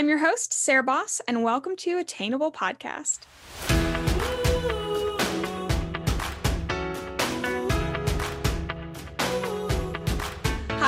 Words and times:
I'm 0.00 0.08
your 0.08 0.16
host, 0.16 0.54
Sarah 0.54 0.82
Boss, 0.82 1.20
and 1.28 1.44
welcome 1.44 1.76
to 1.76 1.98
Attainable 1.98 2.50
Podcast. 2.52 3.18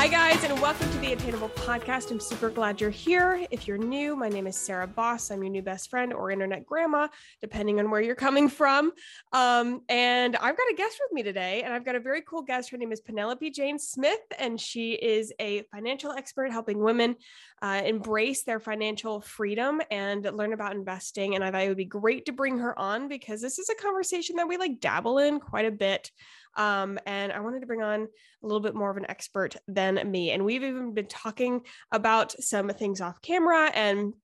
Hi, 0.02 0.08
guys, 0.08 0.42
and 0.42 0.60
welcome 0.60 0.90
to 0.90 0.98
the 0.98 1.12
Attainable 1.12 1.50
Podcast. 1.50 2.10
I'm 2.10 2.18
super 2.18 2.50
glad 2.50 2.80
you're 2.80 2.90
here. 2.90 3.46
If 3.52 3.68
you're 3.68 3.78
new, 3.78 4.16
my 4.16 4.28
name 4.28 4.48
is 4.48 4.56
Sarah 4.56 4.88
Boss. 4.88 5.30
I'm 5.30 5.44
your 5.44 5.52
new 5.52 5.62
best 5.62 5.90
friend 5.90 6.12
or 6.12 6.32
internet 6.32 6.66
grandma, 6.66 7.06
depending 7.40 7.78
on 7.78 7.88
where 7.88 8.00
you're 8.00 8.16
coming 8.16 8.48
from. 8.48 8.90
Um, 9.32 9.82
and 9.88 10.34
I've 10.34 10.56
got 10.56 10.72
a 10.72 10.74
guest 10.76 11.00
with 11.00 11.12
me 11.12 11.22
today, 11.22 11.62
and 11.62 11.72
I've 11.72 11.84
got 11.84 11.94
a 11.94 12.00
very 12.00 12.20
cool 12.22 12.42
guest. 12.42 12.70
Her 12.70 12.78
name 12.78 12.90
is 12.90 13.00
Penelope 13.00 13.48
Jane 13.52 13.78
Smith, 13.78 14.18
and 14.40 14.60
she 14.60 14.94
is 14.94 15.32
a 15.38 15.62
financial 15.72 16.10
expert 16.10 16.50
helping 16.50 16.82
women 16.82 17.14
uh, 17.62 17.82
embrace 17.84 18.42
their 18.42 18.58
financial 18.58 19.20
freedom 19.20 19.80
and 19.88 20.24
learn 20.24 20.52
about 20.52 20.74
investing. 20.74 21.36
And 21.36 21.44
I 21.44 21.52
thought 21.52 21.62
it 21.62 21.68
would 21.68 21.76
be 21.76 21.84
great 21.84 22.26
to 22.26 22.32
bring 22.32 22.58
her 22.58 22.76
on 22.76 23.06
because 23.06 23.40
this 23.40 23.60
is 23.60 23.68
a 23.68 23.80
conversation 23.80 24.34
that 24.34 24.48
we 24.48 24.56
like 24.56 24.80
dabble 24.80 25.18
in 25.18 25.38
quite 25.38 25.66
a 25.66 25.70
bit. 25.70 26.10
Um, 26.56 26.98
and 27.06 27.32
I 27.32 27.40
wanted 27.40 27.60
to 27.60 27.66
bring 27.66 27.82
on 27.82 28.02
a 28.02 28.46
little 28.46 28.60
bit 28.60 28.74
more 28.74 28.90
of 28.90 28.96
an 28.96 29.06
expert 29.08 29.56
than 29.68 30.10
me. 30.10 30.30
And 30.30 30.44
we've 30.44 30.62
even 30.62 30.94
been 30.94 31.06
talking 31.06 31.62
about 31.90 32.32
some 32.42 32.68
things 32.70 33.00
off 33.00 33.22
camera. 33.22 33.70
And 33.74 34.14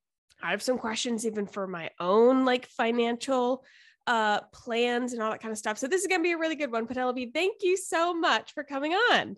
I 0.43 0.51
have 0.51 0.63
some 0.63 0.79
questions 0.79 1.27
even 1.27 1.47
for 1.47 1.67
my 1.67 1.91
own 1.99 2.45
like 2.45 2.67
financial 2.67 3.65
uh, 4.07 4.41
plans 4.53 5.13
and 5.13 5.23
all 5.23 5.31
that 5.31 5.41
kind 5.41 5.53
of 5.53 5.59
stuff. 5.59 5.79
So 5.79 5.87
this 5.87 6.01
is 6.01 6.07
going 6.07 6.21
to 6.21 6.25
be 6.25 6.33
a 6.33 6.39
really 6.39 6.57
good 6.57 6.73
one. 6.73 6.87
Penelope, 6.87 7.31
thank 7.35 7.63
you 7.63 7.77
so 7.77 8.15
much 8.15 8.55
for 8.55 8.65
coming 8.65 8.93
on. 8.93 9.37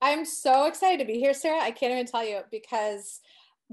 I'm 0.00 0.24
so 0.24 0.66
excited 0.66 0.98
to 1.00 1.04
be 1.04 1.18
here, 1.18 1.34
Sarah. 1.34 1.60
I 1.60 1.70
can't 1.72 1.92
even 1.92 2.06
tell 2.06 2.24
you 2.24 2.40
because 2.50 3.20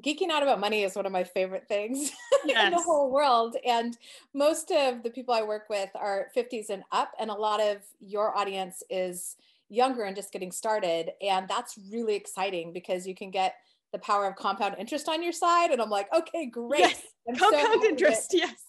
geeking 0.02 0.30
out 0.30 0.44
about 0.44 0.60
money 0.60 0.84
is 0.84 0.96
one 0.96 1.06
of 1.06 1.12
my 1.12 1.24
favorite 1.24 1.68
things 1.68 2.12
yes. 2.46 2.66
in 2.66 2.72
the 2.72 2.82
whole 2.82 3.10
world. 3.12 3.56
And 3.66 3.98
most 4.34 4.72
of 4.72 5.04
the 5.04 5.10
people 5.10 5.34
I 5.34 5.44
work 5.44 5.70
with 5.70 5.90
are 5.96 6.28
50s 6.36 6.70
and 6.70 6.84
up, 6.92 7.12
and 7.20 7.30
a 7.30 7.34
lot 7.34 7.62
of 7.62 7.78
your 8.00 8.38
audience 8.38 8.84
is 8.90 9.38
younger 9.70 10.04
and 10.04 10.16
just 10.16 10.32
getting 10.32 10.52
started. 10.52 11.12
And 11.22 11.48
that's 11.48 11.78
really 11.92 12.16
exciting 12.16 12.74
because 12.74 13.08
you 13.08 13.16
can 13.16 13.32
get 13.32 13.56
the 13.92 14.00
power 14.00 14.28
of 14.28 14.36
compound 14.36 14.76
interest 14.78 15.08
on 15.08 15.24
your 15.24 15.32
side. 15.32 15.72
And 15.72 15.82
I'm 15.82 15.90
like, 15.90 16.14
okay, 16.14 16.46
great. 16.46 16.80
Yes. 16.80 17.02
compound 17.40 17.82
so 17.82 17.88
interest, 17.88 18.32
that, 18.32 18.38
yes. 18.38 18.64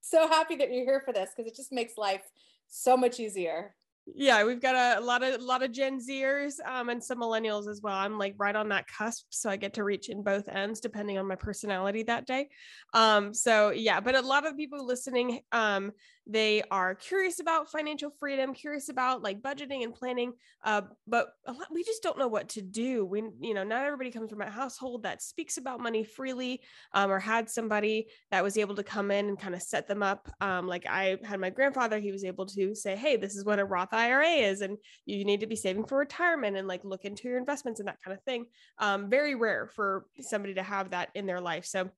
So 0.00 0.28
happy 0.28 0.56
that 0.56 0.72
you're 0.72 0.84
here 0.84 1.02
for 1.04 1.12
this 1.12 1.30
because 1.34 1.50
it 1.50 1.56
just 1.56 1.72
makes 1.72 1.96
life 1.96 2.22
so 2.68 2.96
much 2.96 3.18
easier 3.18 3.74
yeah 4.14 4.44
we've 4.44 4.60
got 4.60 4.74
a, 4.74 5.00
a, 5.00 5.02
lot 5.02 5.22
of 5.22 5.40
a 5.40 5.44
lot 5.44 5.62
of 5.62 5.72
gen 5.72 5.98
zers 5.98 6.54
um, 6.64 6.88
and 6.88 7.02
some 7.02 7.18
millennials 7.18 7.68
as 7.68 7.80
well. 7.82 7.94
I'm 7.94 8.18
like 8.18 8.34
right 8.38 8.54
on 8.54 8.68
that 8.68 8.86
cusp 8.86 9.26
so 9.30 9.50
i 9.50 9.56
get 9.56 9.74
to 9.74 9.84
reach 9.84 10.08
in 10.08 10.22
both 10.22 10.48
ends 10.48 10.80
depending 10.80 11.18
on 11.18 11.26
my 11.26 11.34
personality 11.34 12.02
that 12.04 12.26
day. 12.26 12.48
Um, 12.94 13.34
so 13.34 13.70
yeah 13.70 14.00
but 14.00 14.14
a 14.14 14.20
lot 14.20 14.46
of 14.46 14.56
people 14.56 14.84
listening 14.86 15.40
um, 15.52 15.92
they 16.28 16.62
are 16.70 16.94
curious 16.94 17.40
about 17.40 17.70
financial 17.70 18.10
freedom 18.18 18.54
curious 18.54 18.88
about 18.88 19.22
like 19.22 19.42
budgeting 19.42 19.84
and 19.84 19.94
planning 19.94 20.32
uh, 20.64 20.82
but 21.06 21.28
a 21.46 21.52
lot, 21.52 21.68
we 21.72 21.84
just 21.84 22.02
don't 22.02 22.18
know 22.18 22.28
what 22.28 22.48
to 22.50 22.62
do. 22.62 23.04
We 23.04 23.22
you 23.40 23.54
know 23.54 23.64
not 23.64 23.84
everybody 23.84 24.10
comes 24.10 24.30
from 24.30 24.40
a 24.40 24.50
household 24.50 25.02
that 25.04 25.22
speaks 25.22 25.56
about 25.56 25.80
money 25.80 26.04
freely 26.04 26.60
um, 26.92 27.10
or 27.10 27.18
had 27.18 27.48
somebody 27.48 28.08
that 28.30 28.42
was 28.42 28.56
able 28.58 28.74
to 28.76 28.82
come 28.82 29.10
in 29.10 29.28
and 29.28 29.38
kind 29.38 29.54
of 29.54 29.62
set 29.62 29.86
them 29.88 30.02
up. 30.02 30.28
Um, 30.40 30.66
like 30.66 30.86
i 30.88 31.16
had 31.24 31.40
my 31.40 31.50
grandfather 31.50 31.98
he 31.98 32.12
was 32.12 32.24
able 32.24 32.46
to 32.46 32.74
say 32.74 32.96
hey 32.96 33.16
this 33.16 33.36
is 33.36 33.44
what 33.44 33.58
a 33.58 33.64
roth 33.64 33.92
ira 33.96 34.28
is 34.28 34.60
and 34.60 34.78
you 35.06 35.24
need 35.24 35.40
to 35.40 35.46
be 35.46 35.56
saving 35.56 35.84
for 35.84 35.98
retirement 35.98 36.56
and 36.56 36.68
like 36.68 36.84
look 36.84 37.04
into 37.04 37.28
your 37.28 37.38
investments 37.38 37.80
and 37.80 37.88
that 37.88 38.02
kind 38.04 38.16
of 38.16 38.22
thing 38.24 38.46
um, 38.78 39.08
very 39.08 39.34
rare 39.34 39.66
for 39.66 40.06
somebody 40.20 40.54
to 40.54 40.62
have 40.62 40.90
that 40.90 41.08
in 41.14 41.26
their 41.26 41.40
life. 41.40 41.64
So 41.64 41.90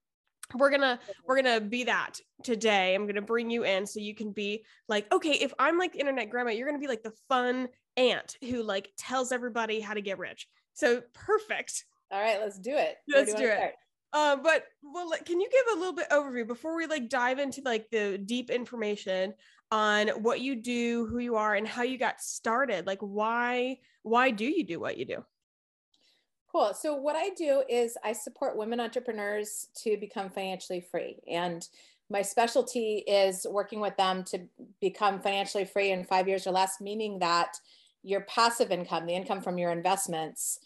we're 0.54 0.70
gonna 0.70 0.98
we're 1.26 1.36
gonna 1.36 1.60
be 1.60 1.84
that 1.84 2.18
today. 2.42 2.94
I'm 2.94 3.06
gonna 3.06 3.20
bring 3.20 3.50
you 3.50 3.64
in 3.64 3.86
so 3.86 4.00
you 4.00 4.14
can 4.14 4.32
be 4.32 4.64
like 4.88 5.12
okay 5.12 5.32
if 5.32 5.52
i'm 5.58 5.76
like 5.76 5.94
internet 5.94 6.30
grandma 6.30 6.52
you're 6.52 6.66
gonna 6.66 6.78
be 6.78 6.86
like 6.86 7.02
the 7.02 7.12
fun 7.28 7.68
aunt 7.96 8.36
who 8.42 8.62
like 8.62 8.90
tells 8.96 9.32
everybody 9.32 9.80
how 9.80 9.94
to 9.94 10.00
get 10.00 10.18
rich. 10.18 10.48
So 10.74 11.02
perfect. 11.12 11.84
All 12.10 12.20
right 12.20 12.40
let's 12.40 12.58
do 12.58 12.74
it. 12.74 12.96
Let's 13.08 13.34
do, 13.34 13.42
do 13.42 13.48
it. 13.48 13.74
uh, 14.12 14.36
but 14.36 14.64
well 14.82 15.10
can 15.26 15.40
you 15.40 15.50
give 15.50 15.76
a 15.76 15.78
little 15.78 15.94
bit 15.94 16.08
overview 16.10 16.46
before 16.46 16.76
we 16.76 16.86
like 16.86 17.10
dive 17.10 17.38
into 17.38 17.60
like 17.64 17.86
the 17.90 18.16
deep 18.16 18.48
information 18.48 19.34
on 19.70 20.08
what 20.08 20.40
you 20.40 20.56
do 20.56 21.06
who 21.06 21.18
you 21.18 21.36
are 21.36 21.54
and 21.54 21.68
how 21.68 21.82
you 21.82 21.98
got 21.98 22.20
started 22.20 22.86
like 22.86 23.00
why 23.00 23.76
why 24.02 24.30
do 24.30 24.44
you 24.44 24.64
do 24.64 24.80
what 24.80 24.96
you 24.96 25.04
do 25.04 25.22
Cool. 26.50 26.72
So, 26.72 26.94
what 26.94 27.14
I 27.14 27.30
do 27.30 27.62
is 27.68 27.96
I 28.02 28.12
support 28.12 28.56
women 28.56 28.80
entrepreneurs 28.80 29.68
to 29.82 29.98
become 29.98 30.30
financially 30.30 30.80
free. 30.80 31.18
And 31.30 31.66
my 32.10 32.22
specialty 32.22 33.04
is 33.06 33.46
working 33.48 33.80
with 33.80 33.96
them 33.98 34.24
to 34.24 34.40
become 34.80 35.20
financially 35.20 35.66
free 35.66 35.90
in 35.90 36.04
five 36.04 36.26
years 36.26 36.46
or 36.46 36.52
less, 36.52 36.80
meaning 36.80 37.18
that 37.18 37.58
your 38.02 38.22
passive 38.22 38.70
income, 38.70 39.04
the 39.04 39.14
income 39.14 39.42
from 39.42 39.58
your 39.58 39.70
investments, 39.72 40.58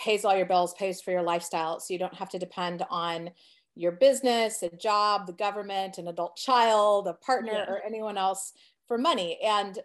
pays 0.00 0.24
all 0.24 0.36
your 0.36 0.46
bills, 0.46 0.74
pays 0.74 1.00
for 1.00 1.12
your 1.12 1.22
lifestyle. 1.22 1.78
So, 1.78 1.92
you 1.92 1.98
don't 2.00 2.14
have 2.14 2.30
to 2.30 2.38
depend 2.38 2.84
on 2.90 3.30
your 3.74 3.92
business, 3.92 4.62
a 4.62 4.70
job, 4.76 5.26
the 5.26 5.32
government, 5.32 5.98
an 5.98 6.08
adult 6.08 6.36
child, 6.36 7.08
a 7.08 7.14
partner, 7.14 7.52
yeah. 7.52 7.64
or 7.68 7.82
anyone 7.84 8.16
else 8.16 8.52
for 8.86 8.98
money. 8.98 9.38
And 9.44 9.78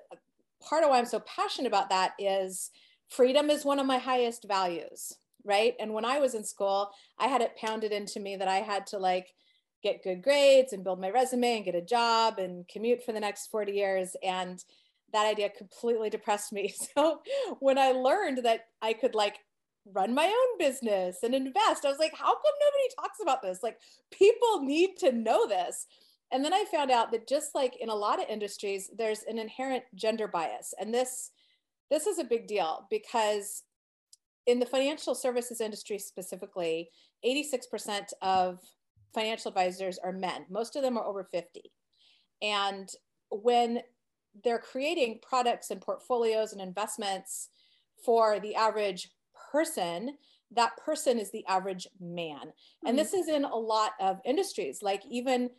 part 0.61 0.83
of 0.83 0.89
why 0.89 1.00
I'm 1.00 1.05
so 1.05 1.19
passionate 1.22 1.67
about 1.67 1.89
that 1.89 2.13
is 2.19 2.72
freedom 3.09 3.49
is 3.49 3.66
one 3.66 3.79
of 3.79 3.85
my 3.85 3.97
highest 3.97 4.45
values 4.47 5.13
right 5.45 5.73
and 5.79 5.94
when 5.94 6.05
i 6.05 6.19
was 6.19 6.35
in 6.35 6.44
school 6.44 6.91
i 7.17 7.28
had 7.28 7.41
it 7.41 7.55
pounded 7.55 7.91
into 7.91 8.19
me 8.19 8.35
that 8.35 8.47
i 8.47 8.57
had 8.57 8.85
to 8.85 8.97
like 8.97 9.33
get 9.81 10.03
good 10.03 10.22
grades 10.22 10.73
and 10.73 10.83
build 10.83 10.99
my 10.99 11.09
resume 11.09 11.55
and 11.55 11.66
get 11.66 11.75
a 11.75 11.81
job 11.81 12.38
and 12.38 12.67
commute 12.67 13.03
for 13.03 13.13
the 13.13 13.19
next 13.19 13.47
40 13.47 13.72
years 13.72 14.16
and 14.22 14.63
that 15.13 15.25
idea 15.25 15.49
completely 15.49 16.09
depressed 16.09 16.51
me 16.51 16.73
so 16.95 17.22
when 17.59 17.78
i 17.78 17.91
learned 17.91 18.39
that 18.44 18.67
i 18.81 18.94
could 18.94 19.16
like 19.16 19.39
run 19.85 20.13
my 20.13 20.25
own 20.25 20.57
business 20.57 21.19
and 21.23 21.34
invest. 21.34 21.85
I 21.85 21.90
was 21.90 22.00
like 22.00 22.13
how 22.13 22.34
come 22.34 22.53
nobody 22.59 22.95
talks 23.00 23.19
about 23.22 23.41
this? 23.41 23.63
Like 23.63 23.79
people 24.12 24.62
need 24.62 24.97
to 25.00 25.12
know 25.12 25.47
this. 25.47 25.88
And 26.31 26.45
then 26.45 26.53
i 26.53 26.63
found 26.72 26.91
out 26.91 27.12
that 27.12 27.28
just 27.28 27.56
like 27.56 27.75
in 27.79 27.90
a 27.90 27.95
lot 27.95 28.22
of 28.22 28.29
industries 28.29 28.91
there's 28.95 29.23
an 29.23 29.40
inherent 29.40 29.84
gender 29.95 30.28
bias. 30.28 30.73
And 30.79 30.94
this 30.94 31.31
this 31.90 32.06
is 32.06 32.19
a 32.19 32.23
big 32.23 32.47
deal 32.47 32.85
because 32.90 33.63
in 34.45 34.59
the 34.59 34.66
financial 34.66 35.16
services 35.16 35.62
industry 35.62 35.97
specifically 35.97 36.90
86% 37.25 38.13
of 38.22 38.59
financial 39.13 39.50
advisors 39.50 39.97
are 39.97 40.13
men. 40.13 40.46
Most 40.50 40.75
of 40.75 40.84
them 40.84 40.97
are 40.97 41.06
over 41.06 41.23
50 41.23 41.72
and 42.41 42.90
when 43.29 43.81
they're 44.44 44.59
creating 44.59 45.19
products 45.22 45.72
and 45.72 45.81
portfolios 45.81 46.53
and 46.53 46.61
investments 46.61 47.50
for 48.06 48.40
the 48.40 48.56
average 48.56 49.09
person 49.51 50.11
that 50.51 50.75
person 50.77 51.19
is 51.19 51.31
the 51.31 51.45
average 51.47 51.87
man 51.99 52.47
mm-hmm. 52.47 52.87
and 52.87 52.97
this 52.97 53.13
is 53.13 53.27
in 53.27 53.45
a 53.45 53.55
lot 53.55 53.91
of 53.99 54.19
industries 54.25 54.81
like 54.81 55.03
even 55.09 55.49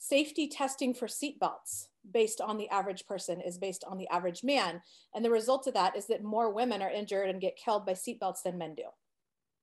safety 0.00 0.48
testing 0.48 0.94
for 0.94 1.06
seatbelts 1.06 1.88
based 2.10 2.40
on 2.40 2.56
the 2.56 2.68
average 2.70 3.06
person 3.06 3.40
is 3.40 3.58
based 3.58 3.84
on 3.86 3.98
the 3.98 4.08
average 4.08 4.42
man. 4.42 4.80
And 5.14 5.24
the 5.24 5.30
result 5.30 5.66
of 5.66 5.74
that 5.74 5.96
is 5.96 6.06
that 6.06 6.24
more 6.24 6.52
women 6.52 6.82
are 6.82 6.90
injured 6.90 7.28
and 7.28 7.40
get 7.40 7.56
killed 7.56 7.86
by 7.86 7.92
seatbelts 7.92 8.42
than 8.42 8.58
men 8.58 8.74
do. 8.74 8.84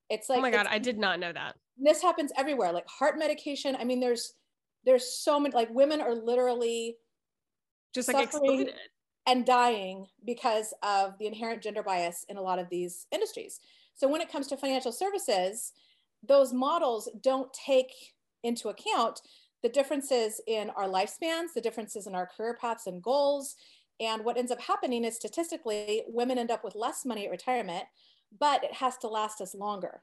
It's 0.08 0.28
like, 0.28 0.38
oh 0.38 0.42
my 0.42 0.50
God, 0.50 0.66
I 0.70 0.78
did 0.78 0.96
not 0.96 1.20
know 1.20 1.32
that. 1.32 1.56
This 1.76 2.00
happens 2.00 2.32
everywhere, 2.36 2.72
like 2.72 2.88
heart 2.88 3.18
medication. 3.18 3.76
I 3.78 3.84
mean, 3.84 4.00
there's, 4.00 4.34
there's 4.84 5.12
so 5.12 5.38
many, 5.38 5.54
like 5.54 5.68
women 5.70 6.00
are 6.00 6.14
literally 6.14 6.96
just 7.92 8.12
like 8.12 8.24
exploded 8.24 8.72
and 9.26 9.44
dying 9.44 10.06
because 10.24 10.72
of 10.82 11.18
the 11.18 11.26
inherent 11.26 11.62
gender 11.62 11.82
bias 11.82 12.24
in 12.28 12.36
a 12.36 12.42
lot 12.42 12.58
of 12.58 12.70
these 12.70 13.06
industries. 13.12 13.60
So 13.98 14.08
when 14.08 14.20
it 14.20 14.30
comes 14.30 14.46
to 14.46 14.56
financial 14.56 14.92
services, 14.92 15.72
those 16.26 16.52
models 16.52 17.08
don't 17.20 17.52
take 17.52 17.92
into 18.42 18.68
account 18.68 19.20
the 19.62 19.68
differences 19.68 20.40
in 20.46 20.70
our 20.70 20.86
lifespans, 20.86 21.52
the 21.54 21.60
differences 21.60 22.06
in 22.06 22.14
our 22.14 22.26
career 22.26 22.56
paths 22.58 22.86
and 22.86 23.02
goals. 23.02 23.56
And 24.00 24.24
what 24.24 24.38
ends 24.38 24.52
up 24.52 24.60
happening 24.60 25.04
is 25.04 25.16
statistically, 25.16 26.04
women 26.06 26.38
end 26.38 26.52
up 26.52 26.62
with 26.62 26.76
less 26.76 27.04
money 27.04 27.24
at 27.24 27.32
retirement, 27.32 27.84
but 28.38 28.62
it 28.62 28.72
has 28.74 28.96
to 28.98 29.08
last 29.08 29.40
us 29.40 29.54
longer. 29.54 30.02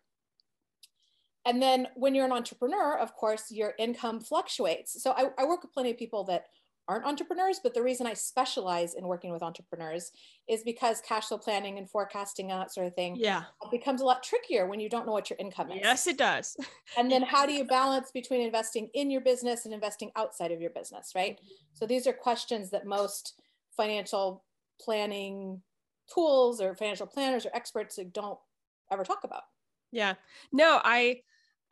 And 1.46 1.62
then 1.62 1.88
when 1.96 2.16
you're 2.16 2.26
an 2.26 2.34
entrepreneur, 2.34 2.98
of 2.98 3.14
course, 3.16 3.50
your 3.50 3.76
income 3.80 4.20
fluctuates. 4.20 5.02
So 5.02 5.12
I, 5.12 5.28
I 5.38 5.46
work 5.46 5.62
with 5.62 5.74
plenty 5.74 5.92
of 5.92 5.98
people 5.98 6.26
that 6.26 6.48
aren't 6.88 7.06
entrepreneurs, 7.06 7.60
but 7.62 7.74
the 7.74 7.82
reason 7.82 8.06
I 8.06 8.14
specialize 8.14 8.94
in 8.94 9.08
working 9.08 9.32
with 9.32 9.42
entrepreneurs 9.42 10.12
is 10.48 10.64
because 10.64 11.02
cash 11.02 11.28
flow 11.28 11.38
planning 11.38 11.78
and 11.78 11.90
forecasting 11.90 12.52
and 12.52 12.62
that 12.62 12.74
sort 12.74 12.88
of 12.88 12.94
thing 12.94 13.16
yeah. 13.16 13.44
becomes 13.72 14.02
a 14.02 14.06
lot 14.06 14.24
trickier 14.24 14.68
when 14.68 14.80
you 14.80 14.90
don't 14.90 15.06
know 15.06 15.12
what 15.12 15.30
your 15.30 15.38
income 15.40 15.72
is. 15.72 15.80
Yes, 15.82 16.08
it 16.08 16.18
does. 16.18 16.56
and 16.98 17.12
then 17.12 17.24
how 17.24 17.46
do 17.46 17.54
you 17.54 17.64
balance 17.64 18.12
between 18.12 18.42
investing 18.42 18.90
in 18.94 19.10
your 19.10 19.22
business 19.22 19.66
and 19.66 19.74
investing 19.74 20.12
outside 20.16 20.52
of 20.52 20.62
your 20.62 20.72
business, 20.72 21.14
right? 21.16 21.40
So 21.74 21.86
these 21.86 22.06
are 22.08 22.14
questions 22.14 22.70
that 22.70 22.86
most 22.86 23.42
financial 23.76 24.44
planning 24.80 25.62
tools 26.14 26.62
or 26.62 26.76
financial 26.76 27.08
planners 27.08 27.46
or 27.46 27.52
experts 27.54 28.00
don't 28.12 28.40
ever 28.92 29.04
talk 29.04 29.24
about. 29.24 29.44
Yeah. 29.92 30.16
No, 30.52 30.82
I 30.84 31.22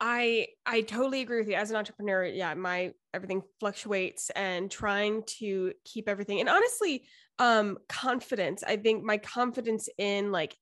I 0.00 0.48
I 0.66 0.82
totally 0.82 1.20
agree 1.20 1.38
with 1.38 1.48
you. 1.48 1.54
As 1.54 1.70
an 1.70 1.76
entrepreneur, 1.76 2.24
yeah, 2.24 2.54
my 2.54 2.92
everything 3.12 3.42
fluctuates 3.60 4.30
and 4.30 4.70
trying 4.70 5.22
to 5.38 5.72
keep 5.84 6.08
everything. 6.08 6.40
And 6.40 6.48
honestly, 6.48 7.06
um 7.38 7.78
confidence. 7.88 8.62
I 8.62 8.76
think 8.76 9.04
my 9.04 9.18
confidence 9.18 9.88
in 9.98 10.32
like 10.32 10.56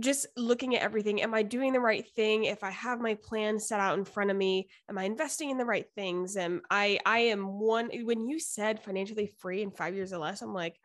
just 0.00 0.26
looking 0.38 0.74
at 0.74 0.80
everything 0.82 1.20
am 1.20 1.34
i 1.34 1.42
doing 1.42 1.72
the 1.72 1.80
right 1.80 2.06
thing 2.16 2.44
if 2.44 2.64
i 2.64 2.70
have 2.70 2.98
my 2.98 3.14
plan 3.14 3.58
set 3.58 3.78
out 3.78 3.98
in 3.98 4.04
front 4.06 4.30
of 4.30 4.36
me 4.36 4.66
am 4.88 4.96
i 4.96 5.04
investing 5.04 5.50
in 5.50 5.58
the 5.58 5.66
right 5.66 5.84
things 5.94 6.36
and 6.36 6.62
i 6.70 6.98
i 7.04 7.18
am 7.18 7.58
one 7.60 7.90
when 8.04 8.26
you 8.26 8.40
said 8.40 8.82
financially 8.82 9.26
free 9.38 9.60
in 9.62 9.70
5 9.70 9.94
years 9.94 10.12
or 10.12 10.18
less 10.18 10.40
i'm 10.40 10.54
like 10.54 10.80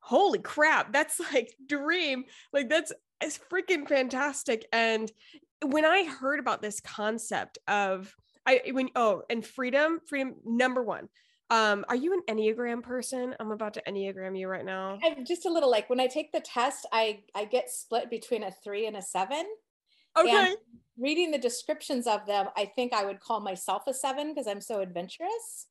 holy 0.00 0.40
crap 0.40 0.92
that's 0.92 1.20
like 1.32 1.54
dream 1.68 2.24
like 2.52 2.68
that's 2.68 2.92
it's 3.20 3.38
freaking 3.52 3.86
fantastic 3.86 4.66
and 4.72 5.12
when 5.62 5.84
I 5.84 6.04
heard 6.04 6.40
about 6.40 6.62
this 6.62 6.80
concept 6.80 7.58
of 7.68 8.14
I 8.46 8.62
when 8.72 8.88
oh 8.96 9.22
and 9.30 9.44
freedom, 9.44 10.00
freedom 10.06 10.36
number 10.44 10.82
one. 10.82 11.08
Um, 11.50 11.84
are 11.88 11.96
you 11.96 12.12
an 12.12 12.22
Enneagram 12.28 12.80
person? 12.82 13.34
I'm 13.40 13.50
about 13.50 13.74
to 13.74 13.82
Enneagram 13.88 14.38
you 14.38 14.46
right 14.46 14.64
now. 14.64 14.98
I'm 15.02 15.24
just 15.24 15.46
a 15.46 15.50
little 15.50 15.70
like 15.70 15.90
when 15.90 15.98
I 15.98 16.06
take 16.06 16.32
the 16.32 16.40
test, 16.40 16.86
I 16.92 17.20
I 17.34 17.44
get 17.44 17.70
split 17.70 18.08
between 18.08 18.44
a 18.44 18.52
three 18.62 18.86
and 18.86 18.96
a 18.96 19.02
seven. 19.02 19.46
Okay. 20.16 20.30
And 20.30 20.56
reading 20.96 21.30
the 21.30 21.38
descriptions 21.38 22.06
of 22.06 22.26
them, 22.26 22.48
I 22.56 22.66
think 22.66 22.92
I 22.92 23.04
would 23.04 23.20
call 23.20 23.40
myself 23.40 23.82
a 23.88 23.94
seven 23.94 24.32
because 24.32 24.46
I'm 24.46 24.60
so 24.60 24.80
adventurous 24.80 25.66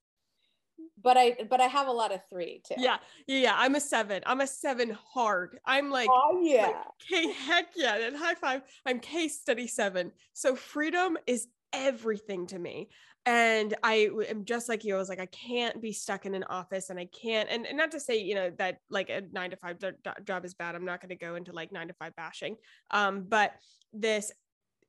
but 1.01 1.17
I 1.17 1.35
but 1.49 1.61
I 1.61 1.67
have 1.67 1.87
a 1.87 1.91
lot 1.91 2.13
of 2.13 2.21
three 2.29 2.61
too. 2.65 2.75
Yeah, 2.77 2.97
yeah, 3.27 3.53
I'm 3.55 3.75
a 3.75 3.79
seven. 3.79 4.21
I'm 4.25 4.41
a 4.41 4.47
seven 4.47 4.97
hard. 5.13 5.59
I'm 5.65 5.89
like, 5.89 6.09
oh 6.11 6.41
yeah, 6.43 6.67
like, 6.67 6.75
K 7.07 7.31
heck 7.31 7.67
yeah, 7.75 7.97
and 7.97 8.15
high 8.15 8.35
five. 8.35 8.61
I'm 8.85 8.99
case 8.99 9.39
study 9.39 9.67
seven. 9.67 10.11
So 10.33 10.55
freedom 10.55 11.17
is 11.27 11.47
everything 11.73 12.47
to 12.47 12.59
me. 12.59 12.89
And 13.25 13.75
I 13.83 14.09
am 14.29 14.45
just 14.45 14.69
like 14.69 14.83
you. 14.83 14.95
I 14.95 14.97
was 14.97 15.09
like, 15.09 15.19
I 15.19 15.27
can't 15.27 15.81
be 15.81 15.91
stuck 15.91 16.25
in 16.25 16.33
an 16.33 16.45
office, 16.45 16.89
and 16.89 16.99
I 16.99 17.05
can't. 17.05 17.49
And, 17.51 17.67
and 17.67 17.77
not 17.77 17.91
to 17.91 17.99
say, 17.99 18.17
you 18.17 18.33
know, 18.33 18.51
that 18.57 18.79
like 18.89 19.09
a 19.09 19.21
nine 19.31 19.51
to 19.51 19.57
five 19.57 19.77
job 20.23 20.45
is 20.45 20.53
bad. 20.53 20.73
I'm 20.73 20.85
not 20.85 21.01
going 21.01 21.09
to 21.09 21.15
go 21.15 21.35
into 21.35 21.51
like 21.51 21.71
nine 21.71 21.89
to 21.89 21.93
five 21.93 22.15
bashing. 22.15 22.55
Um, 22.89 23.25
but 23.27 23.53
this 23.93 24.31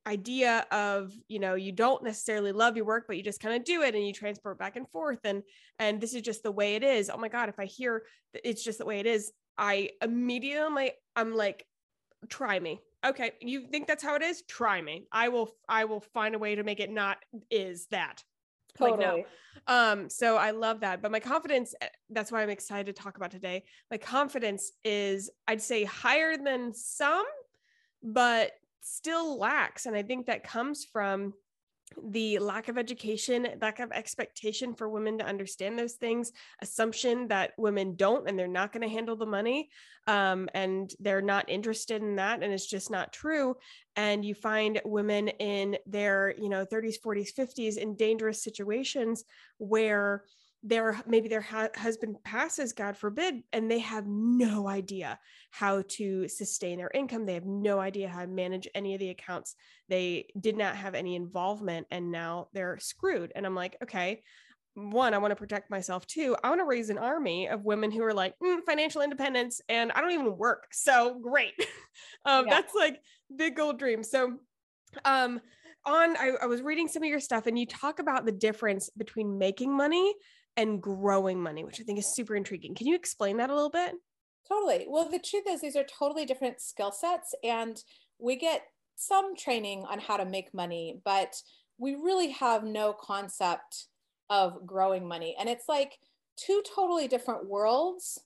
idea 0.07 0.65
of 0.71 1.13
you 1.27 1.39
know 1.39 1.53
you 1.53 1.71
don't 1.71 2.03
necessarily 2.03 2.51
love 2.51 2.75
your 2.75 2.85
work 2.85 3.05
but 3.07 3.17
you 3.17 3.23
just 3.23 3.39
kind 3.39 3.55
of 3.55 3.63
do 3.63 3.83
it 3.83 3.93
and 3.93 4.05
you 4.05 4.11
transport 4.11 4.57
back 4.57 4.75
and 4.75 4.89
forth 4.89 5.19
and 5.23 5.43
and 5.77 6.01
this 6.01 6.15
is 6.15 6.21
just 6.23 6.41
the 6.43 6.51
way 6.51 6.75
it 6.75 6.83
is. 6.83 7.09
Oh 7.09 7.17
my 7.17 7.27
god 7.27 7.49
if 7.49 7.59
i 7.59 7.65
hear 7.65 8.03
it's 8.33 8.63
just 8.63 8.79
the 8.79 8.85
way 8.85 8.99
it 8.99 9.05
is 9.05 9.31
i 9.57 9.89
immediately 10.01 10.91
i'm 11.15 11.35
like 11.35 11.65
try 12.29 12.59
me. 12.59 12.79
Okay 13.05 13.31
you 13.41 13.67
think 13.67 13.87
that's 13.87 14.03
how 14.03 14.15
it 14.15 14.23
is? 14.23 14.41
Try 14.43 14.81
me. 14.81 15.05
I 15.11 15.29
will 15.29 15.51
i 15.69 15.85
will 15.85 16.01
find 16.01 16.33
a 16.33 16.39
way 16.39 16.55
to 16.55 16.63
make 16.63 16.79
it 16.79 16.89
not 16.89 17.17
is 17.51 17.87
that. 17.91 18.23
Totally. 18.77 19.05
like 19.05 19.27
no. 19.67 19.73
Um 19.91 20.09
so 20.09 20.37
i 20.37 20.49
love 20.49 20.79
that 20.79 21.03
but 21.03 21.11
my 21.11 21.19
confidence 21.19 21.75
eh, 21.79 21.87
that's 22.09 22.31
why 22.31 22.41
i'm 22.41 22.49
excited 22.49 22.95
to 22.95 23.03
talk 23.03 23.17
about 23.17 23.29
today. 23.29 23.63
My 23.91 23.97
confidence 23.97 24.71
is 24.83 25.29
i'd 25.47 25.61
say 25.61 25.83
higher 25.83 26.37
than 26.37 26.73
some 26.73 27.25
but 28.03 28.51
still 28.81 29.37
lacks. 29.37 29.85
And 29.85 29.95
I 29.95 30.03
think 30.03 30.25
that 30.25 30.43
comes 30.43 30.85
from 30.85 31.33
the 32.03 32.39
lack 32.39 32.67
of 32.69 32.77
education, 32.77 33.47
lack 33.61 33.79
of 33.79 33.91
expectation 33.91 34.73
for 34.73 34.89
women 34.89 35.17
to 35.17 35.25
understand 35.25 35.77
those 35.77 35.93
things, 35.93 36.31
assumption 36.61 37.27
that 37.27 37.51
women 37.57 37.95
don't 37.95 38.27
and 38.27 38.37
they're 38.37 38.47
not 38.47 38.71
going 38.71 38.81
to 38.81 38.93
handle 38.93 39.15
the 39.15 39.25
money 39.25 39.69
um, 40.07 40.49
and 40.53 40.93
they're 40.99 41.21
not 41.21 41.49
interested 41.49 42.01
in 42.01 42.15
that. 42.15 42.43
And 42.43 42.53
it's 42.53 42.65
just 42.65 42.89
not 42.89 43.13
true. 43.13 43.55
And 43.95 44.23
you 44.23 44.33
find 44.33 44.81
women 44.85 45.27
in 45.27 45.77
their, 45.85 46.33
you 46.37 46.49
know, 46.49 46.65
30s, 46.65 46.95
40s, 47.05 47.33
50s 47.37 47.77
in 47.77 47.95
dangerous 47.95 48.43
situations 48.43 49.23
where 49.57 50.23
their 50.63 51.01
maybe 51.07 51.27
their 51.27 51.41
ha- 51.41 51.69
husband 51.75 52.15
passes 52.23 52.73
god 52.73 52.95
forbid 52.95 53.41
and 53.51 53.69
they 53.69 53.79
have 53.79 54.05
no 54.05 54.67
idea 54.67 55.19
how 55.49 55.83
to 55.87 56.27
sustain 56.27 56.77
their 56.77 56.91
income. 56.93 57.25
They 57.25 57.33
have 57.33 57.45
no 57.45 57.79
idea 57.79 58.07
how 58.07 58.21
to 58.21 58.27
manage 58.27 58.67
any 58.73 58.93
of 58.93 58.99
the 58.99 59.09
accounts. 59.09 59.55
They 59.89 60.27
did 60.39 60.57
not 60.57 60.75
have 60.75 60.95
any 60.95 61.15
involvement 61.15 61.87
and 61.91 62.11
now 62.11 62.47
they're 62.53 62.77
screwed. 62.79 63.31
And 63.35 63.45
i'm 63.45 63.55
like 63.55 63.75
okay 63.83 64.23
one 64.75 65.13
i 65.13 65.17
want 65.17 65.31
to 65.31 65.35
protect 65.35 65.69
myself. 65.69 66.05
Too 66.07 66.35
i 66.43 66.49
want 66.49 66.61
to 66.61 66.65
raise 66.65 66.89
an 66.89 66.97
army 66.97 67.47
of 67.47 67.65
women 67.65 67.91
who 67.91 68.03
are 68.03 68.13
like 68.13 68.35
mm, 68.41 68.59
financial 68.65 69.01
independence 69.01 69.61
and 69.67 69.91
i 69.91 70.01
don't 70.01 70.11
even 70.11 70.37
work. 70.37 70.67
So 70.71 71.19
great. 71.21 71.53
Um, 72.25 72.45
yeah. 72.47 72.53
that's 72.53 72.73
like 72.73 73.01
big 73.35 73.57
goal 73.57 73.73
dream. 73.73 74.01
So 74.01 74.37
um 75.03 75.41
on 75.85 76.15
I, 76.15 76.33
I 76.41 76.45
was 76.45 76.61
reading 76.61 76.87
some 76.87 77.03
of 77.03 77.09
your 77.09 77.19
stuff 77.19 77.47
and 77.47 77.57
you 77.59 77.65
talk 77.65 77.99
about 77.99 78.25
the 78.25 78.31
difference 78.31 78.89
between 78.95 79.37
making 79.37 79.75
money 79.75 80.13
and 80.57 80.81
growing 80.81 81.41
money, 81.41 81.63
which 81.63 81.79
I 81.79 81.83
think 81.83 81.99
is 81.99 82.13
super 82.13 82.35
intriguing. 82.35 82.75
Can 82.75 82.87
you 82.87 82.95
explain 82.95 83.37
that 83.37 83.49
a 83.49 83.55
little 83.55 83.69
bit? 83.69 83.93
Totally. 84.47 84.85
Well, 84.87 85.07
the 85.07 85.19
truth 85.19 85.45
is, 85.47 85.61
these 85.61 85.75
are 85.75 85.85
totally 85.85 86.25
different 86.25 86.59
skill 86.61 86.91
sets, 86.91 87.33
and 87.43 87.81
we 88.19 88.35
get 88.35 88.63
some 88.95 89.35
training 89.35 89.85
on 89.89 89.99
how 89.99 90.17
to 90.17 90.25
make 90.25 90.53
money, 90.53 90.99
but 91.05 91.41
we 91.77 91.95
really 91.95 92.29
have 92.29 92.63
no 92.63 92.93
concept 92.93 93.87
of 94.29 94.65
growing 94.65 95.07
money. 95.07 95.35
And 95.39 95.49
it's 95.49 95.67
like 95.67 95.97
two 96.37 96.61
totally 96.75 97.07
different 97.07 97.47
worlds 97.47 98.19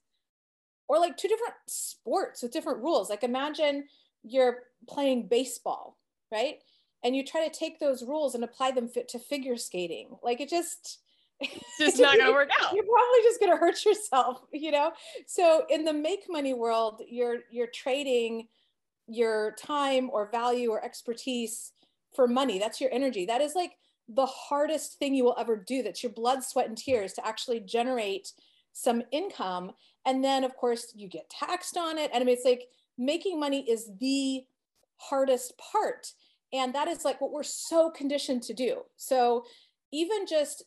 or 0.87 0.99
like 0.99 1.17
two 1.17 1.27
different 1.27 1.55
sports 1.67 2.43
with 2.43 2.51
different 2.51 2.83
rules. 2.83 3.09
Like 3.09 3.23
imagine 3.23 3.85
you're 4.23 4.63
playing 4.87 5.27
baseball, 5.27 5.97
right? 6.31 6.57
And 7.03 7.15
you 7.15 7.23
try 7.23 7.47
to 7.47 7.57
take 7.57 7.79
those 7.79 8.03
rules 8.03 8.35
and 8.35 8.43
apply 8.43 8.71
them 8.71 8.89
to 9.07 9.19
figure 9.19 9.57
skating. 9.57 10.09
Like 10.21 10.41
it 10.41 10.49
just, 10.49 10.99
it's 11.39 11.77
just 11.77 11.99
not 11.99 12.15
going 12.17 12.27
to 12.27 12.33
work 12.33 12.49
out. 12.61 12.73
You're 12.73 12.85
probably 12.85 13.19
just 13.23 13.39
going 13.39 13.51
to 13.51 13.57
hurt 13.57 13.83
yourself, 13.85 14.41
you 14.53 14.71
know? 14.71 14.91
So 15.27 15.65
in 15.69 15.83
the 15.83 15.93
make 15.93 16.25
money 16.29 16.53
world, 16.53 17.01
you're 17.07 17.39
you're 17.51 17.67
trading 17.67 18.47
your 19.07 19.55
time 19.59 20.09
or 20.11 20.31
value 20.31 20.71
or 20.71 20.83
expertise 20.83 21.73
for 22.15 22.27
money. 22.27 22.57
That's 22.57 22.79
your 22.79 22.91
energy. 22.91 23.25
That 23.25 23.41
is 23.41 23.53
like 23.55 23.73
the 24.07 24.25
hardest 24.25 24.97
thing 24.97 25.13
you 25.13 25.23
will 25.23 25.35
ever 25.37 25.57
do. 25.57 25.83
That's 25.83 26.01
your 26.01 26.11
blood, 26.11 26.43
sweat 26.43 26.67
and 26.67 26.77
tears 26.77 27.13
to 27.13 27.27
actually 27.27 27.59
generate 27.59 28.31
some 28.73 29.01
income 29.13 29.71
and 30.05 30.21
then 30.21 30.43
of 30.43 30.53
course 30.57 30.91
you 30.95 31.07
get 31.07 31.29
taxed 31.29 31.77
on 31.77 31.97
it 31.97 32.11
and 32.13 32.21
I 32.21 32.25
mean 32.25 32.35
it's 32.35 32.45
like 32.45 32.67
making 32.97 33.39
money 33.39 33.61
is 33.69 33.89
the 34.01 34.43
hardest 34.97 35.57
part 35.57 36.11
and 36.51 36.75
that 36.75 36.89
is 36.89 37.05
like 37.05 37.19
what 37.21 37.31
we're 37.31 37.43
so 37.43 37.89
conditioned 37.89 38.43
to 38.43 38.53
do. 38.53 38.81
So 38.95 39.45
even 39.91 40.25
just 40.27 40.63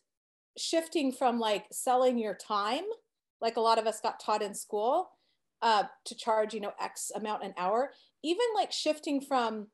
shifting 0.57 1.11
from 1.11 1.39
like 1.39 1.65
selling 1.71 2.17
your 2.17 2.35
time, 2.35 2.83
like 3.41 3.57
a 3.57 3.61
lot 3.61 3.77
of 3.77 3.87
us 3.87 4.01
got 4.01 4.19
taught 4.19 4.41
in 4.41 4.53
school, 4.53 5.11
uh, 5.61 5.83
to 6.05 6.15
charge, 6.15 6.53
you 6.53 6.61
know, 6.61 6.73
X 6.81 7.11
amount 7.15 7.43
an 7.43 7.53
hour, 7.57 7.91
even 8.23 8.45
like 8.55 8.71
shifting 8.71 9.21
from 9.21 9.67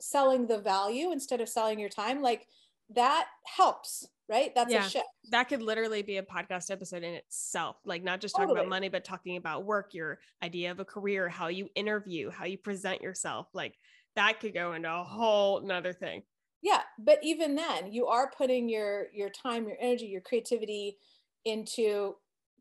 selling 0.00 0.46
the 0.46 0.58
value 0.58 1.12
instead 1.12 1.40
of 1.40 1.48
selling 1.48 1.78
your 1.78 1.88
time, 1.88 2.22
like 2.22 2.46
that 2.90 3.26
helps, 3.44 4.06
right? 4.28 4.52
That's 4.54 4.72
yeah, 4.72 4.86
a 4.86 4.88
shift. 4.88 5.06
That 5.30 5.48
could 5.48 5.62
literally 5.62 6.02
be 6.02 6.18
a 6.18 6.22
podcast 6.22 6.70
episode 6.70 7.02
in 7.02 7.14
itself. 7.14 7.76
Like 7.84 8.04
not 8.04 8.20
just 8.20 8.34
talking 8.34 8.48
totally. 8.48 8.66
about 8.66 8.70
money, 8.70 8.88
but 8.88 9.04
talking 9.04 9.36
about 9.36 9.64
work, 9.64 9.94
your 9.94 10.18
idea 10.42 10.70
of 10.70 10.80
a 10.80 10.84
career, 10.84 11.28
how 11.28 11.48
you 11.48 11.68
interview, 11.74 12.30
how 12.30 12.44
you 12.44 12.58
present 12.58 13.02
yourself. 13.02 13.48
Like 13.54 13.74
that 14.14 14.40
could 14.40 14.54
go 14.54 14.74
into 14.74 14.92
a 14.92 15.04
whole 15.04 15.60
nother 15.60 15.92
thing 15.92 16.22
yeah 16.62 16.80
but 16.98 17.18
even 17.22 17.54
then 17.54 17.92
you 17.92 18.06
are 18.06 18.30
putting 18.36 18.68
your 18.68 19.06
your 19.12 19.28
time 19.28 19.66
your 19.66 19.76
energy 19.80 20.06
your 20.06 20.20
creativity 20.20 20.96
into 21.44 22.14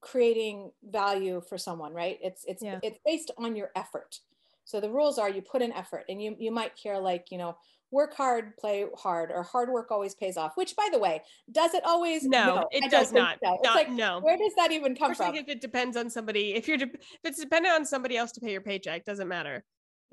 creating 0.06 0.72
value 0.84 1.42
for 1.50 1.58
someone 1.58 1.94
right? 1.94 2.18
It's 2.22 2.46
it's 2.48 2.64
yeah. 2.64 2.80
it's 2.84 3.00
based 3.06 3.32
on 3.38 3.56
your 3.56 3.72
effort. 3.76 4.20
So 4.64 4.80
the 4.80 4.90
rules 4.90 5.20
are 5.20 5.30
you 5.30 5.42
put 5.42 5.62
in 5.62 5.74
effort 5.74 6.06
and 6.08 6.22
you 6.22 6.36
you 6.40 6.52
might 6.52 6.74
hear 6.76 6.98
like 6.98 7.26
you 7.32 7.38
know 7.38 7.58
work 7.92 8.16
hard 8.16 8.56
play 8.58 8.86
hard 8.98 9.32
or 9.32 9.44
hard 9.44 9.70
work 9.70 9.90
always 9.92 10.16
pays 10.16 10.38
off 10.38 10.54
which 10.56 10.76
by 10.76 10.90
the 10.92 10.98
way 10.98 11.22
does 11.52 11.74
it 11.74 11.84
always 11.86 12.24
no, 12.24 12.56
no 12.56 12.68
it 12.72 12.90
does 12.90 13.14
not, 13.14 13.38
so. 13.44 13.58
not 13.64 13.76
like, 13.76 13.90
no. 13.90 14.20
where 14.22 14.38
does 14.38 14.52
that 14.58 14.72
even 14.72 14.96
come 14.96 15.14
from? 15.14 15.34
if 15.36 15.48
it 15.48 15.62
depends 15.62 15.96
on 15.96 16.10
somebody. 16.10 16.54
If 16.56 16.68
you're 16.68 16.78
de- 16.78 16.86
if 16.86 17.20
it's 17.24 17.40
dependent 17.40 17.74
on 17.74 17.86
somebody 17.86 18.18
else 18.18 18.32
to 18.34 18.42
pay 18.42 18.52
your 18.52 18.62
paycheck 18.62 19.06
doesn't 19.06 19.28
matter 19.28 19.64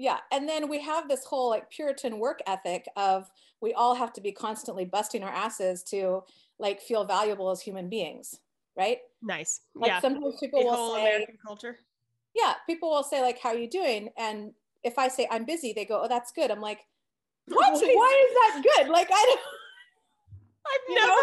yeah 0.03 0.19
and 0.33 0.49
then 0.49 0.69
we 0.69 0.81
have 0.81 1.09
this 1.09 1.25
whole 1.25 1.49
like 1.49 1.71
puritan 1.71 2.19
work 2.19 2.41
ethic 2.47 2.87
of 2.97 3.31
we 3.61 3.73
all 3.73 3.95
have 3.95 4.13
to 4.13 4.21
be 4.21 4.33
constantly 4.33 4.85
busting 4.85 5.23
our 5.23 5.33
asses 5.33 5.83
to 5.85 6.23
like 6.59 6.81
feel 6.81 7.05
valuable 7.05 7.51
as 7.51 7.61
human 7.61 7.89
beings 7.89 8.41
right? 8.77 8.99
Nice. 9.23 9.61
Like 9.75 9.89
yeah. 9.89 10.01
sometimes 10.01 10.37
people 10.41 10.61
the 10.61 10.67
will 10.67 10.95
say 10.95 11.01
American 11.03 11.37
culture. 11.47 11.79
Yeah 12.35 12.55
people 12.67 12.91
will 12.91 13.03
say 13.03 13.21
like 13.21 13.39
how 13.39 13.51
are 13.51 13.59
you 13.59 13.69
doing? 13.69 14.11
And 14.17 14.53
if 14.83 14.99
i 14.99 15.07
say 15.07 15.29
i'm 15.31 15.45
busy 15.45 15.73
they 15.73 15.85
go 15.85 16.03
oh 16.03 16.09
that's 16.09 16.33
good. 16.33 16.51
I'm 16.51 16.61
like 16.61 16.81
what? 17.47 17.73
Why 17.81 18.29
is 18.29 18.35
that 18.35 18.63
good? 18.63 18.89
Like 18.89 19.09
i 19.13 19.25
don't 19.27 19.41
I've 20.67 20.95
never 20.95 21.07
know? 21.09 21.17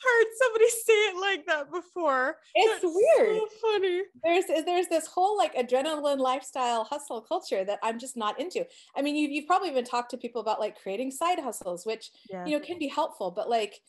heard 0.00 0.26
somebody 0.42 0.68
say 0.70 0.92
it 0.92 1.20
like 1.20 1.46
that 1.46 1.70
before. 1.72 2.36
It's 2.54 2.82
That's 2.82 2.94
weird. 2.94 3.36
So 3.38 3.48
funny. 3.62 4.02
There's 4.22 4.44
there's 4.64 4.86
this 4.88 5.06
whole 5.06 5.36
like 5.36 5.54
adrenaline 5.54 6.18
lifestyle 6.18 6.84
hustle 6.84 7.20
culture 7.22 7.64
that 7.64 7.78
I'm 7.82 7.98
just 7.98 8.16
not 8.16 8.38
into. 8.40 8.66
I 8.96 9.02
mean, 9.02 9.16
you've 9.16 9.30
you've 9.30 9.46
probably 9.46 9.70
even 9.70 9.84
talked 9.84 10.10
to 10.12 10.16
people 10.16 10.40
about 10.40 10.60
like 10.60 10.80
creating 10.80 11.10
side 11.10 11.38
hustles, 11.40 11.84
which 11.86 12.10
Yeah. 12.30 12.44
you 12.46 12.58
know 12.58 12.64
can 12.64 12.78
be 12.78 12.88
helpful, 12.88 13.30
but 13.30 13.48
like 13.50 13.80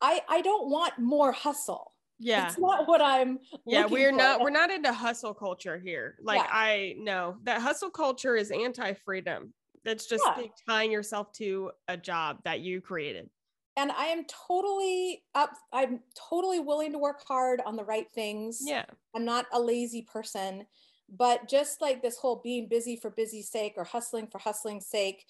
I 0.00 0.22
I 0.28 0.40
don't 0.42 0.70
want 0.70 0.98
more 0.98 1.32
hustle. 1.32 1.92
Yeah. 2.20 2.46
It's 2.48 2.58
not 2.58 2.88
what 2.88 3.00
I'm 3.00 3.38
Yeah, 3.66 3.86
we're 3.86 4.10
for. 4.10 4.16
not 4.16 4.40
we're 4.40 4.50
not 4.50 4.70
into 4.70 4.92
hustle 4.92 5.34
culture 5.34 5.78
here. 5.78 6.16
Like 6.22 6.40
Yeah. 6.40 6.48
I 6.50 6.94
know 6.98 7.36
that 7.44 7.60
hustle 7.60 7.90
culture 7.90 8.34
is 8.36 8.50
anti-freedom. 8.50 9.52
That's 9.84 10.06
just 10.06 10.24
Yeah. 10.26 10.44
tying 10.68 10.90
yourself 10.90 11.32
to 11.34 11.70
a 11.86 11.96
job 11.96 12.38
that 12.44 12.60
you 12.60 12.80
created. 12.80 13.30
And 13.78 13.92
I 13.92 14.06
am 14.06 14.24
totally 14.24 15.22
up 15.34 15.52
I'm 15.72 16.00
totally 16.28 16.58
willing 16.58 16.92
to 16.92 16.98
work 16.98 17.22
hard 17.26 17.62
on 17.64 17.76
the 17.76 17.84
right 17.84 18.10
things. 18.12 18.60
Yeah. 18.60 18.84
I'm 19.14 19.24
not 19.24 19.46
a 19.52 19.60
lazy 19.60 20.02
person, 20.02 20.66
but 21.08 21.48
just 21.48 21.80
like 21.80 22.02
this 22.02 22.18
whole 22.18 22.40
being 22.42 22.68
busy 22.68 22.96
for 22.96 23.08
busy 23.08 23.40
sake 23.40 23.74
or 23.76 23.84
hustling 23.84 24.26
for 24.26 24.38
hustling's 24.38 24.86
sake 24.86 25.26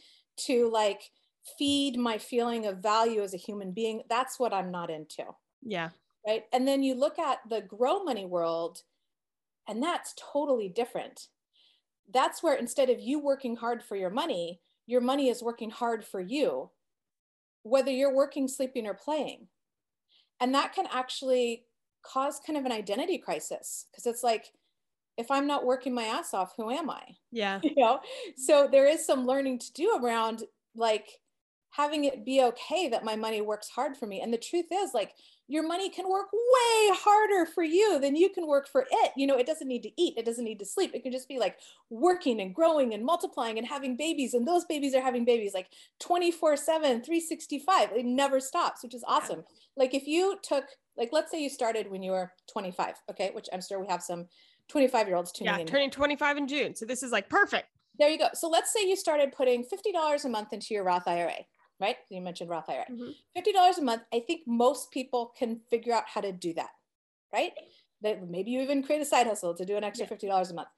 to 0.47 0.71
like 0.71 1.11
feed 1.59 1.99
my 1.99 2.17
feeling 2.19 2.67
of 2.67 2.79
value 2.79 3.23
as 3.23 3.35
a 3.35 3.39
human 3.39 3.73
being, 3.73 4.03
that's 4.09 4.41
what 4.41 4.55
I'm 4.55 4.71
not 4.71 4.91
into. 4.91 5.25
Yeah. 5.63 5.91
Right. 6.27 6.45
And 6.53 6.67
then 6.67 6.83
you 6.83 6.95
look 6.95 7.19
at 7.19 7.39
the 7.49 7.61
grow 7.61 8.03
money 8.03 8.25
world, 8.25 8.83
and 9.69 9.83
that's 9.83 10.15
totally 10.33 10.69
different. 10.69 11.29
That's 12.13 12.43
where 12.43 12.55
instead 12.55 12.91
of 12.91 13.01
you 13.01 13.19
working 13.19 13.57
hard 13.57 13.83
for 13.83 13.97
your 13.97 14.11
money, 14.11 14.61
your 14.87 15.01
money 15.01 15.29
is 15.29 15.43
working 15.43 15.71
hard 15.71 16.05
for 16.05 16.21
you, 16.21 16.71
whether 17.69 17.91
you're 17.91 18.15
working, 18.15 18.49
sleeping, 18.49 18.87
or 18.87 18.95
playing. 18.95 19.49
And 20.41 20.55
that 20.55 20.73
can 20.73 20.87
actually 20.93 21.65
cause 22.03 22.41
kind 22.45 22.59
of 22.59 22.65
an 22.65 22.73
identity 22.73 23.19
crisis 23.19 23.87
because 23.91 24.07
it's 24.07 24.23
like, 24.23 24.47
if 25.17 25.31
I'm 25.33 25.49
not 25.49 25.67
working 25.67 25.95
my 25.95 26.05
ass 26.05 26.33
off, 26.33 26.55
who 26.57 26.71
am 26.71 26.89
I? 26.89 27.03
Yeah. 27.33 27.59
you 27.63 27.75
know 27.77 28.01
so 28.37 28.69
there 28.71 28.87
is 28.87 29.05
some 29.05 29.27
learning 29.27 29.59
to 29.59 29.73
do 29.73 29.99
around 30.01 30.45
like 30.75 31.09
having 31.71 32.05
it 32.05 32.25
be 32.25 32.43
okay 32.43 32.89
that 32.89 33.05
my 33.05 33.17
money 33.17 33.41
works 33.41 33.69
hard 33.69 33.97
for 33.97 34.07
me 34.07 34.21
and 34.21 34.33
the 34.33 34.39
truth 34.39 34.67
is 34.73 34.95
like 34.95 35.13
your 35.51 35.67
money 35.67 35.89
can 35.89 36.09
work 36.09 36.27
way 36.33 36.95
harder 36.95 37.47
for 37.51 37.63
you 37.63 37.99
than 37.99 38.15
you 38.15 38.29
can 38.29 38.47
work 38.47 38.69
for 38.69 38.87
it 38.91 39.13
you 39.17 39.27
know 39.27 39.37
it 39.37 39.47
doesn't 39.47 39.67
need 39.69 39.83
to 39.83 39.91
eat 39.97 40.15
it 40.17 40.25
doesn't 40.27 40.45
need 40.45 40.59
to 40.59 40.65
sleep 40.67 40.91
it 40.95 41.03
can 41.03 41.11
just 41.11 41.27
be 41.29 41.39
like 41.39 41.57
working 41.91 42.41
and 42.41 42.55
growing 42.55 42.93
and 42.95 43.05
multiplying 43.05 43.59
and 43.59 43.67
having 43.67 43.97
babies 43.97 44.35
and 44.35 44.47
those 44.47 44.65
babies 44.67 44.95
are 44.95 45.01
having 45.03 45.25
babies 45.25 45.55
like 45.55 45.69
24 46.01 46.57
7 46.57 47.03
365 47.03 47.93
it 47.93 48.05
never 48.05 48.41
stops 48.41 48.83
which 48.83 48.95
is 48.95 49.05
awesome 49.09 49.43
like 49.77 49.95
if 49.95 50.07
you 50.07 50.37
took 50.43 50.65
like 50.97 51.09
let's 51.13 51.31
say 51.33 51.43
you 51.43 51.49
started 51.49 51.91
when 51.91 52.03
you 52.03 52.11
were 52.13 52.31
25 52.53 52.95
okay 53.11 53.31
which 53.33 53.49
i'm 53.53 53.63
sure 53.63 53.81
we 53.81 53.87
have 53.89 54.03
some 54.03 54.27
25 54.69 55.07
year 55.09 55.17
olds 55.17 55.33
tuning 55.33 55.55
Yeah. 55.55 55.61
in 55.61 55.67
Turning 55.67 55.91
25 55.91 56.37
in 56.37 56.47
June. 56.47 56.75
So 56.77 56.85
this 56.85 57.03
is 57.03 57.11
like 57.11 57.31
perfect. 57.31 57.69
there 57.99 58.11
you 58.11 58.19
go. 58.19 58.29
So 58.35 58.51
let's 58.51 58.71
say 58.71 58.87
you 58.87 58.97
started 58.97 59.33
putting 59.33 59.65
$50 59.65 60.25
a 60.25 60.29
month 60.29 60.53
into 60.53 60.75
your 60.75 60.85
Roth 60.85 61.09
IRA, 61.09 61.37
right? 61.81 61.97
You 62.11 62.21
mentioned 62.21 62.51
Roth 62.51 62.69
IRA. 62.69 62.87
Mhm. 62.91 63.15
$50 63.35 63.79
a 63.79 63.83
month. 63.83 64.03
I 64.13 64.21
think 64.21 64.47
most 64.47 64.91
people 64.91 65.27
can 65.37 65.61
figure 65.71 65.93
out 65.93 66.05
how 66.09 66.21
to 66.21 66.33
do 66.33 66.55
that, 66.55 66.71
right? 67.33 67.53
That 68.03 68.29
maybe 68.29 68.51
you 68.51 68.61
even 68.61 68.83
create 68.83 69.03
a 69.03 69.05
side 69.05 69.27
hustle 69.27 69.55
to 69.55 69.65
do 69.65 69.77
an 69.77 69.85
extra 69.85 70.07
$50 70.07 70.51
a 70.51 70.55
month. 70.55 70.69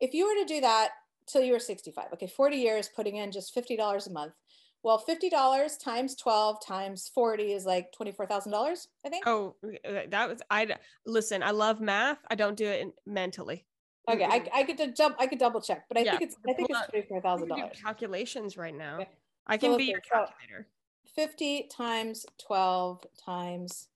If 0.00 0.14
you 0.14 0.26
were 0.26 0.34
to 0.42 0.46
do 0.46 0.60
that 0.62 0.90
till 1.26 1.42
you 1.42 1.52
were 1.52 1.58
65, 1.58 2.12
okay, 2.14 2.26
40 2.26 2.56
years 2.56 2.88
putting 2.88 3.16
in 3.16 3.30
just 3.32 3.54
$50 3.54 4.06
a 4.06 4.10
month. 4.10 4.34
Well, 4.82 4.98
$50 4.98 5.76
times 5.76 6.14
12 6.16 6.64
times 6.64 7.08
40 7.08 7.52
is 7.52 7.66
like 7.66 7.92
$24,000, 7.92 8.88
I 9.04 9.10
think. 9.10 9.26
Oh, 9.26 9.54
uh, 9.64 10.02
that 10.08 10.28
was 10.28 10.40
I 10.50 10.74
listen, 11.04 11.42
I 11.42 11.50
love 11.50 11.80
math. 11.82 12.18
I 12.30 12.34
don't 12.34 12.56
do 12.56 12.64
it 12.66 12.80
in, 12.80 12.92
mentally. 13.04 13.66
Okay, 14.08 14.24
I, 14.24 14.42
I 14.54 14.62
could 14.64 14.96
jump, 14.96 15.16
I 15.18 15.26
could 15.26 15.38
double 15.38 15.60
check, 15.60 15.84
but 15.88 15.98
I 15.98 16.04
Yeah, 16.04 16.12
think 16.12 16.22
it's, 16.22 16.36
I 16.48 16.54
think 16.54 16.68
pull 16.70 16.78
it's 16.94 17.12
$24,000. 17.22 17.82
calculations 17.82 18.56
right 18.56 18.74
now. 18.74 19.00
Okay. 19.00 19.10
I 19.46 19.56
can 19.56 19.72
let's 19.72 19.78
be 19.78 19.90
your 19.90 20.00
so- 20.04 20.10
calculator. 20.26 20.66
50 21.14 21.64
times 21.64 22.24
12 22.46 23.04
times 23.24 23.88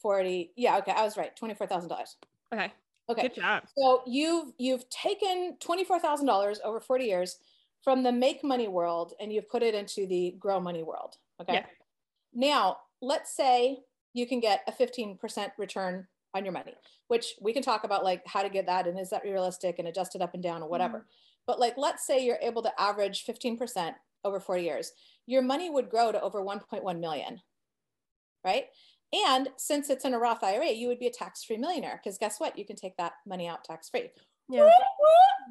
40 0.00 0.52
yeah 0.56 0.78
okay 0.78 0.92
i 0.92 1.02
was 1.02 1.16
right 1.16 1.32
$24000 1.38 2.14
Okay. 2.52 2.72
okay 3.10 3.22
Good 3.22 3.34
job. 3.34 3.64
so 3.76 4.02
you've 4.06 4.52
you've 4.56 4.88
taken 4.88 5.56
$24000 5.60 6.56
over 6.64 6.80
40 6.80 7.04
years 7.04 7.38
from 7.82 8.02
the 8.02 8.10
make 8.12 8.42
money 8.42 8.66
world 8.66 9.12
and 9.20 9.30
you've 9.32 9.48
put 9.50 9.62
it 9.62 9.74
into 9.74 10.06
the 10.06 10.34
grow 10.38 10.58
money 10.58 10.82
world 10.82 11.16
okay 11.40 11.54
Yeah. 11.54 11.66
now 12.32 12.78
let's 13.02 13.36
say 13.36 13.80
you 14.14 14.26
can 14.26 14.40
get 14.40 14.62
a 14.66 14.72
15% 14.72 15.50
return 15.58 16.06
on 16.34 16.44
your 16.44 16.52
money 16.52 16.74
which 17.08 17.34
we 17.42 17.52
can 17.52 17.62
talk 17.62 17.84
about 17.84 18.04
like 18.04 18.22
how 18.26 18.42
to 18.42 18.48
get 18.48 18.64
that 18.66 18.86
and 18.86 18.98
is 18.98 19.10
that 19.10 19.22
realistic 19.22 19.78
and 19.78 19.86
adjust 19.88 20.14
it 20.14 20.22
up 20.22 20.32
and 20.32 20.42
down 20.42 20.62
or 20.62 20.68
whatever 20.68 20.98
mm-hmm. 20.98 21.08
but 21.46 21.60
like 21.60 21.74
let's 21.76 22.06
say 22.06 22.24
you're 22.24 22.38
able 22.40 22.62
to 22.62 22.80
average 22.80 23.26
15% 23.26 23.94
over 24.28 24.40
40 24.40 24.62
years 24.62 24.92
your 25.26 25.42
money 25.42 25.70
would 25.70 25.90
grow 25.90 26.12
to 26.12 26.20
over 26.20 26.40
1.1 26.42 27.00
million 27.00 27.40
right 28.44 28.66
and 29.12 29.48
since 29.56 29.90
it's 29.90 30.04
in 30.04 30.14
a 30.14 30.18
roth 30.18 30.44
ira 30.44 30.70
you 30.70 30.88
would 30.88 30.98
be 30.98 31.06
a 31.06 31.12
tax-free 31.12 31.56
millionaire 31.56 32.00
because 32.02 32.18
guess 32.18 32.38
what 32.38 32.58
you 32.58 32.64
can 32.64 32.76
take 32.76 32.96
that 32.96 33.12
money 33.26 33.48
out 33.48 33.64
tax-free 33.64 34.10
Yeah. 34.50 34.70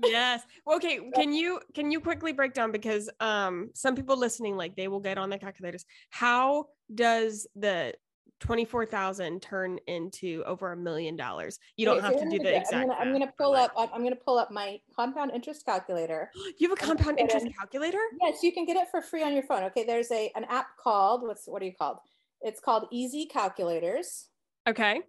yes. 0.03 0.43
Well, 0.65 0.77
okay. 0.77 0.99
Can 1.15 1.33
you 1.33 1.59
can 1.73 1.91
you 1.91 1.99
quickly 1.99 2.33
break 2.33 2.53
down 2.53 2.71
because 2.71 3.09
um 3.19 3.69
some 3.73 3.95
people 3.95 4.17
listening 4.17 4.55
like 4.55 4.75
they 4.75 4.87
will 4.87 4.99
get 4.99 5.17
on 5.17 5.29
their 5.29 5.39
calculators. 5.39 5.85
How 6.09 6.65
does 6.93 7.47
the 7.55 7.93
twenty 8.39 8.65
four 8.65 8.85
thousand 8.85 9.41
turn 9.41 9.79
into 9.87 10.43
over 10.45 10.71
a 10.71 10.77
million 10.77 11.15
dollars? 11.15 11.59
You 11.75 11.85
don't 11.85 12.01
have 12.01 12.13
so 12.13 12.19
to 12.25 12.29
do 12.29 12.39
the 12.39 12.55
exact. 12.55 12.73
I'm 12.75 12.87
gonna, 12.87 12.99
I'm 12.99 13.11
gonna 13.11 13.33
pull 13.37 13.55
up 13.55 13.71
I'm, 13.77 14.03
gonna 14.03 14.15
pull 14.15 14.37
up 14.37 14.51
my 14.51 14.79
compound 14.95 15.31
interest 15.33 15.65
calculator 15.65 16.31
You 16.59 16.69
have 16.69 16.77
a 16.77 16.81
compound 16.81 17.19
interest 17.19 17.45
in- 17.45 17.53
calculator. 17.53 17.99
yes 18.21 18.43
you 18.43 18.51
can 18.53 18.65
get 18.65 18.77
it 18.77 18.87
for 18.91 19.01
free 19.01 19.23
on 19.23 19.33
your 19.33 19.43
phone 19.43 19.63
okay 19.63 19.83
there's 19.83 20.11
a 20.11 20.31
an 20.35 20.43
app 20.45 20.67
called 20.81 21.23
what's 21.23 21.47
what 21.47 21.61
are 21.61 21.65
you 21.65 21.73
called 21.77 21.97
it's 22.41 22.59
called 22.59 22.87
easy 22.91 23.25
calculators 23.25 24.27
Okay. 24.67 25.01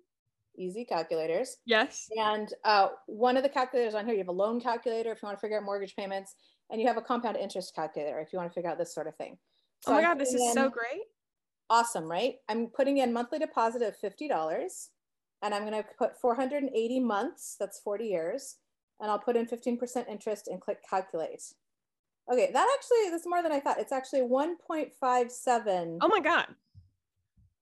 easy 0.57 0.85
calculators 0.85 1.57
Yes. 1.67 2.09
And 2.17 2.49
uh, 2.65 2.89
one 3.07 3.37
of 3.37 3.43
the 3.43 3.49
calculators 3.49 3.95
on 3.95 4.05
here, 4.07 4.15
you 4.15 4.21
have 4.21 4.29
a 4.29 4.33
loan 4.33 4.61
calculator 4.61 5.13
if 5.13 5.23
you 5.23 5.27
want 5.27 5.37
to 5.37 5.41
figure 5.41 5.59
out 5.59 5.65
mortgage 5.65 5.95
payments, 5.95 6.35
and 6.71 6.81
you 6.81 6.87
have 6.87 6.97
a 6.97 7.03
compound 7.03 7.37
interest 7.37 7.75
calculator 7.75 8.19
if 8.21 8.33
you 8.33 8.39
want 8.39 8.51
to 8.51 8.55
figure 8.55 8.71
out 8.71 8.79
this 8.79 8.95
sort 8.95 9.07
of 9.07 9.15
thing. 9.17 9.37
oh 9.87 9.93
my 9.93 10.01
god, 10.03 10.19
this 10.19 10.33
is 10.33 10.53
so 10.55 10.69
great. 10.71 11.03
Awesome, 11.71 12.05
right? 12.11 12.37
I'm 12.49 12.67
putting 12.69 12.99
in 12.99 13.13
monthly 13.13 13.39
deposit 13.39 13.83
of 13.83 13.95
$50 14.01 14.89
and 15.43 15.55
I'm 15.55 15.63
going 15.69 15.83
to 15.83 15.89
put 15.99 16.21
480 16.21 17.01
months, 17.01 17.57
that's 17.61 17.79
40 17.81 18.05
years, 18.07 18.57
and 19.01 19.11
I'll 19.11 19.19
put 19.19 19.37
in 19.37 19.47
15% 19.47 20.09
interest 20.09 20.49
and 20.49 20.61
click 20.61 20.79
calculate. 20.89 21.43
Okay, 22.31 22.51
that 22.53 22.69
actually, 22.79 23.11
that's 23.11 23.27
more 23.27 23.43
than 23.43 23.53
I 23.53 23.61
thought. 23.61 23.79
It's 23.79 23.93
actually 23.93 24.21
1.57, 24.23 25.99
Oh 26.01 26.09
my 26.09 26.21
god. 26.21 26.47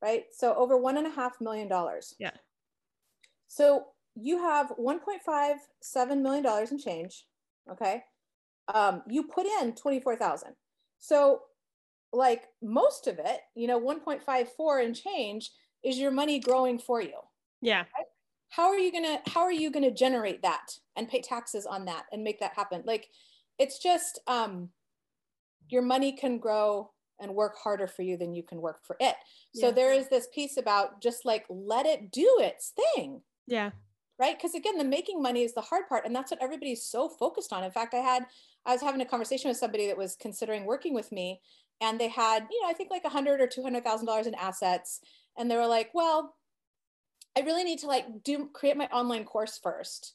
right? 0.03 0.25
So 0.33 0.55
over 0.55 0.77
one 0.79 0.97
and 0.97 1.07
a 1.07 1.11
half 1.11 1.41
million 1.41 1.69
dollars. 1.69 2.15
Yeah. 2.19 2.31
So 3.49 3.87
you 4.15 4.39
have 4.39 4.73
1.57 4.81 6.23
million 6.23 6.43
dollars 6.43 6.73
in 6.73 6.79
change. 6.79 7.27
Okay. 7.71 8.03
Um, 8.73 9.03
you 9.07 9.25
put 9.25 9.47
in 9.47 9.75
24,000. 9.75 10.55
So 10.99 11.43
like 12.13 12.45
most 12.63 13.07
of 13.07 13.19
it, 13.19 13.41
you 13.55 13.67
know, 13.67 13.81
1.54 13.81 14.85
and 14.85 14.95
change 14.97 15.51
is 15.85 15.99
your 15.99 16.11
money 16.11 16.39
growing 16.41 16.79
for 16.79 17.01
you. 17.01 17.19
Yeah. 17.61 17.85
How 18.49 18.69
are 18.69 18.79
you 18.79 18.93
gonna 18.93 19.21
how 19.27 19.41
are 19.43 19.53
you 19.53 19.71
gonna 19.71 19.91
generate 19.91 20.43
that 20.43 20.79
and 20.95 21.09
pay 21.09 21.21
taxes 21.21 21.67
on 21.67 21.85
that 21.87 22.05
and 22.13 22.23
make 22.25 22.41
that 22.41 22.55
happen? 22.55 22.83
Like 22.87 23.09
it's 23.59 23.79
just 23.79 24.21
um 24.27 24.71
your 25.69 25.83
money 25.83 26.13
can 26.13 26.39
grow 26.39 26.93
and 27.19 27.35
work 27.35 27.57
harder 27.57 27.87
for 27.87 28.03
you 28.03 28.17
than 28.17 28.35
you 28.35 28.43
can 28.43 28.61
work 28.61 28.85
for 28.85 28.97
it. 29.01 29.17
So 29.53 29.67
Yeah. 29.67 29.73
there 29.73 29.93
is 29.93 30.09
this 30.09 30.29
piece 30.33 30.57
about 30.59 31.01
just 31.03 31.25
like 31.25 31.45
let 31.49 31.87
it 31.87 32.13
do 32.13 32.39
its 32.41 32.71
thing 32.71 33.23
Yeah. 33.47 33.71
right 34.19 34.37
because 34.37 34.55
again 34.55 34.79
the 34.79 34.85
making 34.85 35.21
money 35.23 35.43
is 35.43 35.55
the 35.55 35.61
hard 35.61 35.89
part 35.89 36.07
and 36.07 36.15
that's 36.15 36.31
what 36.31 36.43
everybody's 36.43 36.85
so 36.85 37.09
focused 37.09 37.53
on 37.53 37.65
in 37.65 37.71
fact 37.71 37.95
i 37.95 37.99
had 37.99 38.27
i 38.65 38.73
was 38.73 38.81
having 38.81 39.01
a 39.01 39.05
conversation 39.07 39.49
with 39.49 39.59
somebody 39.59 39.87
that 39.87 39.97
was 39.99 40.17
considering 40.17 40.65
working 40.65 40.95
with 40.95 41.13
me 41.13 41.41
and 41.81 42.01
they 42.01 42.09
had 42.09 42.47
you 42.51 42.63
know 42.63 42.69
i 42.69 42.73
think 42.73 42.91
like 42.91 43.05
a 43.05 43.11
hundred 43.11 43.41
or 43.41 43.47
two 43.47 43.63
hundred 43.63 43.85
thousand 43.85 44.07
dollars 44.07 44.27
in 44.27 44.35
assets 44.35 45.01
and 45.37 45.51
they 45.51 45.57
were 45.57 45.67
like 45.67 45.91
well 45.95 46.35
i 47.37 47.41
really 47.41 47.65
need 47.65 47.79
to 47.79 47.87
like 47.87 48.07
do 48.25 48.49
create 48.53 48.77
my 48.77 48.87
online 48.87 49.25
course 49.25 49.59
first 49.63 50.15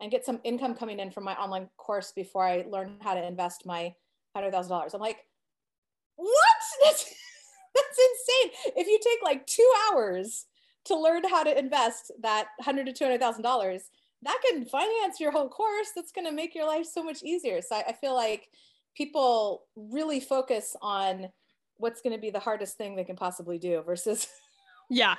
and 0.00 0.10
get 0.10 0.24
some 0.24 0.40
income 0.44 0.74
coming 0.74 0.98
in 0.98 1.10
from 1.10 1.24
my 1.24 1.34
online 1.34 1.68
course 1.76 2.12
before 2.12 2.44
i 2.44 2.64
learn 2.68 2.96
how 3.00 3.14
to 3.14 3.26
invest 3.26 3.66
my 3.66 3.92
hundred 4.34 4.50
thousand 4.50 4.70
dollars 4.70 4.94
i'm 4.94 5.00
like 5.00 5.18
what 6.16 6.36
that's 6.84 7.14
that's 7.74 7.98
insane 7.98 8.74
if 8.76 8.86
you 8.86 8.98
take 9.02 9.22
like 9.22 9.46
two 9.46 9.70
hours 9.90 10.46
to 10.84 10.98
learn 10.98 11.22
how 11.28 11.44
to 11.44 11.58
invest 11.58 12.10
that 12.20 12.48
hundred 12.60 12.86
to 12.86 12.92
two 12.92 13.04
hundred 13.04 13.20
thousand 13.20 13.42
dollars, 13.42 13.90
that 14.22 14.38
can 14.48 14.64
finance 14.64 15.20
your 15.20 15.32
whole 15.32 15.48
course. 15.48 15.90
That's 15.94 16.12
going 16.12 16.26
to 16.26 16.32
make 16.32 16.54
your 16.54 16.66
life 16.66 16.86
so 16.86 17.02
much 17.02 17.22
easier. 17.22 17.60
So 17.62 17.76
I, 17.76 17.84
I 17.88 17.92
feel 17.92 18.14
like 18.14 18.48
people 18.96 19.64
really 19.76 20.20
focus 20.20 20.76
on 20.82 21.28
what's 21.76 22.00
going 22.00 22.14
to 22.14 22.20
be 22.20 22.30
the 22.30 22.38
hardest 22.38 22.76
thing 22.76 22.94
they 22.94 23.04
can 23.04 23.16
possibly 23.16 23.58
do 23.58 23.82
versus 23.82 24.26
Yeah. 24.90 25.14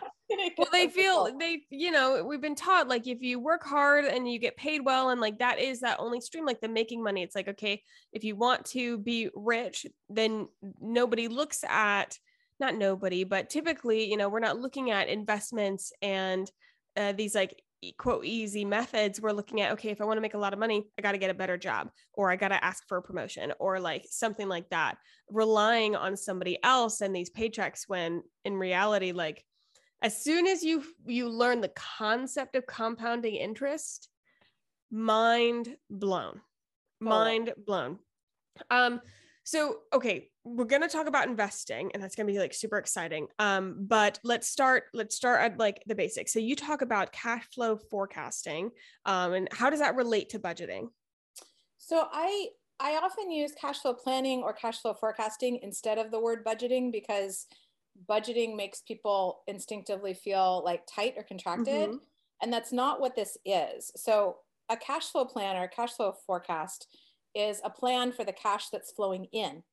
well, 0.57 0.67
they 0.71 0.87
feel 0.87 1.35
they, 1.39 1.61
you 1.71 1.89
know, 1.89 2.23
we've 2.23 2.41
been 2.41 2.53
taught 2.53 2.87
like 2.87 3.07
if 3.07 3.21
you 3.21 3.39
work 3.39 3.63
hard 3.63 4.05
and 4.05 4.31
you 4.31 4.37
get 4.37 4.55
paid 4.55 4.85
well, 4.85 5.09
and 5.09 5.19
like 5.19 5.39
that 5.39 5.57
is 5.59 5.79
that 5.79 5.99
only 5.99 6.21
stream, 6.21 6.45
like 6.45 6.61
the 6.61 6.67
making 6.67 7.03
money. 7.03 7.23
It's 7.23 7.35
like, 7.35 7.47
okay, 7.47 7.81
if 8.11 8.23
you 8.23 8.35
want 8.35 8.65
to 8.67 8.99
be 8.99 9.29
rich, 9.35 9.87
then 10.09 10.47
nobody 10.79 11.27
looks 11.27 11.63
at, 11.67 12.19
not 12.59 12.75
nobody, 12.75 13.23
but 13.23 13.49
typically, 13.49 14.07
you 14.07 14.15
know, 14.15 14.29
we're 14.29 14.39
not 14.39 14.59
looking 14.59 14.91
at 14.91 15.07
investments 15.07 15.91
and 16.03 16.51
uh, 16.95 17.13
these 17.13 17.33
like 17.33 17.59
quote 17.91 18.25
easy 18.25 18.63
methods 18.63 19.19
we're 19.19 19.31
looking 19.31 19.61
at 19.61 19.71
okay 19.71 19.89
if 19.89 20.01
i 20.01 20.05
want 20.05 20.17
to 20.17 20.21
make 20.21 20.33
a 20.33 20.37
lot 20.37 20.53
of 20.53 20.59
money 20.59 20.87
i 20.97 21.01
got 21.01 21.11
to 21.11 21.17
get 21.17 21.29
a 21.29 21.33
better 21.33 21.57
job 21.57 21.89
or 22.13 22.31
i 22.31 22.35
got 22.35 22.49
to 22.49 22.63
ask 22.63 22.87
for 22.87 22.97
a 22.97 23.01
promotion 23.01 23.51
or 23.59 23.79
like 23.79 24.05
something 24.09 24.47
like 24.47 24.69
that 24.69 24.97
relying 25.29 25.95
on 25.95 26.15
somebody 26.15 26.57
else 26.63 27.01
and 27.01 27.15
these 27.15 27.29
paychecks 27.29 27.83
when 27.87 28.23
in 28.45 28.55
reality 28.55 29.11
like 29.11 29.43
as 30.01 30.23
soon 30.23 30.47
as 30.47 30.63
you 30.63 30.83
you 31.05 31.29
learn 31.29 31.61
the 31.61 31.71
concept 31.75 32.55
of 32.55 32.65
compounding 32.65 33.35
interest 33.35 34.09
mind 34.91 35.75
blown 35.89 36.39
oh. 37.01 37.05
mind 37.05 37.53
blown 37.65 37.99
um 38.69 39.01
so 39.43 39.77
okay 39.91 40.29
we're 40.45 40.65
going 40.65 40.81
to 40.81 40.87
talk 40.87 41.07
about 41.07 41.27
investing 41.27 41.89
and 41.93 42.03
that's 42.03 42.15
going 42.15 42.27
to 42.27 42.33
be 42.33 42.39
like 42.39 42.53
super 42.53 42.77
exciting 42.77 43.27
um 43.39 43.75
but 43.79 44.19
let's 44.23 44.49
start 44.49 44.83
let's 44.93 45.15
start 45.15 45.41
at 45.41 45.57
like 45.57 45.81
the 45.87 45.95
basics 45.95 46.33
so 46.33 46.39
you 46.39 46.55
talk 46.55 46.81
about 46.81 47.11
cash 47.13 47.45
flow 47.53 47.77
forecasting 47.89 48.69
um 49.05 49.33
and 49.33 49.47
how 49.51 49.69
does 49.69 49.79
that 49.79 49.95
relate 49.95 50.29
to 50.29 50.39
budgeting 50.39 50.87
so 51.77 52.07
i 52.11 52.47
i 52.79 52.97
often 52.97 53.31
use 53.31 53.53
cash 53.59 53.79
flow 53.79 53.93
planning 53.93 54.41
or 54.41 54.53
cash 54.53 54.81
flow 54.81 54.93
forecasting 54.93 55.59
instead 55.63 55.97
of 55.97 56.11
the 56.11 56.19
word 56.19 56.43
budgeting 56.45 56.91
because 56.91 57.47
budgeting 58.09 58.55
makes 58.55 58.81
people 58.81 59.43
instinctively 59.47 60.13
feel 60.13 60.61
like 60.65 60.83
tight 60.93 61.13
or 61.17 61.23
contracted. 61.23 61.89
Mm-hmm. 61.89 61.97
And 62.41 62.51
that's 62.51 62.73
not 62.73 62.99
what 62.99 63.15
this 63.15 63.37
is. 63.45 63.91
So, 63.95 64.37
a 64.69 64.77
cash 64.77 65.11
flow 65.11 65.25
plan 65.25 65.57
or 65.57 65.67
cash 65.67 65.91
flow 65.91 66.13
forecast 66.25 66.87
is 67.35 67.61
a 67.63 67.69
plan 67.69 68.11
for 68.11 68.23
the 68.23 68.33
cash 68.33 68.69
that's 68.69 68.91
flowing 68.91 69.25
in. 69.31 69.63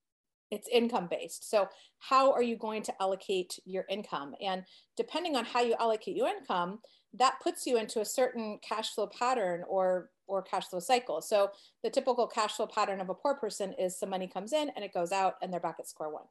It's 0.51 0.69
income 0.69 1.09
based. 1.11 1.49
So, 1.49 1.69
how 1.99 2.33
are 2.33 2.43
you 2.43 2.57
going 2.57 2.83
to 2.85 2.95
allocate 3.01 3.59
your 3.65 3.85
income? 3.89 4.35
And 4.43 4.65
depending 4.97 5.37
on 5.37 5.45
how 5.45 5.61
you 5.61 5.75
allocate 5.79 6.17
your 6.17 6.29
income, 6.29 6.81
that 7.15 7.35
puts 7.43 7.67
you 7.67 7.77
into 7.77 8.01
a 8.01 8.05
certain 8.05 8.59
cash 8.67 8.95
flow 8.95 9.07
pattern 9.07 9.65
or 9.69 10.11
or 10.27 10.43
cash 10.43 10.67
flow 10.67 10.81
cycle. 10.81 11.21
So, 11.21 11.51
the 11.83 11.91
typical 11.91 12.27
cash 12.27 12.55
flow 12.55 12.67
pattern 12.67 13.01
of 13.01 13.09
a 13.11 13.15
poor 13.15 13.35
person 13.35 13.75
is 13.79 13.99
some 13.99 14.11
money 14.11 14.27
comes 14.27 14.53
in 14.53 14.71
and 14.75 14.85
it 14.85 14.95
goes 14.95 15.13
out 15.13 15.35
and 15.43 15.53
they're 15.53 15.61
back 15.61 15.77
at 15.79 15.89
square 15.89 16.11
one 16.11 16.25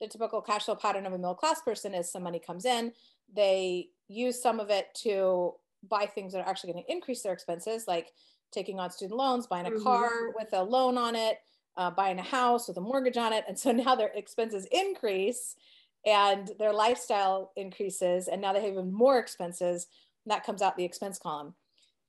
the 0.00 0.08
typical 0.08 0.40
cash 0.40 0.64
flow 0.64 0.74
pattern 0.74 1.06
of 1.06 1.12
a 1.12 1.18
middle 1.18 1.34
class 1.34 1.60
person 1.62 1.94
is 1.94 2.10
some 2.10 2.22
money 2.22 2.40
comes 2.44 2.64
in, 2.64 2.92
they 3.34 3.88
use 4.08 4.40
some 4.40 4.60
of 4.60 4.70
it 4.70 4.88
to 4.94 5.52
buy 5.88 6.06
things 6.06 6.32
that 6.32 6.40
are 6.40 6.48
actually 6.48 6.72
going 6.72 6.84
to 6.84 6.92
increase 6.92 7.22
their 7.22 7.32
expenses, 7.32 7.84
like 7.86 8.12
taking 8.52 8.78
on 8.78 8.90
student 8.90 9.18
loans, 9.18 9.46
buying 9.46 9.66
a 9.66 9.70
mm-hmm. 9.70 9.82
car 9.82 10.10
with 10.36 10.48
a 10.52 10.62
loan 10.62 10.98
on 10.98 11.16
it, 11.16 11.38
uh, 11.76 11.90
buying 11.90 12.18
a 12.18 12.22
house 12.22 12.68
with 12.68 12.76
a 12.76 12.80
mortgage 12.80 13.16
on 13.16 13.32
it. 13.32 13.44
And 13.48 13.58
so 13.58 13.72
now 13.72 13.94
their 13.94 14.12
expenses 14.14 14.66
increase 14.70 15.56
and 16.04 16.52
their 16.58 16.72
lifestyle 16.72 17.52
increases, 17.56 18.28
and 18.28 18.40
now 18.40 18.52
they 18.52 18.60
have 18.60 18.72
even 18.72 18.92
more 18.92 19.18
expenses. 19.18 19.88
that 20.26 20.44
comes 20.44 20.62
out 20.62 20.76
the 20.76 20.84
expense 20.84 21.18
column. 21.18 21.54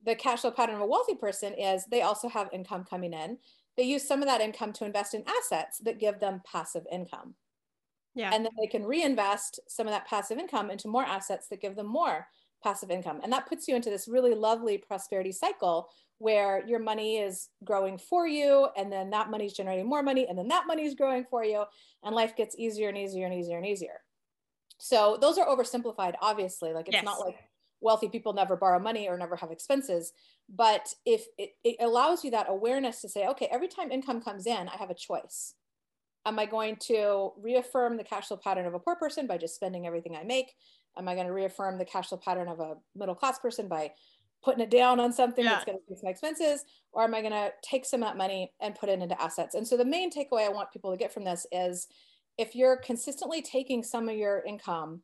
The 0.06 0.16
cash 0.16 0.42
flow 0.42 0.52
pattern 0.52 0.76
of 0.76 0.82
a 0.82 0.86
wealthy 0.86 1.16
person 1.16 1.54
is 1.54 1.86
they 1.86 2.04
also 2.04 2.30
have 2.30 2.50
income 2.54 2.86
coming 2.88 3.14
in. 3.14 3.40
They 3.76 3.84
use 3.84 4.08
some 4.08 4.22
of 4.22 4.28
that 4.28 4.42
income 4.42 4.74
to 4.74 4.86
invest 4.86 5.14
in 5.14 5.24
assets 5.28 5.80
that 5.80 6.00
give 6.00 6.20
them 6.20 6.42
passive 6.52 6.86
income. 6.92 7.36
Yeah. 8.16 8.32
And 8.34 8.46
then 8.46 8.52
they 8.60 8.68
can 8.68 8.86
reinvest 8.86 9.60
some 9.68 9.88
of 9.88 9.94
that 9.94 10.08
passive 10.08 10.40
income 10.40 10.72
into 10.72 10.88
more 10.88 11.04
assets 11.04 11.48
that 11.50 11.62
give 11.62 11.76
them 11.76 11.88
more 11.88 12.28
passive 12.64 12.90
income. 12.90 13.20
And 13.24 13.32
that 13.32 13.48
puts 13.48 13.68
you 13.68 13.76
into 13.76 13.90
this 13.90 14.08
really 14.08 14.34
lovely 14.34 14.78
prosperity 14.78 15.32
cycle 15.32 15.90
where 16.20 16.66
your 16.66 16.80
money 16.80 17.18
is 17.18 17.50
growing 17.64 17.98
for 17.98 18.28
you 18.28 18.68
and 18.76 18.92
then 18.92 19.12
that 19.12 19.30
money 19.30 19.46
is 19.46 19.54
generating 19.54 19.88
more 19.88 20.02
money 20.02 20.28
and 20.28 20.38
then 20.38 20.48
that 20.48 20.66
money 20.66 20.86
is 20.86 20.96
growing 20.96 21.26
for 21.30 21.44
you 21.44 21.64
and 22.04 22.16
life 22.16 22.36
gets 22.36 22.56
easier 22.58 22.90
and 22.90 22.98
easier 22.98 23.26
and 23.26 23.36
easier 23.36 23.58
and 23.58 23.66
easier. 23.66 24.02
So 24.80 25.18
those 25.20 25.38
are 25.38 25.48
oversimplified 25.48 26.14
obviously 26.22 26.74
like 26.74 26.88
it's 26.88 26.96
yes. 26.96 27.06
not 27.06 27.20
like 27.20 27.38
wealthy 27.82 28.10
people 28.10 28.34
never 28.34 28.56
borrow 28.56 28.80
money 28.80 29.08
or 29.08 29.18
never 29.18 29.36
have 29.36 29.51
expenses 29.51 30.12
but 30.50 30.94
if 31.06 31.25
it, 31.38 31.51
it 31.64 31.75
allows 31.80 32.24
you 32.24 32.32
that 32.32 32.48
awareness 32.50 33.01
to 33.01 33.10
say 33.10 33.27
okay 33.27 33.48
every 33.51 33.68
time 33.68 33.92
income 33.92 34.20
comes 34.20 34.48
in 34.48 34.68
I 34.68 34.77
have 34.77 34.90
a 34.90 34.96
choice 34.96 35.53
Am 36.27 36.38
I 36.40 36.46
going 36.46 36.75
to 36.88 37.32
reaffirm 37.42 37.96
the 37.96 38.03
cash 38.03 38.27
flow 38.27 38.36
pattern 38.36 38.66
of 38.66 38.74
a 38.74 38.80
poor 38.80 38.98
person 38.98 39.27
by 39.27 39.38
just 39.38 39.56
spending 39.56 39.88
everything 39.88 40.14
I 40.14 40.25
make? 40.25 40.56
Am 40.98 41.08
I 41.08 41.14
going 41.16 41.25
to 41.25 41.32
reaffirm 41.32 41.77
the 41.77 41.86
cash 41.86 42.10
flow 42.10 42.18
pattern 42.18 42.50
of 42.50 42.60
a 42.60 42.75
middle 42.98 43.16
class 43.16 43.40
person 43.40 43.70
by 43.70 43.92
putting 44.44 44.62
it 44.62 44.70
down 44.70 45.00
on 45.00 45.12
something 45.12 45.44
yeah. 45.44 45.52
that's 45.52 45.66
going 45.66 45.78
to 45.78 45.82
increase 45.82 46.04
my 46.04 46.10
expenses? 46.10 46.66
Or 46.92 47.04
am 47.04 47.14
I 47.14 47.22
going 47.22 47.34
to 47.34 47.52
take 47.64 47.86
some 47.86 48.02
of 48.02 48.10
that 48.10 48.18
money 48.18 48.52
and 48.60 48.76
put 48.76 48.90
it 48.90 49.00
into 49.02 49.22
assets? 49.22 49.56
And 49.56 49.68
so 49.68 49.78
the 49.78 49.86
main 49.86 50.12
takeaway 50.12 50.46
I 50.46 50.50
want 50.50 50.72
people 50.72 50.92
to 50.92 50.98
get 50.98 51.14
from 51.14 51.26
this 51.26 51.46
is 51.52 51.88
if 52.38 52.56
you're 52.56 52.78
consistently 52.78 53.42
taking 53.42 53.84
some 53.84 54.10
of 54.10 54.16
your 54.16 54.44
income 54.46 55.02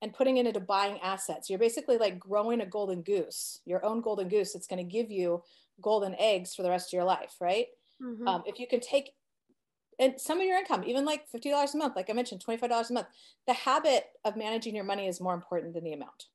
and 0.00 0.14
putting 0.14 0.36
it 0.36 0.46
into 0.46 0.60
buying 0.60 0.98
assets, 1.00 1.50
you're 1.50 1.58
basically 1.58 1.98
like 1.98 2.18
growing 2.18 2.60
a 2.60 2.66
golden 2.66 3.02
goose, 3.02 3.60
your 3.64 3.84
own 3.84 4.00
golden 4.00 4.28
goose 4.28 4.52
that's 4.52 4.68
going 4.68 4.84
to 4.84 4.92
give 4.92 5.10
you 5.10 5.42
golden 5.80 6.14
eggs 6.18 6.54
for 6.54 6.62
the 6.62 6.70
rest 6.70 6.88
of 6.88 6.96
your 6.96 7.04
life, 7.04 7.34
right? 7.40 7.66
Mm-hmm. 8.02 8.28
Um, 8.28 8.42
if 8.46 8.60
you 8.60 8.66
can 8.68 8.80
take 8.80 9.10
and 9.98 10.20
some 10.20 10.40
of 10.40 10.46
your 10.46 10.58
income, 10.58 10.84
even 10.86 11.04
like 11.04 11.24
$50 11.30 11.74
a 11.74 11.76
month, 11.76 11.96
like 11.96 12.08
I 12.08 12.12
mentioned, 12.12 12.44
$25 12.46 12.90
a 12.90 12.92
month, 12.92 13.08
the 13.46 13.52
habit 13.52 14.04
of 14.24 14.36
managing 14.36 14.74
your 14.74 14.84
money 14.84 15.08
is 15.08 15.20
more 15.20 15.34
important 15.34 15.74
than 15.74 15.84
the 15.84 15.92
amount, 15.92 16.26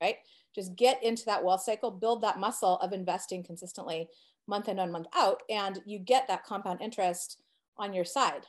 right? 0.00 0.16
Just 0.54 0.76
get 0.76 1.02
into 1.02 1.24
that 1.26 1.44
wealth 1.44 1.62
cycle, 1.62 1.90
build 1.90 2.22
that 2.22 2.38
muscle 2.38 2.76
of 2.78 2.92
investing 2.92 3.42
consistently 3.42 4.08
month 4.46 4.68
in 4.68 4.78
and 4.78 4.92
month 4.92 5.06
out, 5.14 5.42
and 5.48 5.80
you 5.86 5.98
get 5.98 6.26
that 6.28 6.44
compound 6.44 6.80
interest 6.80 7.40
on 7.76 7.92
your 7.92 8.04
side. 8.04 8.46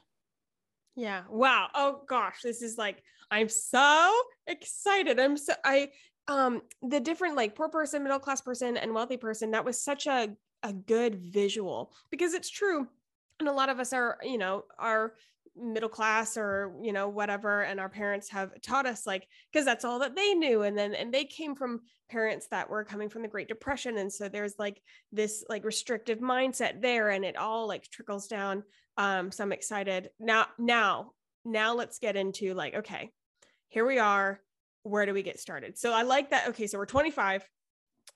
Yeah. 0.96 1.24
Wow. 1.30 1.70
Oh 1.74 2.02
gosh, 2.08 2.42
this 2.44 2.62
is 2.62 2.78
like, 2.78 3.04
I'm 3.30 3.50
so 3.50 4.12
excited. 4.48 5.20
I'm 5.20 5.38
so, 5.38 5.54
I, 5.64 5.90
um, 6.28 6.62
the 6.82 7.00
different 7.00 7.36
like 7.36 7.56
poor 7.56 7.70
person, 7.70 8.04
middle 8.04 8.20
class 8.20 8.42
person, 8.42 8.78
and 8.78 8.94
wealthy 8.94 9.18
person, 9.18 9.52
that 9.52 9.66
was 9.66 9.82
such 9.82 10.08
a, 10.08 10.36
a 10.64 10.74
good 10.74 11.16
visual 11.16 11.94
because 12.10 12.34
it's 12.34 12.50
true 12.50 12.88
and 13.42 13.50
a 13.50 13.52
lot 13.52 13.70
of 13.70 13.80
us 13.80 13.92
are 13.92 14.18
you 14.24 14.38
know 14.38 14.64
are 14.80 15.14
middle 15.56 15.90
class 15.90 16.38
or 16.38 16.74
you 16.82 16.94
know 16.94 17.10
whatever 17.10 17.64
and 17.64 17.80
our 17.80 17.90
parents 17.90 18.30
have 18.30 18.52
taught 18.62 18.86
us 18.86 19.06
like 19.06 19.28
because 19.52 19.66
that's 19.66 19.84
all 19.84 20.00
that 20.00 20.16
they 20.16 20.34
knew 20.34 20.62
and 20.62 20.78
then 20.78 20.94
and 20.94 21.14
they 21.14 21.26
came 21.26 21.56
from 21.56 21.82
parents 22.10 22.48
that 22.48 22.70
were 22.70 22.84
coming 22.84 23.10
from 23.10 23.22
the 23.22 23.28
great 23.28 23.48
depression 23.48 23.98
and 23.98 24.12
so 24.12 24.30
there's 24.30 24.56
like 24.58 24.82
this 25.12 25.44
like 25.50 25.66
restrictive 25.66 26.20
mindset 26.20 26.82
there 26.82 27.10
and 27.10 27.26
it 27.26 27.36
all 27.36 27.68
like 27.68 27.90
trickles 27.90 28.28
down 28.28 28.64
um 28.98 29.32
so 29.32 29.44
i'm 29.44 29.52
excited. 29.52 30.10
Now 30.20 30.48
now 30.58 31.12
now 31.44 31.74
let's 31.74 32.00
get 32.00 32.16
into 32.16 32.54
like 32.54 32.76
okay 32.76 33.10
here 33.70 33.86
we 33.86 34.00
are 34.00 34.40
where 34.84 35.06
do 35.06 35.14
we 35.14 35.24
get 35.24 35.40
started? 35.40 35.78
So 35.78 35.92
i 35.94 36.04
like 36.04 36.32
that 36.32 36.50
okay 36.50 36.68
so 36.68 36.78
we're 36.78 36.86
25 36.86 37.48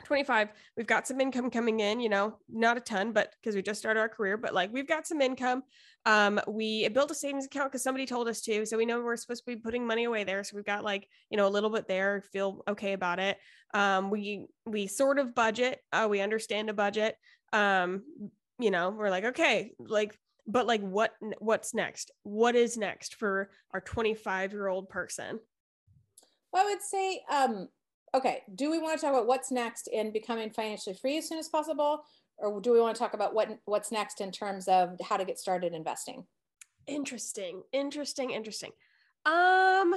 25 0.03 0.49
we've 0.77 0.87
got 0.87 1.07
some 1.07 1.21
income 1.21 1.49
coming 1.49 1.79
in 1.79 1.99
you 1.99 2.09
know 2.09 2.37
not 2.49 2.77
a 2.77 2.81
ton 2.81 3.11
but 3.11 3.33
because 3.41 3.55
we 3.55 3.61
just 3.61 3.79
started 3.79 3.99
our 3.99 4.09
career 4.09 4.37
but 4.37 4.53
like 4.53 4.71
we've 4.71 4.87
got 4.87 5.07
some 5.07 5.21
income. 5.21 5.63
Um 6.05 6.39
we 6.47 6.87
built 6.89 7.09
a 7.11 7.15
savings 7.15 7.45
account 7.45 7.71
because 7.71 7.81
somebody 7.81 8.05
told 8.05 8.27
us 8.27 8.41
to 8.41 8.65
so 8.65 8.77
we 8.77 8.85
know 8.85 9.01
we're 9.01 9.15
supposed 9.15 9.43
to 9.45 9.55
be 9.55 9.61
putting 9.61 9.87
money 9.87 10.03
away 10.03 10.23
there 10.23 10.43
so 10.43 10.55
we've 10.55 10.65
got 10.65 10.83
like 10.83 11.07
you 11.29 11.37
know 11.37 11.47
a 11.47 11.49
little 11.49 11.69
bit 11.69 11.87
there 11.87 12.23
feel 12.31 12.61
okay 12.67 12.93
about 12.93 13.19
it. 13.19 13.37
Um 13.73 14.11
we 14.11 14.45
we 14.65 14.87
sort 14.87 15.17
of 15.17 15.33
budget 15.33 15.79
uh, 15.91 16.07
we 16.09 16.21
understand 16.21 16.69
a 16.69 16.73
budget. 16.73 17.15
Um 17.53 18.03
you 18.59 18.71
know 18.71 18.89
we're 18.91 19.09
like 19.09 19.25
okay 19.25 19.71
like 19.79 20.17
but 20.47 20.67
like 20.67 20.81
what 20.81 21.13
what's 21.39 21.73
next? 21.73 22.11
What 22.23 22.55
is 22.55 22.77
next 22.77 23.15
for 23.15 23.49
our 23.73 23.81
25 23.81 24.51
year 24.51 24.67
old 24.67 24.89
person? 24.89 25.39
Well, 26.51 26.65
I 26.65 26.69
would 26.69 26.81
say 26.81 27.21
um, 27.31 27.67
okay, 28.15 28.43
do 28.55 28.71
we 28.71 28.79
want 28.79 28.99
to 28.99 29.05
talk 29.05 29.13
about 29.13 29.27
what's 29.27 29.51
next 29.51 29.87
in 29.87 30.11
becoming 30.11 30.49
financially 30.49 30.95
free 30.95 31.17
as 31.17 31.27
soon 31.27 31.37
as 31.37 31.49
possible? 31.49 32.03
Or 32.37 32.59
do 32.59 32.71
we 32.71 32.81
want 32.81 32.95
to 32.95 32.99
talk 32.99 33.13
about 33.13 33.33
what 33.33 33.57
what's 33.65 33.91
next 33.91 34.21
in 34.21 34.31
terms 34.31 34.67
of 34.67 34.99
how 35.03 35.17
to 35.17 35.25
get 35.25 35.39
started 35.39 35.73
investing? 35.73 36.25
Interesting, 36.87 37.63
interesting, 37.71 38.31
interesting. 38.31 38.71
Um, 39.25 39.93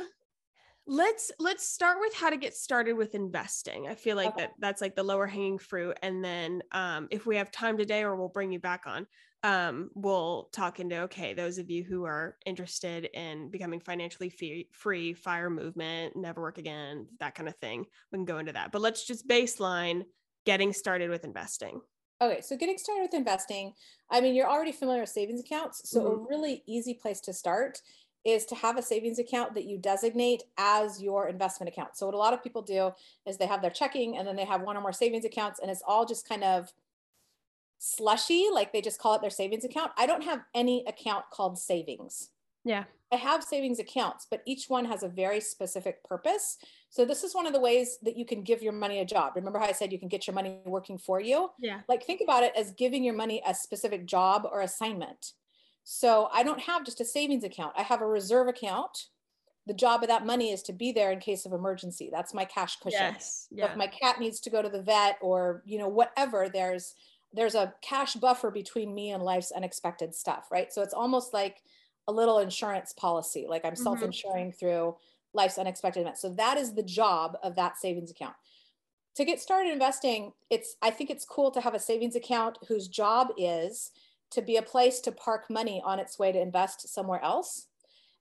let's 0.86 1.30
let's 1.38 1.68
start 1.68 1.98
with 2.00 2.14
how 2.14 2.30
to 2.30 2.36
get 2.36 2.54
started 2.54 2.94
with 2.94 3.14
investing. 3.14 3.88
I 3.88 3.94
feel 3.94 4.16
like 4.16 4.28
okay. 4.28 4.42
that 4.42 4.52
that's 4.58 4.80
like 4.80 4.94
the 4.94 5.02
lower 5.02 5.26
hanging 5.26 5.58
fruit, 5.58 5.98
and 6.02 6.24
then 6.24 6.62
um, 6.72 7.08
if 7.10 7.26
we 7.26 7.36
have 7.36 7.50
time 7.50 7.76
today, 7.76 8.02
or 8.02 8.16
we'll 8.16 8.28
bring 8.28 8.52
you 8.52 8.60
back 8.60 8.84
on, 8.86 9.06
um, 9.42 9.90
we'll 9.94 10.48
talk 10.52 10.80
into 10.80 11.02
okay, 11.02 11.32
those 11.32 11.58
of 11.58 11.70
you 11.70 11.84
who 11.84 12.04
are 12.04 12.36
interested 12.44 13.08
in 13.14 13.50
becoming 13.50 13.80
financially 13.80 14.30
free, 14.30 14.68
free, 14.72 15.14
fire 15.14 15.50
movement, 15.50 16.16
never 16.16 16.40
work 16.40 16.58
again, 16.58 17.06
that 17.20 17.34
kind 17.34 17.48
of 17.48 17.56
thing. 17.56 17.86
We 18.10 18.18
can 18.18 18.24
go 18.24 18.38
into 18.38 18.52
that. 18.52 18.72
But 18.72 18.82
let's 18.82 19.06
just 19.06 19.28
baseline 19.28 20.02
getting 20.44 20.72
started 20.72 21.10
with 21.10 21.24
investing. 21.24 21.80
Okay, 22.20 22.40
so 22.40 22.56
getting 22.56 22.78
started 22.78 23.02
with 23.02 23.14
investing, 23.14 23.74
I 24.10 24.20
mean, 24.20 24.34
you're 24.34 24.50
already 24.50 24.72
familiar 24.72 25.02
with 25.02 25.10
savings 25.10 25.40
accounts. 25.40 25.88
So, 25.88 26.02
mm-hmm. 26.02 26.24
a 26.24 26.26
really 26.28 26.64
easy 26.66 26.94
place 26.94 27.20
to 27.20 27.32
start 27.32 27.80
is 28.24 28.44
to 28.46 28.54
have 28.54 28.76
a 28.76 28.82
savings 28.82 29.18
account 29.18 29.54
that 29.54 29.64
you 29.64 29.78
designate 29.78 30.42
as 30.58 31.00
your 31.00 31.28
investment 31.28 31.68
account. 31.68 31.96
So 31.96 32.06
what 32.06 32.14
a 32.14 32.18
lot 32.18 32.34
of 32.34 32.42
people 32.42 32.62
do 32.62 32.90
is 33.26 33.38
they 33.38 33.46
have 33.46 33.62
their 33.62 33.70
checking 33.70 34.18
and 34.18 34.26
then 34.26 34.36
they 34.36 34.44
have 34.44 34.62
one 34.62 34.76
or 34.76 34.80
more 34.80 34.92
savings 34.92 35.24
accounts 35.24 35.60
and 35.60 35.70
it's 35.70 35.82
all 35.86 36.04
just 36.04 36.28
kind 36.28 36.44
of 36.44 36.72
slushy, 37.78 38.48
like 38.52 38.72
they 38.72 38.80
just 38.80 39.00
call 39.00 39.14
it 39.14 39.20
their 39.20 39.30
savings 39.30 39.64
account. 39.64 39.92
I 39.96 40.06
don't 40.06 40.24
have 40.24 40.40
any 40.54 40.84
account 40.86 41.24
called 41.32 41.58
savings. 41.58 42.30
Yeah. 42.64 42.84
I 43.10 43.16
have 43.16 43.42
savings 43.42 43.78
accounts, 43.78 44.26
but 44.30 44.42
each 44.44 44.66
one 44.68 44.84
has 44.84 45.02
a 45.02 45.08
very 45.08 45.40
specific 45.40 46.04
purpose. 46.04 46.58
So 46.90 47.06
this 47.06 47.24
is 47.24 47.34
one 47.34 47.46
of 47.46 47.54
the 47.54 47.60
ways 47.60 47.98
that 48.02 48.18
you 48.18 48.26
can 48.26 48.42
give 48.42 48.62
your 48.62 48.74
money 48.74 49.00
a 49.00 49.04
job. 49.04 49.32
Remember 49.34 49.58
how 49.58 49.66
I 49.66 49.72
said 49.72 49.92
you 49.92 49.98
can 49.98 50.08
get 50.08 50.26
your 50.26 50.34
money 50.34 50.58
working 50.66 50.98
for 50.98 51.20
you? 51.20 51.48
Yeah. 51.58 51.80
Like 51.88 52.04
think 52.04 52.20
about 52.20 52.42
it 52.42 52.52
as 52.54 52.72
giving 52.72 53.04
your 53.04 53.14
money 53.14 53.42
a 53.46 53.54
specific 53.54 54.04
job 54.04 54.46
or 54.50 54.60
assignment. 54.60 55.32
So 55.84 56.28
I 56.34 56.42
don't 56.42 56.60
have 56.60 56.84
just 56.84 57.00
a 57.00 57.04
savings 57.04 57.44
account. 57.44 57.72
I 57.78 57.82
have 57.82 58.02
a 58.02 58.06
reserve 58.06 58.48
account. 58.48 59.06
The 59.66 59.72
job 59.72 60.02
of 60.02 60.08
that 60.08 60.26
money 60.26 60.50
is 60.50 60.62
to 60.64 60.72
be 60.74 60.92
there 60.92 61.12
in 61.12 61.18
case 61.18 61.46
of 61.46 61.52
emergency. 61.52 62.10
That's 62.12 62.34
my 62.34 62.44
cash 62.44 62.76
cushion. 62.76 63.14
Yes. 63.14 63.46
Yeah. 63.50 63.70
If 63.70 63.76
my 63.76 63.86
cat 63.86 64.20
needs 64.20 64.40
to 64.40 64.50
go 64.50 64.60
to 64.60 64.68
the 64.68 64.82
vet 64.82 65.16
or, 65.22 65.62
you 65.64 65.78
know, 65.78 65.88
whatever, 65.88 66.50
there's 66.52 66.94
there's 67.32 67.54
a 67.54 67.74
cash 67.82 68.14
buffer 68.14 68.50
between 68.50 68.94
me 68.94 69.10
and 69.10 69.22
life's 69.22 69.52
unexpected 69.52 70.14
stuff, 70.14 70.46
right? 70.50 70.72
So 70.72 70.82
it's 70.82 70.94
almost 70.94 71.32
like 71.34 71.62
a 72.06 72.12
little 72.12 72.38
insurance 72.38 72.92
policy, 72.92 73.46
like 73.48 73.64
I'm 73.64 73.74
mm-hmm. 73.74 73.82
self-insuring 73.82 74.52
through 74.52 74.96
life's 75.34 75.58
unexpected 75.58 76.00
events. 76.00 76.22
So 76.22 76.30
that 76.30 76.56
is 76.56 76.74
the 76.74 76.82
job 76.82 77.36
of 77.42 77.54
that 77.56 77.78
savings 77.78 78.10
account. 78.10 78.34
To 79.16 79.24
get 79.24 79.40
started 79.40 79.72
investing, 79.72 80.32
it's 80.48 80.76
I 80.80 80.90
think 80.90 81.10
it's 81.10 81.24
cool 81.24 81.50
to 81.52 81.60
have 81.60 81.74
a 81.74 81.78
savings 81.78 82.16
account 82.16 82.58
whose 82.66 82.88
job 82.88 83.28
is 83.36 83.90
to 84.30 84.42
be 84.42 84.56
a 84.56 84.62
place 84.62 85.00
to 85.00 85.12
park 85.12 85.46
money 85.48 85.82
on 85.84 85.98
its 85.98 86.18
way 86.18 86.32
to 86.32 86.40
invest 86.40 86.88
somewhere 86.88 87.22
else. 87.22 87.67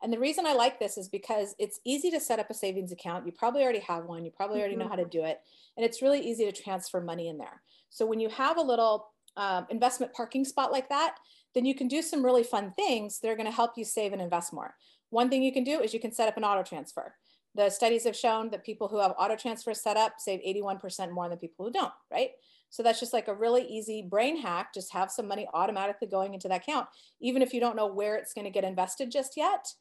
And 0.01 0.13
the 0.13 0.19
reason 0.19 0.45
I 0.45 0.53
like 0.53 0.79
this 0.79 0.97
is 0.97 1.10
because 1.10 1.55
it's 1.57 1.79
easy 1.86 2.12
to 2.12 2.19
set 2.19 2.39
up 2.39 2.49
a 2.49 2.53
savings 2.53 2.91
account. 2.91 3.25
You 3.25 3.31
probably 3.31 3.63
already 3.63 3.79
have 3.79 4.05
one, 4.05 4.23
you 4.23 4.31
probably 4.31 4.60
already 4.60 4.75
know 4.75 4.86
mm-hmm. 4.86 4.91
how 4.91 5.03
to 5.03 5.05
do 5.05 5.23
it. 5.23 5.39
And 5.75 5.86
it's 5.86 6.01
really 6.01 6.19
easy 6.19 6.45
to 6.45 6.51
transfer 6.51 7.01
money 7.01 7.29
in 7.29 7.38
there. 7.38 7.62
So 7.89 8.05
when 8.05 8.19
you 8.19 8.29
have 8.29 8.57
a 8.57 8.62
little 8.62 9.07
um, 9.38 9.65
investment 9.69 10.13
parking 10.13 10.45
spot 10.45 10.71
like 10.71 10.89
that, 10.89 11.15
then 11.55 11.65
you 11.65 11.73
can 11.73 11.88
do 11.88 12.01
some 12.01 12.23
really 12.23 12.43
fun 12.43 12.73
things 12.75 13.19
that 13.19 13.29
are 13.29 13.36
going 13.36 13.47
to 13.47 13.51
help 13.51 13.71
you 13.77 13.86
save 13.86 14.13
and 14.13 14.21
invest 14.21 14.53
more. 14.53 14.75
One 15.10 15.29
thing 15.29 15.41
you 15.41 15.53
can 15.53 15.63
do 15.63 15.79
is 15.79 15.93
you 15.93 15.99
can 15.99 16.12
set 16.12 16.27
up 16.27 16.38
an 16.38 16.43
auto 16.43 16.63
transfer. 16.63 17.15
The 17.55 17.69
studies 17.69 18.03
have 18.03 18.15
shown 18.15 18.51
that 18.51 18.63
people 18.63 18.88
who 18.88 18.99
have 18.99 19.15
auto 19.17 19.36
transfer 19.36 19.73
set 19.73 19.97
up 19.97 20.15
save 20.19 20.41
81% 20.41 21.12
more 21.12 21.27
than 21.27 21.39
people 21.39 21.65
who 21.65 21.71
don't, 21.71 21.93
right? 22.12 22.31
So 22.69 22.83
that's 22.83 22.99
just 22.99 23.13
like 23.13 23.27
a 23.27 23.33
really 23.33 23.63
easy 23.63 24.05
brain 24.07 24.39
hack. 24.39 24.73
Just 24.73 24.93
have 24.93 25.10
some 25.10 25.27
money 25.27 25.47
automatically 25.53 26.07
going 26.07 26.33
into 26.33 26.47
that 26.49 26.62
account, 26.62 26.88
even 27.21 27.41
if 27.41 27.53
you 27.53 27.60
don't 27.60 27.75
know 27.75 27.88
where 27.88 28.15
it's 28.15 28.33
going 28.33 28.45
to 28.45 28.51
get 28.51 28.63
invested 28.63 29.12
just 29.12 29.38
yet. 29.38 29.73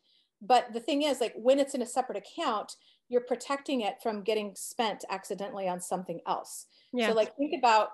But 0.43 0.73
the 0.73 0.81
thing 0.81 1.03
is, 1.03 1.21
like 1.21 1.35
when 1.37 1.59
it's 1.59 1.75
in 1.75 1.83
a 1.83 1.87
separate 1.87 2.19
account, 2.19 2.73
you're 3.09 3.23
protecting 3.23 3.83
it 3.83 3.97
from 4.03 4.23
getting 4.23 4.53
spent 4.55 5.05
accidentally 5.11 5.69
on 5.69 5.81
something 5.81 6.21
else. 6.27 6.67
Yeah. 6.93 7.09
So 7.09 7.15
like 7.15 7.37
think 7.37 7.55
about 7.59 7.89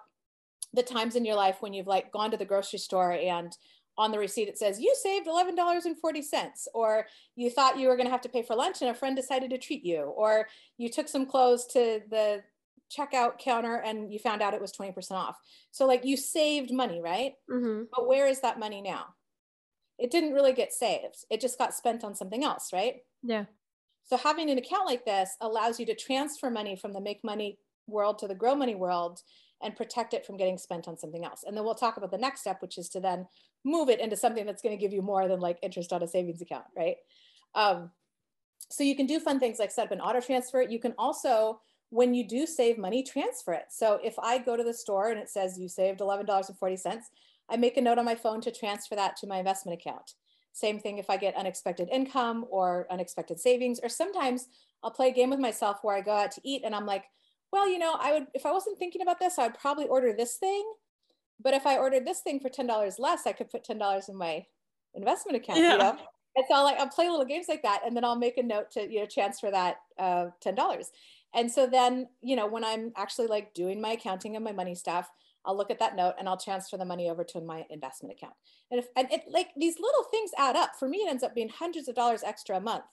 the 0.73 0.83
times 0.83 1.17
in 1.17 1.25
your 1.25 1.37
life 1.37 1.57
when 1.61 1.73
you've 1.73 1.87
like 1.87 2.13
gone 2.13 2.31
to 2.31 2.37
the 2.37 2.45
grocery 2.45 2.79
store 2.79 3.13
and 3.13 3.57
on 3.99 4.11
the 4.11 4.19
receipt 4.19 4.49
it 4.49 4.57
says 4.57 4.81
you 4.81 4.95
saved 5.03 5.27
$11.40 5.27 6.53
or 6.73 7.07
you 7.37 7.51
thought 7.51 7.79
you 7.79 7.89
were 7.89 7.97
going 7.97 8.07
to 8.07 8.13
have 8.13 8.23
to 8.23 8.29
pay 8.29 8.43
for 8.43 8.57
lunch 8.57 8.81
and 8.81 8.91
a 8.91 8.95
friend 8.95 9.15
decided 9.15 9.51
to 9.51 9.59
treat 9.59 9.85
you 9.85 10.01
or 10.01 10.49
you 10.79 10.89
took 10.89 11.09
some 11.09 11.27
clothes 11.27 11.67
to 11.67 12.01
the 12.09 12.43
checkout 12.91 13.39
counter 13.39 13.77
and 13.77 14.11
you 14.13 14.19
found 14.19 14.41
out 14.41 14.55
it 14.55 14.61
was 14.61 14.73
20% 14.73 15.13
off. 15.13 15.39
So 15.71 15.87
like 15.87 16.05
you 16.05 16.17
saved 16.17 16.73
money, 16.73 17.01
right? 17.03 17.33
Mm-hmm. 17.51 17.85
But 17.95 18.09
where 18.09 18.27
is 18.27 18.41
that 18.41 18.59
money 18.59 18.81
now? 18.81 19.07
It 19.99 20.11
didn't 20.11 20.33
really 20.33 20.53
get 20.53 20.73
saved. 20.73 21.25
It 21.31 21.41
just 21.41 21.59
got 21.59 21.75
spent 21.75 22.05
on 22.05 22.15
something 22.15 22.45
else, 22.45 22.73
right? 22.73 22.97
Yeah. 23.23 23.45
So 24.05 24.17
having 24.17 24.51
an 24.51 24.59
account 24.59 24.87
like 24.87 25.05
this 25.05 25.37
allows 25.41 25.79
you 25.79 25.87
to 25.87 25.95
transfer 25.95 26.51
money 26.51 26.77
from 26.77 26.93
the 26.93 27.01
make 27.01 27.23
money 27.23 27.59
world 27.87 28.19
to 28.19 28.29
the 28.29 28.35
grow 28.35 28.55
money 28.55 28.75
world 28.75 29.21
and 29.63 29.77
protect 29.77 30.13
it 30.13 30.27
from 30.27 30.37
getting 30.37 30.59
spent 30.59 30.89
on 30.89 30.99
something 30.99 31.25
else. 31.25 31.45
And 31.47 31.57
then 31.57 31.65
we'll 31.65 31.75
talk 31.75 31.97
about 31.97 32.11
the 32.11 32.19
next 32.19 32.41
step, 32.41 32.61
which 32.61 32.79
is 32.79 32.89
to 32.91 33.01
then 33.01 33.27
move 33.65 33.89
it 33.89 34.01
into 34.01 34.17
something 34.17 34.45
that's 34.45 34.63
going 34.63 34.77
to 34.77 34.81
give 34.81 34.93
you 34.93 35.03
more 35.03 35.29
than 35.29 35.41
like 35.41 35.59
interest 35.63 35.93
on 35.93 36.03
a 36.03 36.09
savings 36.09 36.43
account, 36.43 36.65
right? 36.77 36.97
Um, 37.55 37.91
so 38.71 38.83
you 38.83 38.97
can 38.97 39.07
do 39.07 39.21
fun 39.21 39.39
things 39.39 39.59
like 39.59 39.71
set 39.71 39.87
up 39.87 39.93
an 39.93 40.01
auto 40.01 40.21
transfer. 40.21 40.63
You 40.63 40.81
can 40.81 40.95
also 40.99 41.61
when 41.93 42.15
you 42.15 42.27
do 42.27 42.47
save 42.47 42.79
money, 42.79 43.03
transfer 43.03 43.53
it. 43.53 43.67
So 43.69 44.01
if 44.03 44.19
I 44.19 44.39
go 44.39 44.57
to 44.57 44.65
the 44.65 44.73
store 44.73 45.11
and 45.11 45.21
it 45.21 45.29
says 45.29 45.59
you 45.59 45.69
saved 45.69 46.01
$11.40, 46.01 47.01
I 47.53 47.57
make 47.57 47.77
a 47.77 47.83
note 47.83 47.99
on 47.99 48.05
my 48.05 48.15
phone 48.15 48.41
to 48.41 48.51
transfer 48.51 48.97
that 48.97 49.17
to 49.19 49.27
my 49.27 49.39
investment 49.39 49.79
account. 49.79 50.15
Same 50.53 50.79
thing 50.79 50.99
if 50.99 51.11
I 51.11 51.17
get 51.17 51.37
unexpected 51.37 51.89
income 51.93 52.47
or 52.51 52.87
unexpected 52.91 53.39
savings, 53.39 53.79
or 53.83 53.89
sometimes 53.89 54.49
I'll 54.83 54.91
play 54.91 55.09
a 55.09 55.13
game 55.13 55.31
with 55.31 55.39
myself 55.39 55.79
where 55.83 55.97
I 55.97 56.01
go 56.01 56.13
out 56.13 56.33
to 56.33 56.41
eat 56.45 56.63
and 56.65 56.75
I'm 56.75 56.87
like, 56.87 57.05
well, 57.53 57.69
you 57.69 57.79
know, 57.79 57.97
I 58.01 58.13
would, 58.13 58.27
if 58.35 58.47
I 58.47 58.53
wasn't 58.53 58.79
thinking 58.79 59.03
about 59.03 59.21
this, 59.21 59.39
I'd 59.39 59.59
probably 59.59 59.87
order 59.87 60.15
this 60.15 60.37
thing. 60.37 60.65
But 61.43 61.55
if 61.55 61.67
I 61.67 61.77
ordered 61.77 62.07
this 62.07 62.21
thing 62.21 62.41
for 62.41 62.49
$10 62.49 62.99
less, 62.99 63.27
I 63.27 63.33
could 63.33 63.51
put 63.51 63.65
$10 63.65 64.09
in 64.09 64.17
my 64.17 64.45
investment 64.95 65.37
account, 65.37 65.59
yeah. 65.59 65.73
you 65.73 65.79
know? 65.79 65.99
And 66.35 66.47
so 66.49 66.55
I'll 66.55 66.65
like, 66.65 66.79
I'll 66.79 66.89
play 66.89 67.09
little 67.11 67.27
games 67.27 67.47
like 67.49 67.63
that. 67.63 67.83
And 67.85 67.95
then 67.95 68.05
I'll 68.05 68.17
make 68.17 68.39
a 68.39 68.43
note 68.43 68.71
to, 68.73 68.91
you 68.91 69.01
know, 69.01 69.07
transfer 69.07 69.51
that 69.51 69.77
uh, 69.99 70.27
$10. 70.45 70.85
And 71.35 71.51
so 71.51 71.67
then, 71.67 72.09
you 72.23 72.37
know, 72.37 72.47
when 72.47 72.65
I'm 72.65 72.93
actually 72.97 73.27
like 73.27 73.53
doing 73.55 73.81
my 73.81 73.93
accounting 73.93 74.37
and 74.37 74.45
my 74.45 74.53
money 74.53 74.75
stuff, 74.75 75.11
I'll 75.45 75.57
look 75.57 75.71
at 75.71 75.79
that 75.81 75.97
note 75.97 76.15
and 76.19 76.29
I'll 76.29 76.37
transfer 76.37 76.77
the 76.77 76.85
money 76.85 77.11
over 77.11 77.25
to 77.25 77.41
my 77.41 77.65
investment 77.71 78.15
account. 78.15 78.35
And 78.71 78.79
if 78.79 78.87
and 78.97 79.11
it 79.11 79.23
like 79.29 79.49
these 79.57 79.77
little 79.81 80.05
things 80.05 80.31
add 80.39 80.57
up. 80.57 80.73
For 80.79 80.89
me, 80.89 80.99
it 80.99 81.11
ends 81.11 81.23
up 81.23 81.35
being 81.35 81.49
hundreds 81.49 81.89
of 81.89 81.95
dollars 81.95 82.23
extra 82.25 82.57
a 82.57 82.61
month. 82.61 82.85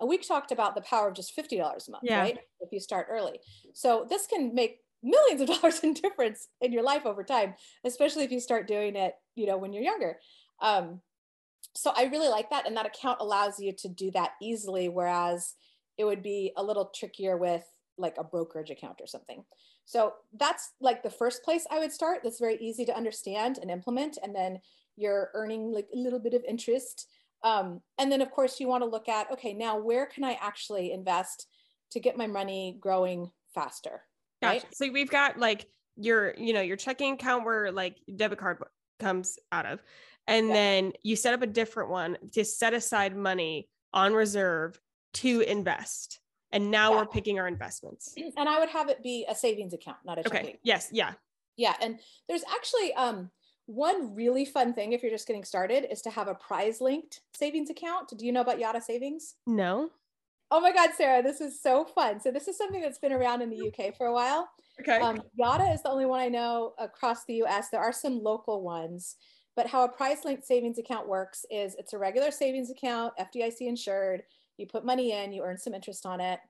And 0.00 0.08
we 0.08 0.16
talked 0.16 0.50
about 0.50 0.74
the 0.74 0.80
power 0.80 1.08
of 1.08 1.14
just 1.14 1.36
$50 1.36 1.60
a 1.60 1.90
month, 1.90 2.02
yeah. 2.02 2.20
right? 2.20 2.38
If 2.60 2.72
you 2.72 2.80
start 2.80 3.08
early. 3.10 3.38
So 3.74 4.06
this 4.08 4.26
can 4.26 4.54
make 4.54 4.78
millions 5.02 5.42
of 5.42 5.48
dollars 5.60 5.80
in 5.80 5.92
difference 5.92 6.48
in 6.60 6.72
your 6.72 6.82
life 6.82 7.04
over 7.04 7.22
time, 7.22 7.54
especially 7.84 8.24
if 8.24 8.32
you 8.32 8.40
start 8.40 8.66
doing 8.66 8.96
it, 8.96 9.14
you 9.34 9.46
know, 9.46 9.58
when 9.58 9.72
you're 9.72 9.82
younger. 9.82 10.18
Um, 10.62 11.00
so 11.74 11.92
I 11.94 12.04
really 12.04 12.28
like 12.28 12.50
that. 12.50 12.66
And 12.66 12.76
that 12.76 12.86
account 12.86 13.18
allows 13.20 13.60
you 13.60 13.72
to 13.78 13.88
do 13.88 14.10
that 14.12 14.32
easily, 14.42 14.88
whereas 14.88 15.54
it 15.98 16.04
would 16.04 16.22
be 16.22 16.52
a 16.56 16.62
little 16.62 16.90
trickier 16.94 17.36
with 17.36 17.64
like 17.98 18.16
a 18.18 18.24
brokerage 18.24 18.70
account 18.70 19.00
or 19.00 19.06
something. 19.06 19.44
So 19.90 20.12
that's 20.38 20.74
like 20.80 21.02
the 21.02 21.10
first 21.10 21.42
place 21.42 21.66
I 21.68 21.80
would 21.80 21.90
start. 21.90 22.20
That's 22.22 22.38
very 22.38 22.56
easy 22.58 22.84
to 22.84 22.96
understand 22.96 23.58
and 23.58 23.72
implement. 23.72 24.18
And 24.22 24.32
then 24.32 24.60
you're 24.94 25.30
earning 25.34 25.72
like 25.72 25.88
a 25.92 25.98
little 25.98 26.20
bit 26.20 26.32
of 26.32 26.44
interest. 26.44 27.08
Um, 27.42 27.80
and 27.98 28.12
then 28.12 28.22
of 28.22 28.30
course 28.30 28.60
you 28.60 28.68
want 28.68 28.84
to 28.84 28.88
look 28.88 29.08
at, 29.08 29.32
okay, 29.32 29.52
now 29.52 29.80
where 29.80 30.06
can 30.06 30.22
I 30.22 30.38
actually 30.40 30.92
invest 30.92 31.48
to 31.90 31.98
get 31.98 32.16
my 32.16 32.28
money 32.28 32.78
growing 32.78 33.32
faster? 33.52 34.02
Right. 34.40 34.62
Gotcha. 34.62 34.74
So 34.76 34.92
we've 34.92 35.10
got 35.10 35.40
like 35.40 35.66
your, 35.96 36.34
you 36.38 36.52
know, 36.52 36.60
your 36.60 36.76
checking 36.76 37.14
account 37.14 37.44
where 37.44 37.72
like 37.72 37.96
debit 38.14 38.38
card 38.38 38.58
comes 39.00 39.40
out 39.50 39.66
of, 39.66 39.82
and 40.28 40.46
yeah. 40.46 40.54
then 40.54 40.92
you 41.02 41.16
set 41.16 41.34
up 41.34 41.42
a 41.42 41.48
different 41.48 41.90
one 41.90 42.16
to 42.34 42.44
set 42.44 42.74
aside 42.74 43.16
money 43.16 43.68
on 43.92 44.14
reserve 44.14 44.78
to 45.14 45.40
invest 45.40 46.19
and 46.52 46.70
now 46.70 46.92
yeah. 46.92 46.98
we're 46.98 47.06
picking 47.06 47.38
our 47.38 47.48
investments. 47.48 48.14
And 48.36 48.48
i 48.48 48.58
would 48.58 48.68
have 48.68 48.88
it 48.88 49.02
be 49.02 49.26
a 49.28 49.34
savings 49.34 49.72
account 49.72 49.98
not 50.04 50.18
a 50.18 50.22
checking. 50.22 50.38
Okay 50.38 50.58
yes. 50.62 50.88
Yeah. 50.92 51.12
Yeah. 51.56 51.74
And 51.80 51.98
there's 52.28 52.44
actually 52.52 52.92
um 52.94 53.30
one 53.66 54.14
really 54.14 54.44
fun 54.44 54.72
thing 54.72 54.92
if 54.92 55.02
you're 55.02 55.12
just 55.12 55.28
getting 55.28 55.44
started 55.44 55.86
is 55.90 56.02
to 56.02 56.10
have 56.10 56.26
a 56.28 56.34
prize 56.34 56.80
linked 56.80 57.20
savings 57.34 57.70
account. 57.70 58.12
Do 58.16 58.26
you 58.26 58.32
know 58.32 58.40
about 58.40 58.58
Yotta 58.58 58.82
savings? 58.82 59.36
No. 59.46 59.90
Oh 60.50 60.60
my 60.60 60.72
god 60.72 60.90
sarah 60.96 61.22
this 61.22 61.40
is 61.40 61.60
so 61.62 61.84
fun. 61.84 62.20
So 62.20 62.30
this 62.30 62.48
is 62.48 62.56
something 62.56 62.80
that's 62.80 62.98
been 62.98 63.12
around 63.12 63.42
in 63.42 63.50
the 63.50 63.68
uk 63.68 63.96
for 63.96 64.06
a 64.06 64.12
while. 64.12 64.48
Okay. 64.80 64.98
Um, 64.98 65.22
Yotta 65.38 65.74
is 65.74 65.82
the 65.82 65.90
only 65.90 66.06
one 66.06 66.20
i 66.20 66.28
know 66.28 66.74
across 66.78 67.24
the 67.26 67.42
us 67.42 67.68
there 67.68 67.80
are 67.80 67.92
some 67.92 68.22
local 68.22 68.62
ones 68.62 69.16
but 69.56 69.66
how 69.66 69.84
a 69.84 69.88
prize 69.88 70.24
linked 70.24 70.46
savings 70.46 70.78
account 70.78 71.06
works 71.06 71.44
is 71.50 71.74
it's 71.74 71.92
a 71.92 71.98
regular 71.98 72.30
savings 72.30 72.70
account 72.70 73.12
fdic 73.20 73.60
insured 73.60 74.22
you 74.60 74.66
put 74.66 74.84
money 74.84 75.12
in, 75.12 75.32
you 75.32 75.42
earn 75.42 75.58
some 75.58 75.74
interest 75.74 76.06
on 76.06 76.20
it, 76.20 76.40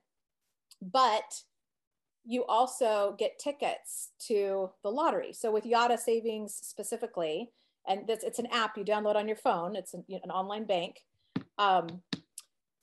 but 0.81 1.41
you 2.23 2.45
also 2.45 3.15
get 3.17 3.39
tickets 3.39 4.09
to 4.27 4.69
the 4.83 4.89
lottery. 4.89 5.33
So 5.33 5.51
with 5.51 5.63
Yotta 5.63 5.97
Savings 5.97 6.53
specifically, 6.53 7.51
and 7.87 8.05
this, 8.07 8.23
it's 8.23 8.39
an 8.39 8.47
app 8.51 8.77
you 8.77 8.85
download 8.85 9.15
on 9.15 9.27
your 9.27 9.37
phone. 9.37 9.75
It's 9.75 9.93
an, 9.93 10.03
an 10.09 10.29
online 10.29 10.65
bank. 10.65 10.99
Um, 11.57 12.01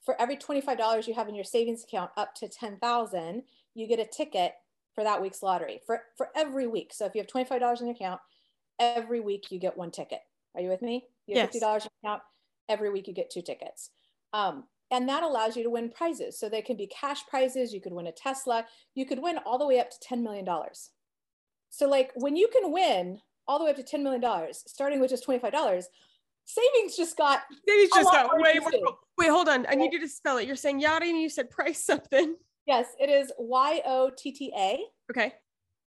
for 0.03 0.19
every 0.19 0.35
$25 0.35 1.07
you 1.07 1.13
have 1.13 1.29
in 1.29 1.35
your 1.35 1.43
savings 1.43 1.83
account 1.83 2.11
up 2.17 2.35
to 2.35 2.49
10,000, 2.49 3.43
you 3.75 3.87
get 3.87 3.99
a 3.99 4.05
ticket 4.05 4.53
for 4.95 5.03
that 5.03 5.21
week's 5.21 5.43
lottery 5.43 5.79
for, 5.85 6.01
for 6.17 6.29
every 6.35 6.67
week. 6.67 6.91
So 6.93 7.05
if 7.05 7.15
you 7.15 7.21
have 7.21 7.27
$25 7.27 7.79
in 7.79 7.87
your 7.87 7.95
account, 7.95 8.19
every 8.79 9.19
week 9.19 9.51
you 9.51 9.59
get 9.59 9.77
one 9.77 9.91
ticket. 9.91 10.19
Are 10.55 10.61
you 10.61 10.69
with 10.69 10.81
me? 10.81 11.05
You 11.27 11.39
have 11.39 11.51
yes. 11.53 11.63
$50 11.63 11.75
in 11.75 11.81
your 12.03 12.11
account, 12.11 12.23
every 12.67 12.89
week 12.89 13.07
you 13.07 13.13
get 13.13 13.29
two 13.29 13.41
tickets. 13.41 13.91
Um, 14.33 14.63
and 14.91 15.07
that 15.07 15.23
allows 15.23 15.55
you 15.55 15.63
to 15.63 15.69
win 15.69 15.89
prizes. 15.89 16.39
So 16.39 16.49
they 16.49 16.61
can 16.61 16.77
be 16.77 16.87
cash 16.87 17.25
prizes. 17.27 17.73
You 17.73 17.81
could 17.81 17.93
win 17.93 18.07
a 18.07 18.11
Tesla. 18.11 18.65
You 18.95 19.05
could 19.05 19.19
win 19.19 19.37
all 19.45 19.57
the 19.57 19.67
way 19.67 19.79
up 19.79 19.89
to 19.91 19.97
$10 19.99 20.21
million. 20.21 20.47
So, 21.69 21.87
like, 21.87 22.11
when 22.15 22.35
you 22.35 22.47
can 22.51 22.71
win 22.71 23.19
all 23.47 23.59
the 23.59 23.65
way 23.65 23.71
up 23.71 23.77
to 23.77 23.83
$10 23.83 24.01
million, 24.01 24.23
starting 24.53 24.99
with 24.99 25.09
just 25.11 25.25
$25, 25.27 25.83
savings 26.45 26.97
just 26.97 27.15
got 27.17 27.41
Savings 27.67 27.89
just 27.93 28.11
got 28.11 28.31
way 28.39 28.59
more. 28.59 28.71
Wait, 29.17 29.29
hold 29.29 29.49
on. 29.49 29.65
I 29.69 29.75
need 29.75 29.93
you 29.93 29.99
to 29.99 30.07
spell 30.07 30.37
it. 30.37 30.47
You're 30.47 30.55
saying 30.55 30.79
yada 30.79 31.05
and 31.05 31.19
you 31.19 31.29
said 31.29 31.49
price 31.49 31.83
something. 31.83 32.35
yes 32.65 32.87
it 32.99 33.09
is 33.09 33.31
y-o-t-t-a 33.37 34.79
Okay. 35.11 35.33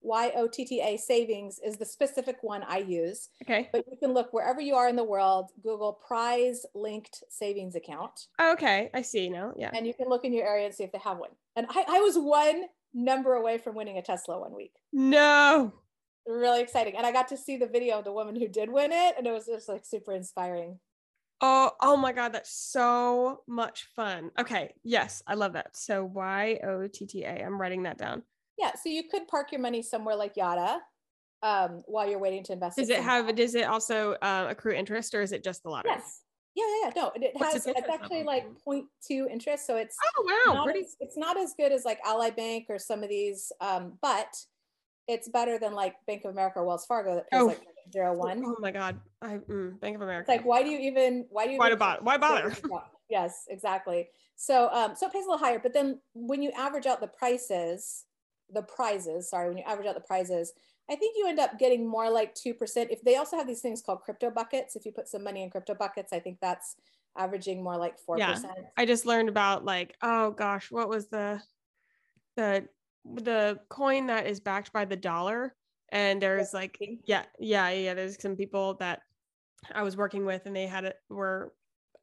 Y-o-t-t-a 0.02 0.96
savings 0.96 1.58
is 1.64 1.76
the 1.76 1.84
specific 1.84 2.36
one 2.42 2.62
i 2.68 2.78
use 2.78 3.28
Okay. 3.42 3.68
but 3.72 3.84
you 3.90 3.96
can 3.96 4.12
look 4.12 4.32
wherever 4.32 4.60
you 4.60 4.74
are 4.74 4.88
in 4.88 4.96
the 4.96 5.04
world 5.04 5.50
google 5.62 5.92
prize 5.92 6.64
linked 6.74 7.22
savings 7.28 7.74
account 7.74 8.26
Okay. 8.40 8.90
I 8.94 9.02
see 9.02 9.28
now. 9.28 9.52
Yeah. 9.56 9.70
and 9.74 9.86
you 9.86 9.94
can 9.94 10.08
look 10.08 10.24
in 10.24 10.32
your 10.32 10.46
area 10.46 10.66
and 10.66 10.74
see 10.74 10.84
if 10.84 10.92
they 10.92 10.98
have 10.98 11.18
one 11.18 11.30
and 11.56 11.66
i, 11.70 11.84
I 11.88 12.00
was 12.00 12.16
one 12.16 12.64
number 12.94 13.34
away 13.34 13.58
from 13.58 13.74
winning 13.76 13.98
a 13.98 14.02
tesla 14.02 14.38
one 14.40 14.54
week 14.54 14.72
No. 14.92 15.72
really 16.26 16.60
exciting 16.62 16.96
and 16.96 17.06
i 17.06 17.12
got 17.12 17.28
to 17.28 17.36
see 17.36 17.56
the 17.56 17.66
video 17.66 17.98
of 17.98 18.04
the 18.04 18.12
woman 18.12 18.36
who 18.36 18.48
did 18.48 18.70
win 18.70 18.92
it 18.92 19.14
and 19.18 19.26
it 19.26 19.32
was 19.32 19.46
just 19.46 19.68
like 19.68 19.84
super 19.84 20.12
inspiring 20.12 20.78
Oh, 21.42 21.70
oh 21.80 21.96
my 21.96 22.12
God, 22.12 22.34
that's 22.34 22.52
so 22.52 23.40
much 23.48 23.86
fun. 23.96 24.30
Okay, 24.38 24.74
yes, 24.84 25.22
I 25.26 25.32
love 25.36 25.54
that. 25.54 25.74
So 25.74 26.04
Y 26.04 26.58
O 26.62 26.86
T 26.86 27.06
T 27.06 27.24
A. 27.24 27.30
I'm 27.42 27.58
writing 27.58 27.84
that 27.84 27.96
down. 27.96 28.24
Yeah 28.60 28.72
so 28.74 28.88
you 28.88 29.04
could 29.08 29.26
park 29.28 29.52
your 29.52 29.60
money 29.60 29.82
somewhere 29.82 30.14
like 30.16 30.34
Yotta 30.34 30.78
um, 31.42 31.82
while 31.86 32.08
you're 32.08 32.18
waiting 32.18 32.44
to 32.44 32.52
invest 32.52 32.76
Does 32.76 32.90
it 32.90 33.00
have? 33.00 33.34
Does 33.34 33.54
it 33.54 33.64
also 33.64 34.12
uh, 34.20 34.46
accrue 34.50 34.74
interest, 34.74 35.14
or 35.14 35.22
is 35.22 35.32
it 35.32 35.42
just 35.42 35.62
the 35.62 35.70
lottery? 35.70 35.92
yes 35.92 36.22
yeah 36.54 36.64
yeah, 36.66 36.86
yeah. 36.88 37.02
no 37.02 37.12
it 37.14 37.36
What's 37.36 37.54
has 37.54 37.66
its 37.66 37.80
it's 37.80 37.88
actually 37.88 38.24
like 38.24 38.44
0.2 38.66 39.28
interest 39.30 39.66
so 39.66 39.76
it's 39.76 39.96
Oh 40.16 40.52
wow, 40.54 40.64
pretty. 40.64 40.80
as, 40.80 40.96
it's 41.00 41.16
not 41.16 41.38
as 41.38 41.54
good 41.56 41.72
as 41.72 41.84
like 41.84 42.00
ally 42.04 42.30
bank 42.30 42.66
or 42.68 42.78
some 42.78 43.02
of 43.02 43.08
these 43.08 43.52
um, 43.60 43.98
but 44.02 44.28
it's 45.08 45.28
better 45.28 45.58
than 45.58 45.74
like 45.74 45.94
bank 46.06 46.24
of 46.24 46.32
america 46.32 46.58
or 46.58 46.64
wells 46.66 46.84
fargo 46.86 47.14
that 47.14 47.30
pays 47.30 47.42
Oh. 47.42 47.48
like 47.48 47.60
Oh 48.22 48.56
my 48.60 48.70
God, 48.70 49.00
I 49.22 49.38
mm, 49.38 49.80
Bank 49.80 49.96
of 49.96 50.02
America. 50.02 50.30
it's 50.32 50.38
like 50.38 50.44
why 50.44 50.62
do 50.62 50.68
you 50.68 50.78
even 50.78 51.26
why 51.30 51.46
do 51.46 51.52
you 51.52 51.58
Why 51.58 51.68
even 51.68 51.78
to 51.78 51.98
why 52.02 52.18
bother? 52.18 52.54
yes 53.08 53.44
exactly 53.48 54.08
so 54.36 54.68
um 54.72 54.94
so 54.94 55.06
it 55.06 55.12
pays 55.12 55.24
a 55.24 55.28
little 55.30 55.44
higher 55.44 55.58
but 55.58 55.72
then 55.72 56.00
when 56.14 56.42
you 56.42 56.50
average 56.52 56.86
out 56.86 57.00
the 57.00 57.08
prices 57.08 58.04
the 58.54 58.62
prizes 58.62 59.30
sorry 59.30 59.48
when 59.48 59.58
you 59.58 59.64
average 59.66 59.86
out 59.86 59.94
the 59.94 60.00
prizes 60.00 60.52
i 60.90 60.94
think 60.96 61.16
you 61.16 61.26
end 61.26 61.38
up 61.38 61.58
getting 61.58 61.86
more 61.86 62.10
like 62.10 62.34
2% 62.34 62.54
if 62.90 63.02
they 63.02 63.16
also 63.16 63.36
have 63.36 63.46
these 63.46 63.60
things 63.60 63.82
called 63.82 64.00
crypto 64.00 64.30
buckets 64.30 64.76
if 64.76 64.84
you 64.84 64.92
put 64.92 65.08
some 65.08 65.22
money 65.22 65.42
in 65.42 65.50
crypto 65.50 65.74
buckets 65.74 66.12
i 66.12 66.18
think 66.18 66.38
that's 66.40 66.76
averaging 67.16 67.62
more 67.62 67.76
like 67.76 67.96
4% 68.08 68.18
Yeah. 68.18 68.38
I 68.76 68.86
just 68.86 69.06
learned 69.06 69.28
about 69.28 69.64
like 69.64 69.96
oh 70.02 70.30
gosh, 70.32 70.70
what 70.70 70.88
was 70.88 71.08
the 71.08 71.42
the 72.36 72.66
the 73.04 73.58
coin 73.68 74.06
that 74.06 74.26
is 74.26 74.40
backed 74.40 74.72
by 74.72 74.84
the 74.84 74.96
dollar? 74.96 75.54
And 75.90 76.22
there's 76.22 76.54
like 76.54 76.78
yeah 77.04 77.24
yeah 77.38 77.70
yeah. 77.70 77.94
There's 77.94 78.20
some 78.20 78.36
people 78.36 78.74
that 78.74 79.00
I 79.74 79.82
was 79.82 79.96
working 79.96 80.24
with, 80.24 80.46
and 80.46 80.54
they 80.54 80.66
had 80.66 80.84
it 80.84 80.96
were 81.08 81.52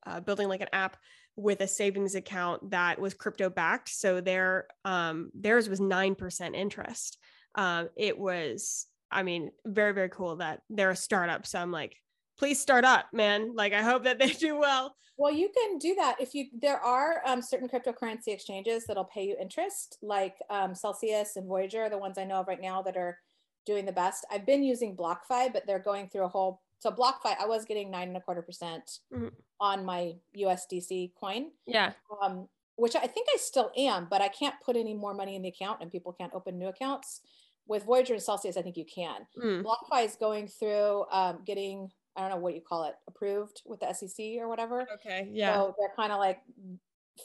uh, 0.05 0.19
building 0.19 0.47
like 0.49 0.61
an 0.61 0.67
app 0.73 0.97
with 1.37 1.61
a 1.61 1.67
savings 1.67 2.15
account 2.15 2.71
that 2.71 2.99
was 2.99 3.13
crypto 3.13 3.49
backed. 3.49 3.89
So 3.89 4.19
their 4.19 4.67
um 4.83 5.31
theirs 5.33 5.69
was 5.69 5.79
nine 5.79 6.15
percent 6.15 6.55
interest. 6.55 7.17
Um, 7.55 7.89
it 7.95 8.17
was 8.17 8.87
I 9.09 9.23
mean 9.23 9.51
very 9.65 9.93
very 9.93 10.09
cool 10.09 10.37
that 10.37 10.61
they're 10.69 10.91
a 10.91 10.95
startup. 10.95 11.45
So 11.45 11.59
I'm 11.59 11.71
like, 11.71 11.95
please 12.37 12.59
start 12.59 12.83
up, 12.83 13.05
man. 13.13 13.53
Like 13.55 13.73
I 13.73 13.83
hope 13.83 14.03
that 14.03 14.19
they 14.19 14.29
do 14.33 14.59
well. 14.59 14.95
Well, 15.17 15.33
you 15.33 15.49
can 15.49 15.79
do 15.79 15.95
that 15.95 16.17
if 16.19 16.35
you. 16.35 16.45
There 16.53 16.79
are 16.79 17.23
um, 17.25 17.41
certain 17.41 17.67
cryptocurrency 17.67 18.27
exchanges 18.27 18.85
that'll 18.85 19.05
pay 19.05 19.25
you 19.25 19.35
interest, 19.41 19.97
like 20.03 20.35
um, 20.51 20.75
Celsius 20.75 21.37
and 21.37 21.47
Voyager, 21.47 21.89
the 21.89 21.97
ones 21.97 22.19
I 22.19 22.23
know 22.23 22.35
of 22.35 22.47
right 22.47 22.61
now 22.61 22.83
that 22.83 22.97
are 22.97 23.17
doing 23.65 23.85
the 23.85 23.91
best. 23.91 24.25
I've 24.31 24.45
been 24.45 24.63
using 24.63 24.95
BlockFi, 24.95 25.51
but 25.51 25.63
they're 25.65 25.79
going 25.79 26.09
through 26.09 26.25
a 26.25 26.29
whole. 26.29 26.61
So 26.79 26.91
BlockFi, 26.91 27.35
I 27.39 27.45
was 27.45 27.65
getting 27.65 27.89
nine 27.89 28.09
and 28.09 28.17
a 28.17 28.21
quarter 28.21 28.41
percent 28.41 28.99
Mhm. 29.11 29.31
on 29.59 29.83
my 29.85 30.15
USDC 30.35 31.13
coin, 31.19 31.51
Yeah. 31.65 31.93
um, 32.21 32.47
which 32.75 32.95
I 32.95 33.07
think 33.07 33.27
I 33.33 33.37
still 33.37 33.71
am, 33.75 34.07
but 34.09 34.21
I 34.21 34.27
can't 34.27 34.55
put 34.61 34.75
any 34.75 34.93
more 34.93 35.13
money 35.13 35.35
in 35.35 35.41
the 35.41 35.49
account, 35.49 35.81
and 35.81 35.91
people 35.91 36.13
can't 36.13 36.33
open 36.33 36.59
new 36.59 36.67
accounts. 36.67 37.21
With 37.65 37.83
Voyager 37.83 38.13
and 38.13 38.23
Celsius, 38.23 38.55
I 38.55 38.61
think 38.61 38.77
you 38.77 38.85
can. 38.85 39.27
Mm. 39.35 39.63
BlockFi 39.63 40.05
is 40.05 40.15
going 40.15 40.47
through 40.47 41.05
um, 41.11 41.43
getting. 41.43 41.91
I 42.15 42.21
don't 42.21 42.29
know 42.31 42.37
what 42.37 42.55
you 42.55 42.61
call 42.61 42.85
it, 42.85 42.95
approved 43.07 43.61
with 43.65 43.79
the 43.79 43.93
SEC 43.93 44.39
or 44.39 44.47
whatever. 44.47 44.87
Okay. 44.93 45.27
Yeah. 45.31 45.53
So 45.53 45.75
they're 45.77 45.93
kind 45.95 46.11
of 46.11 46.17
like 46.17 46.41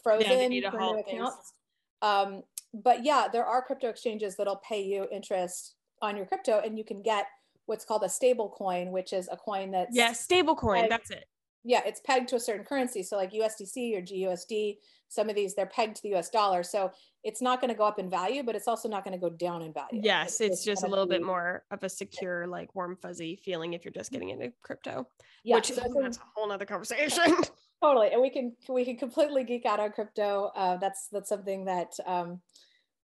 frozen 0.03 0.51
need 0.51 0.63
to 0.63 0.71
for 0.71 0.79
new 0.79 0.85
halt 0.85 1.01
accounts. 1.07 1.55
Um, 2.03 2.43
but 2.75 3.05
yeah, 3.05 3.29
there 3.31 3.47
are 3.47 3.63
crypto 3.63 3.89
exchanges 3.89 4.37
that'll 4.37 4.57
pay 4.57 4.83
you 4.83 5.07
interest 5.11 5.77
on 6.03 6.17
your 6.17 6.27
crypto, 6.27 6.61
and 6.61 6.77
you 6.77 6.85
can 6.85 7.01
get 7.03 7.27
what's 7.67 7.85
called 7.85 8.03
a 8.05 8.09
stable 8.09 8.49
coin, 8.57 8.91
which 8.91 9.13
is 9.13 9.29
a 9.31 9.37
coin 9.37 9.71
that's 9.71 9.95
yeah. 9.97 10.13
Stable 10.13 10.55
coin. 10.57 10.83
Like- 10.83 10.91
That's 10.91 11.11
it. 11.11 11.25
yeah, 11.65 11.81
it's 11.87 12.01
pegged 12.01 12.29
to 12.31 12.37
a 12.37 12.41
certain 12.41 12.65
currency. 12.65 13.03
So 13.03 13.17
like 13.17 13.33
USDC 13.33 13.97
or 13.97 14.03
GUSD, 14.03 14.79
some 15.09 15.29
of 15.29 15.37
these 15.37 15.55
they're 15.55 15.67
pegged 15.67 15.97
to 15.97 16.03
the 16.03 16.15
US 16.17 16.29
dollar. 16.31 16.63
So 16.63 16.91
it's 17.23 17.41
not 17.41 17.61
going 17.61 17.69
to 17.71 17.77
go 17.77 17.85
up 17.85 17.99
in 18.01 18.11
value, 18.11 18.43
but 18.43 18.57
it's 18.57 18.67
also 18.67 18.89
not 18.89 19.05
going 19.05 19.13
to 19.13 19.21
go 19.21 19.31
down 19.31 19.63
in 19.63 19.73
value. 19.73 20.01
Yes. 20.03 20.41
It's 20.41 20.65
just 20.65 20.83
a 20.83 20.89
little 20.89 21.07
bit 21.07 21.23
more 21.23 21.63
of 21.71 21.85
a 21.85 21.89
secure, 21.89 22.47
like 22.49 22.75
warm, 22.75 22.97
fuzzy 23.01 23.37
feeling 23.37 23.75
if 23.75 23.85
you're 23.85 23.93
just 23.93 24.11
getting 24.11 24.31
into 24.31 24.53
crypto, 24.63 25.07
Yeah, 25.45 25.57
which 25.57 25.69
so 25.73 25.83
it's 25.85 25.95
that's 26.01 26.17
a- 26.19 26.21
whole 26.35 26.49
nother 26.49 26.65
conversation. 26.67 27.33
totally. 27.83 28.11
And 28.11 28.21
we 28.21 28.31
can 28.31 28.57
we 28.69 28.85
can 28.85 28.97
completely 28.97 29.45
geek 29.45 29.67
out 29.67 29.79
on 29.79 29.93
crypto. 29.93 30.51
Uh, 30.57 30.79
that's 30.79 31.07
that's 31.13 31.29
something 31.29 31.67
that 31.67 31.93
um, 32.07 32.41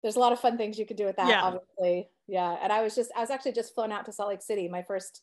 there's 0.03 0.17
a 0.17 0.21
lot 0.21 0.33
of 0.33 0.41
fun 0.41 0.57
things 0.57 0.79
you 0.79 0.87
could 0.87 0.97
do 0.97 1.05
with 1.05 1.17
that. 1.17 1.29
Yeah. 1.29 1.43
Obviously, 1.45 2.09
yeah. 2.29 2.57
And 2.63 2.73
I 2.73 2.83
was 2.83 2.95
just 2.95 3.11
I 3.17 3.21
was 3.21 3.31
actually 3.31 3.53
just 3.53 3.75
flown 3.75 3.91
out 3.91 4.05
to 4.07 4.13
Salt 4.13 4.29
Lake 4.29 4.43
City, 4.43 4.69
my 4.69 4.83
first 4.83 5.23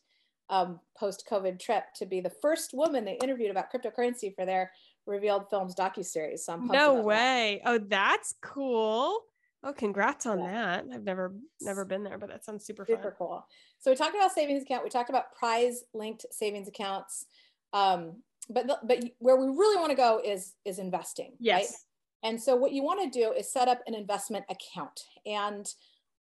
um, 0.50 0.78
post-COVID 0.98 1.58
trip, 1.58 1.84
to 1.96 2.06
be 2.06 2.20
the 2.20 2.30
first 2.42 2.72
woman 2.74 3.04
they 3.04 3.18
interviewed 3.22 3.50
about 3.50 3.72
cryptocurrency 3.72 4.34
for 4.34 4.44
their 4.44 4.70
Revealed 5.06 5.48
Films 5.48 5.74
docu 5.74 6.04
series. 6.04 6.44
So 6.44 6.52
I'm 6.52 6.66
no 6.66 6.90
about 6.90 6.96
that. 6.96 7.04
way. 7.04 7.62
Oh, 7.64 7.78
that's 7.78 8.34
cool. 8.42 9.20
Oh, 9.64 9.72
congrats 9.72 10.26
on 10.26 10.38
Yeah. 10.40 10.52
that. 10.82 10.84
I've 10.92 11.02
never 11.04 11.34
never 11.60 11.84
been 11.84 12.04
there, 12.04 12.18
but 12.18 12.28
that 12.28 12.44
sounds 12.44 12.64
super, 12.66 12.84
super 12.86 13.02
fun. 13.02 13.12
cool. 13.18 13.46
So 13.78 13.90
we 13.90 13.96
talked 13.96 14.14
about 14.14 14.32
savings 14.32 14.62
account. 14.62 14.84
We 14.84 14.90
talked 14.90 15.10
about 15.10 15.32
prize 15.32 15.82
linked 15.94 16.26
savings 16.30 16.68
accounts. 16.68 17.26
Um, 17.72 18.22
but 18.48 18.68
the, 18.68 18.78
but 18.84 19.04
where 19.18 19.36
we 19.36 19.46
really 19.46 19.76
want 19.76 19.90
to 19.90 19.96
go 19.96 20.20
is 20.24 20.54
is 20.64 20.78
investing. 20.78 21.30
Right? 21.32 21.38
Yes. 21.40 21.84
And 22.22 22.40
so 22.40 22.54
what 22.56 22.72
you 22.72 22.82
want 22.84 23.00
to 23.12 23.18
do 23.18 23.32
is 23.32 23.52
set 23.52 23.66
up 23.68 23.80
an 23.86 23.94
investment 23.94 24.44
account. 24.48 25.00
And 25.24 25.66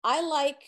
I 0.06 0.22
like 0.22 0.64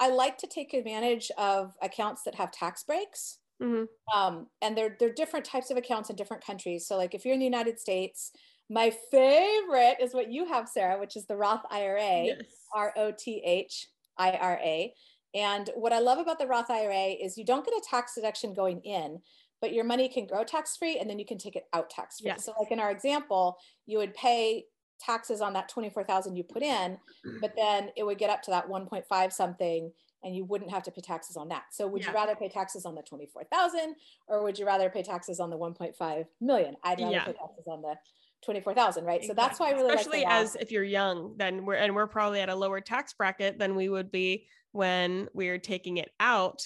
I 0.00 0.10
like 0.10 0.38
to 0.38 0.46
take 0.48 0.74
advantage 0.74 1.30
of 1.38 1.76
accounts 1.82 2.24
that 2.24 2.36
have 2.36 2.50
tax 2.52 2.84
breaks. 2.84 3.38
Mhm. 3.62 3.88
Um, 4.14 4.48
and 4.62 4.76
they're 4.76 4.96
they're 4.98 5.12
different 5.12 5.46
types 5.46 5.70
of 5.70 5.76
accounts 5.76 6.10
in 6.10 6.16
different 6.16 6.44
countries. 6.44 6.86
So 6.86 6.96
like 6.96 7.14
if 7.14 7.24
you're 7.24 7.34
in 7.34 7.40
the 7.40 7.46
United 7.46 7.78
States, 7.78 8.32
my 8.68 8.90
favorite 8.90 9.98
is 10.00 10.14
what 10.14 10.30
you 10.32 10.46
have, 10.46 10.68
Sarah, 10.68 10.98
which 10.98 11.16
is 11.16 11.26
the 11.26 11.36
Roth 11.36 11.64
IRA. 11.70 12.24
Yes. 12.26 12.66
R 12.74 12.92
O 12.96 13.12
T 13.12 13.42
H 13.44 13.88
I 14.18 14.32
R 14.32 14.58
A. 14.62 14.94
And 15.34 15.70
what 15.76 15.92
I 15.92 16.00
love 16.00 16.18
about 16.18 16.38
the 16.38 16.46
Roth 16.48 16.70
IRA 16.70 17.10
is 17.12 17.38
you 17.38 17.44
don't 17.44 17.64
get 17.64 17.74
a 17.74 17.84
tax 17.88 18.14
deduction 18.14 18.54
going 18.54 18.80
in, 18.82 19.20
but 19.60 19.72
your 19.72 19.84
money 19.84 20.08
can 20.08 20.26
grow 20.26 20.44
tax 20.44 20.76
free 20.76 20.98
and 20.98 21.08
then 21.08 21.18
you 21.18 21.26
can 21.26 21.38
take 21.38 21.56
it 21.56 21.64
out 21.72 21.90
tax 21.90 22.20
free. 22.20 22.30
Yes. 22.30 22.44
So, 22.44 22.52
like 22.58 22.70
in 22.72 22.80
our 22.80 22.90
example, 22.90 23.58
you 23.86 23.98
would 23.98 24.14
pay 24.14 24.66
taxes 25.00 25.40
on 25.40 25.52
that 25.54 25.68
24,000 25.68 26.36
you 26.36 26.44
put 26.44 26.62
in, 26.62 26.98
mm. 27.26 27.40
but 27.40 27.52
then 27.56 27.90
it 27.96 28.04
would 28.04 28.18
get 28.18 28.30
up 28.30 28.42
to 28.42 28.50
that 28.50 28.68
1.5 28.68 29.32
something 29.32 29.92
and 30.22 30.36
you 30.36 30.44
wouldn't 30.44 30.70
have 30.70 30.82
to 30.82 30.90
pay 30.90 31.00
taxes 31.00 31.36
on 31.36 31.48
that. 31.48 31.64
So 31.70 31.86
would 31.86 32.02
Yeah. 32.02 32.08
you 32.08 32.14
rather 32.14 32.36
pay 32.36 32.48
taxes 32.48 32.84
on 32.84 32.94
the 32.94 33.02
24,000 33.02 33.96
or 34.28 34.42
would 34.42 34.58
you 34.58 34.66
rather 34.66 34.90
pay 34.90 35.02
taxes 35.02 35.40
on 35.40 35.50
the 35.50 35.56
1.5 35.56 36.26
million? 36.40 36.76
I'd 36.82 37.00
rather 37.00 37.12
Yeah. 37.12 37.24
pay 37.24 37.32
taxes 37.32 37.66
on 37.66 37.82
the 37.82 37.98
24,000, 38.42 39.04
right? 39.04 39.24
So 39.24 39.34
that's 39.34 39.58
why 39.58 39.68
I 39.68 39.72
really 39.72 39.94
especially 39.94 40.20
like 40.20 40.28
the 40.28 40.34
Roth. 40.34 40.42
as 40.42 40.56
if 40.56 40.70
you're 40.70 40.84
young, 40.84 41.36
then 41.36 41.64
we're 41.66 41.74
and 41.74 41.94
we're 41.94 42.06
probably 42.06 42.40
at 42.40 42.48
a 42.48 42.54
lower 42.54 42.80
tax 42.80 43.12
bracket 43.12 43.58
than 43.58 43.74
we 43.74 43.88
would 43.88 44.10
be 44.10 44.46
when 44.72 45.28
we're 45.34 45.58
taking 45.58 45.98
it 45.98 46.10
out. 46.20 46.62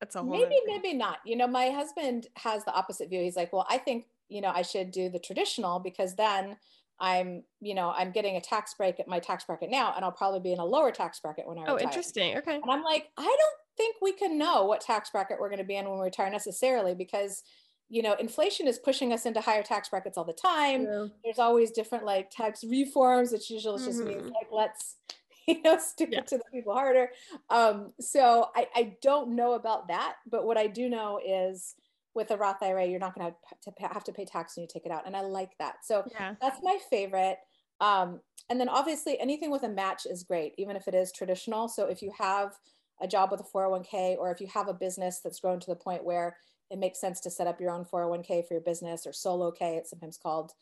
That's 0.00 0.16
a 0.16 0.20
whole 0.20 0.30
maybe 0.30 0.56
maybe 0.66 0.94
not 0.94 1.18
you 1.24 1.36
know 1.36 1.46
my 1.46 1.70
husband 1.70 2.26
has 2.34 2.64
the 2.64 2.72
opposite 2.72 3.08
view 3.08 3.22
he's 3.22 3.36
like 3.36 3.52
well 3.52 3.64
i 3.70 3.78
think 3.78 4.06
you 4.28 4.40
know 4.40 4.50
i 4.52 4.60
should 4.60 4.90
do 4.90 5.08
the 5.08 5.18
traditional 5.20 5.78
because 5.78 6.16
then 6.16 6.56
i'm 7.02 7.42
you 7.60 7.74
know 7.74 7.92
i'm 7.96 8.10
getting 8.12 8.36
a 8.36 8.40
tax 8.40 8.72
break 8.74 8.98
at 8.98 9.06
my 9.08 9.18
tax 9.18 9.44
bracket 9.44 9.70
now 9.70 9.92
and 9.94 10.04
i'll 10.04 10.10
probably 10.12 10.40
be 10.40 10.52
in 10.52 10.58
a 10.58 10.64
lower 10.64 10.90
tax 10.90 11.20
bracket 11.20 11.46
when 11.46 11.58
i 11.58 11.62
Oh, 11.62 11.74
retire. 11.74 11.78
Oh, 11.80 11.88
interesting. 11.88 12.36
Okay. 12.38 12.54
and 12.54 12.70
i'm 12.70 12.82
like 12.82 13.08
i 13.18 13.22
don't 13.24 13.76
think 13.76 13.96
we 14.00 14.12
can 14.12 14.38
know 14.38 14.64
what 14.64 14.80
tax 14.80 15.10
bracket 15.10 15.38
we're 15.40 15.48
going 15.48 15.58
to 15.58 15.64
be 15.64 15.76
in 15.76 15.86
when 15.88 15.98
we 15.98 16.04
retire 16.04 16.30
necessarily 16.30 16.94
because 16.94 17.42
you 17.88 18.02
know 18.02 18.14
inflation 18.14 18.66
is 18.68 18.78
pushing 18.78 19.12
us 19.12 19.26
into 19.26 19.40
higher 19.40 19.62
tax 19.62 19.88
brackets 19.90 20.16
all 20.16 20.24
the 20.24 20.32
time. 20.32 20.84
There's 21.24 21.38
always 21.38 21.72
different 21.72 22.06
like 22.06 22.30
tax 22.30 22.64
reforms. 22.64 23.32
Which 23.32 23.50
usually 23.50 23.84
just 23.84 24.02
means 24.02 24.22
like 24.30 24.48
let's 24.50 24.96
you 25.48 25.60
know 25.62 25.76
stick 25.78 26.08
Yeah. 26.12 26.20
it 26.20 26.26
to 26.28 26.38
the 26.38 26.44
people 26.52 26.72
harder. 26.72 27.10
Um 27.50 27.92
so 28.00 28.48
I, 28.56 28.66
I 28.74 28.96
don't 29.02 29.34
know 29.36 29.52
about 29.54 29.88
that 29.88 30.14
but 30.30 30.46
what 30.46 30.56
i 30.56 30.66
do 30.68 30.88
know 30.88 31.18
is 31.26 31.74
with 32.14 32.30
a 32.30 32.36
roth 32.36 32.62
ira 32.62 32.84
you're 32.86 32.98
not 32.98 33.14
going 33.14 33.30
to 33.30 33.72
have 33.88 34.04
to 34.04 34.12
pay 34.12 34.24
tax 34.24 34.56
when 34.56 34.62
you 34.62 34.68
take 34.72 34.86
it 34.86 34.92
out 34.92 35.06
and 35.06 35.16
i 35.16 35.20
like 35.20 35.52
that 35.58 35.76
so 35.84 36.04
Yeah. 36.10 36.34
that's 36.40 36.60
my 36.62 36.78
favorite 36.90 37.38
um 37.80 38.20
and 38.50 38.60
then 38.60 38.68
obviously 38.68 39.18
anything 39.20 39.50
with 39.50 39.62
a 39.62 39.68
match 39.68 40.06
is 40.06 40.22
great 40.22 40.54
even 40.58 40.76
if 40.76 40.88
it 40.88 40.94
is 40.94 41.12
traditional 41.12 41.68
so 41.68 41.86
if 41.86 42.02
you 42.02 42.12
have 42.18 42.52
a 43.00 43.08
job 43.08 43.30
with 43.30 43.40
a 43.40 43.44
401k 43.56 44.16
or 44.18 44.30
if 44.30 44.40
you 44.40 44.46
have 44.48 44.68
a 44.68 44.74
business 44.74 45.20
that's 45.22 45.40
grown 45.40 45.58
to 45.60 45.66
the 45.70 45.76
point 45.76 46.04
where 46.04 46.36
it 46.70 46.78
makes 46.78 47.00
sense 47.00 47.20
to 47.20 47.30
set 47.30 47.46
up 47.46 47.60
your 47.60 47.70
own 47.70 47.84
401k 47.84 48.46
for 48.46 48.54
your 48.54 48.62
business 48.62 49.06
or 49.06 49.12
solo 49.12 49.50
K, 49.50 49.76
it's 49.76 49.90
sometimes 49.90 50.16
called. 50.16 50.52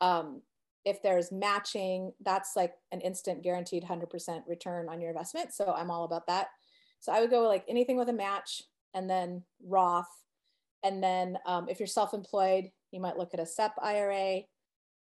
Um, 0.00 0.40
if 0.86 1.02
there's 1.02 1.30
matching, 1.30 2.12
that's 2.24 2.52
like 2.56 2.72
an 2.90 3.02
instant 3.02 3.42
guaranteed 3.42 3.84
100% 3.84 4.42
return 4.46 4.88
on 4.88 5.00
your 5.00 5.10
investment. 5.10 5.52
So 5.52 5.74
I'm 5.76 5.90
all 5.90 6.04
about 6.04 6.26
that. 6.28 6.46
So 7.00 7.12
I 7.12 7.20
would 7.20 7.28
go 7.28 7.46
like 7.46 7.64
anything 7.68 7.98
with 7.98 8.08
a 8.08 8.14
match 8.14 8.62
and 8.94 9.10
then 9.10 9.42
Roth. 9.62 10.06
And 10.84 11.02
then 11.02 11.38
um, 11.46 11.68
if 11.68 11.80
you're 11.80 11.86
self 11.86 12.14
employed, 12.14 12.70
you 12.90 13.00
might 13.00 13.18
look 13.18 13.34
at 13.34 13.40
a 13.40 13.46
SEP 13.46 13.72
IRA 13.82 14.40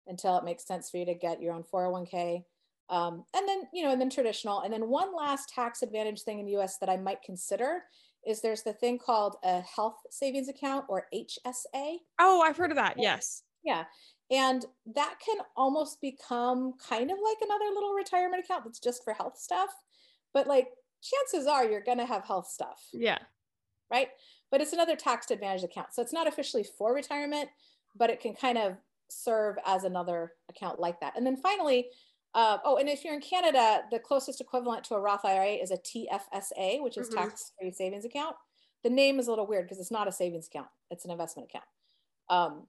until 0.08 0.38
it 0.38 0.44
makes 0.44 0.66
sense 0.66 0.90
for 0.90 0.98
you 0.98 1.06
to 1.06 1.14
get 1.14 1.42
your 1.42 1.54
own 1.54 1.64
401k. 1.64 2.44
Um, 2.90 3.24
and 3.36 3.48
then, 3.48 3.64
you 3.74 3.84
know, 3.84 3.92
and 3.92 4.00
then 4.00 4.10
traditional. 4.10 4.62
And 4.62 4.74
then 4.74 4.90
one 4.90 5.16
last 5.16 5.50
tax 5.50 5.82
advantage 5.82 6.22
thing 6.22 6.40
in 6.40 6.46
the 6.46 6.58
US 6.58 6.78
that 6.80 6.90
I 6.90 6.98
might 6.98 7.22
consider 7.24 7.84
is 8.26 8.42
there's 8.42 8.64
the 8.64 8.74
thing 8.74 8.98
called 8.98 9.38
a 9.44 9.62
health 9.62 9.98
savings 10.10 10.50
account 10.50 10.86
or 10.90 11.08
HSA. 11.14 11.98
Oh, 12.20 12.42
I've 12.42 12.58
heard 12.58 12.72
of 12.72 12.78
that. 12.78 12.96
Yes. 12.98 13.44
Yeah. 13.64 13.86
And 14.32 14.66
that 14.96 15.16
can 15.26 15.38
almost 15.56 16.02
become 16.02 16.74
kind 16.88 17.12
of 17.12 17.18
like 17.24 17.38
another 17.42 17.66
little 17.74 17.94
retirement 17.94 18.44
account 18.44 18.64
that's 18.66 18.80
just 18.80 19.04
for 19.04 19.14
health 19.14 19.38
stuff. 19.38 19.70
But 20.34 20.48
like 20.48 20.70
chances 21.02 21.48
are 21.48 21.66
you're 21.66 21.84
going 21.84 21.98
to 21.98 22.06
have 22.06 22.24
health 22.26 22.48
stuff. 22.48 22.88
Yeah. 22.94 23.20
Right. 23.92 24.10
But 24.54 24.62
it's 24.62 24.72
another 24.72 24.96
tax 24.96 25.32
advantage 25.32 25.64
account. 25.64 25.96
So 25.96 26.04
it's 26.04 26.14
not 26.14 26.28
officially 26.28 26.64
for 26.78 26.94
retirement, 26.94 27.50
but 27.96 28.12
it 28.12 28.20
can 28.20 28.36
kind 28.36 28.60
of 28.60 28.78
serve 29.10 29.56
as 29.66 29.84
another 29.84 30.34
account 30.48 30.80
like 30.80 31.00
that. 31.00 31.18
And 31.18 31.26
then 31.26 31.38
finally, 31.38 31.88
uh, 32.36 32.60
oh, 32.64 32.78
and 32.78 32.88
if 32.88 33.04
you're 33.04 33.16
in 33.16 33.20
Canada, 33.20 33.82
the 33.90 33.98
closest 33.98 34.42
equivalent 34.42 34.84
to 34.84 34.94
a 34.94 35.00
Roth 35.00 35.26
IRA 35.26 35.54
is 35.54 35.72
a 35.72 35.78
TFSA, 35.78 36.84
which 36.84 37.00
is 37.00 37.10
mm-hmm. 37.10 37.18
tax-free 37.18 37.72
savings 37.72 38.06
account. 38.06 38.36
The 38.84 38.92
name 38.92 39.18
is 39.18 39.26
a 39.26 39.32
little 39.32 39.48
weird 39.48 39.66
because 39.66 39.80
it's 39.80 39.90
not 39.90 40.08
a 40.08 40.12
savings 40.12 40.46
account; 40.46 40.68
it's 40.92 41.04
an 41.04 41.10
investment 41.10 41.50
account. 41.50 41.66
Um, 42.30 42.68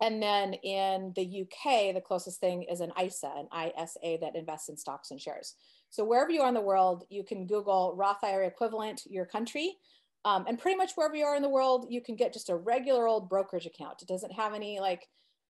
and 0.00 0.22
then 0.22 0.54
in 0.54 1.12
the 1.16 1.42
UK, 1.42 1.92
the 1.92 2.00
closest 2.00 2.38
thing 2.38 2.62
is 2.62 2.80
an 2.80 2.92
ISA, 3.02 3.32
an 3.36 3.48
ISA 3.52 4.18
that 4.20 4.36
invests 4.36 4.68
in 4.68 4.76
stocks 4.76 5.10
and 5.10 5.20
shares. 5.20 5.56
So 5.90 6.04
wherever 6.04 6.30
you 6.30 6.42
are 6.42 6.48
in 6.48 6.54
the 6.54 6.60
world, 6.60 7.02
you 7.10 7.24
can 7.24 7.48
Google 7.48 7.94
Roth 7.96 8.22
IRA 8.22 8.46
equivalent 8.46 9.02
your 9.06 9.26
country. 9.26 9.76
Um, 10.24 10.44
and 10.46 10.58
pretty 10.58 10.76
much 10.76 10.92
wherever 10.94 11.16
you 11.16 11.24
are 11.24 11.36
in 11.36 11.42
the 11.42 11.48
world, 11.48 11.86
you 11.88 12.02
can 12.02 12.14
get 12.14 12.32
just 12.32 12.50
a 12.50 12.56
regular 12.56 13.06
old 13.06 13.28
brokerage 13.28 13.66
account. 13.66 14.02
It 14.02 14.08
doesn't 14.08 14.32
have 14.32 14.54
any 14.54 14.78
like 14.80 15.06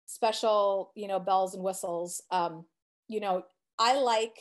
special, 0.06 0.92
you 0.96 1.08
know, 1.08 1.20
bells 1.20 1.56
and 1.56 1.64
whistles. 1.64 2.22
Um, 2.32 2.66
you 3.08 3.20
know, 3.20 3.44
I 3.80 4.00
like 4.00 4.36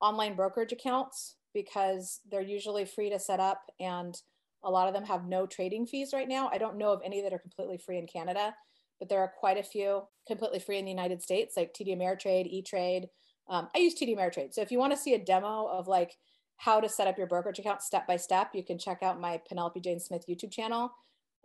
online 0.00 0.34
brokerage 0.34 0.72
accounts 0.72 1.36
because 1.52 2.20
they're 2.30 2.40
usually 2.40 2.84
free 2.84 3.10
to 3.10 3.18
set 3.18 3.40
up 3.40 3.60
and 3.80 4.16
a 4.64 4.70
lot 4.70 4.88
of 4.88 4.94
them 4.94 5.04
have 5.04 5.26
no 5.26 5.46
trading 5.46 5.86
fees 5.86 6.10
right 6.12 6.28
now. 6.28 6.50
I 6.52 6.58
don't 6.58 6.78
know 6.78 6.92
of 6.92 7.02
any 7.04 7.22
that 7.22 7.32
are 7.32 7.38
completely 7.38 7.78
free 7.78 7.98
in 7.98 8.06
Canada, 8.06 8.54
but 8.98 9.08
there 9.08 9.20
are 9.20 9.32
quite 9.38 9.58
a 9.58 9.62
few 9.62 10.02
completely 10.26 10.58
free 10.58 10.78
in 10.78 10.84
the 10.84 10.90
United 10.90 11.22
States, 11.22 11.56
like 11.56 11.74
TD 11.74 11.96
Ameritrade, 11.96 12.46
E-Trade. 12.46 13.08
Um, 13.48 13.68
I 13.74 13.78
use 13.78 13.94
TD 13.94 14.16
Ameritrade. 14.16 14.52
So 14.52 14.62
if 14.62 14.70
you 14.70 14.78
want 14.78 14.92
to 14.92 14.98
see 14.98 15.14
a 15.14 15.24
demo 15.24 15.66
of 15.66 15.86
like 15.86 16.16
how 16.58 16.80
to 16.80 16.88
set 16.88 17.06
up 17.06 17.16
your 17.16 17.26
brokerage 17.26 17.58
account 17.58 17.82
step 17.82 18.06
by 18.06 18.16
step, 18.16 18.50
you 18.52 18.64
can 18.64 18.78
check 18.78 19.02
out 19.02 19.20
my 19.20 19.40
Penelope 19.48 19.80
Jane 19.80 20.00
Smith 20.00 20.24
YouTube 20.28 20.52
channel. 20.52 20.92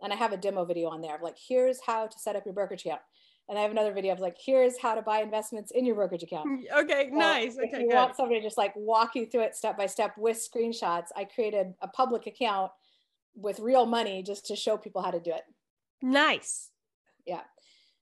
And 0.02 0.12
I 0.12 0.16
have 0.16 0.32
a 0.32 0.36
demo 0.36 0.64
video 0.64 0.90
on 0.90 1.00
there 1.00 1.14
of 1.14 1.22
like, 1.22 1.36
here's 1.48 1.80
how 1.80 2.06
to 2.06 2.18
set 2.18 2.36
up 2.36 2.44
your 2.44 2.52
brokerage 2.52 2.84
account. 2.84 3.00
And 3.48 3.58
I 3.58 3.62
have 3.62 3.70
another 3.70 3.92
video 3.92 4.12
of 4.12 4.20
like, 4.20 4.36
here's 4.44 4.78
how 4.78 4.94
to 4.94 5.02
buy 5.02 5.20
investments 5.20 5.70
in 5.70 5.84
your 5.84 5.94
brokerage 5.94 6.24
account. 6.24 6.48
Mm, 6.48 6.82
okay, 6.82 7.08
so 7.10 7.16
nice. 7.16 7.56
If 7.56 7.68
okay, 7.68 7.82
you 7.82 7.88
good. 7.88 7.94
want 7.94 8.16
somebody 8.16 8.40
to 8.40 8.46
just 8.46 8.58
like 8.58 8.74
walk 8.74 9.14
you 9.14 9.26
through 9.26 9.42
it 9.42 9.54
step 9.54 9.78
by 9.78 9.86
step 9.86 10.14
with 10.18 10.36
screenshots, 10.36 11.08
I 11.16 11.24
created 11.24 11.74
a 11.80 11.88
public 11.88 12.26
account 12.26 12.72
with 13.36 13.60
real 13.60 13.86
money 13.86 14.22
just 14.22 14.46
to 14.46 14.56
show 14.56 14.76
people 14.76 15.00
how 15.02 15.10
to 15.10 15.20
do 15.20 15.30
it. 15.30 15.42
Nice. 16.02 16.70
Yeah. 17.26 17.42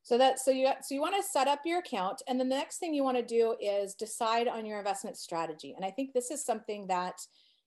So 0.04 0.18
that 0.18 0.40
so 0.40 0.50
you 0.50 0.68
so 0.82 0.94
you 0.94 1.00
want 1.00 1.14
to 1.16 1.22
set 1.22 1.46
up 1.46 1.60
your 1.64 1.78
account, 1.78 2.22
and 2.26 2.38
then 2.38 2.48
the 2.48 2.56
next 2.56 2.78
thing 2.78 2.92
you 2.92 3.04
want 3.04 3.16
to 3.18 3.22
do 3.22 3.56
is 3.60 3.94
decide 3.94 4.48
on 4.48 4.66
your 4.66 4.78
investment 4.78 5.16
strategy. 5.16 5.74
And 5.76 5.84
I 5.84 5.90
think 5.90 6.12
this 6.12 6.30
is 6.30 6.44
something 6.44 6.86
that 6.88 7.20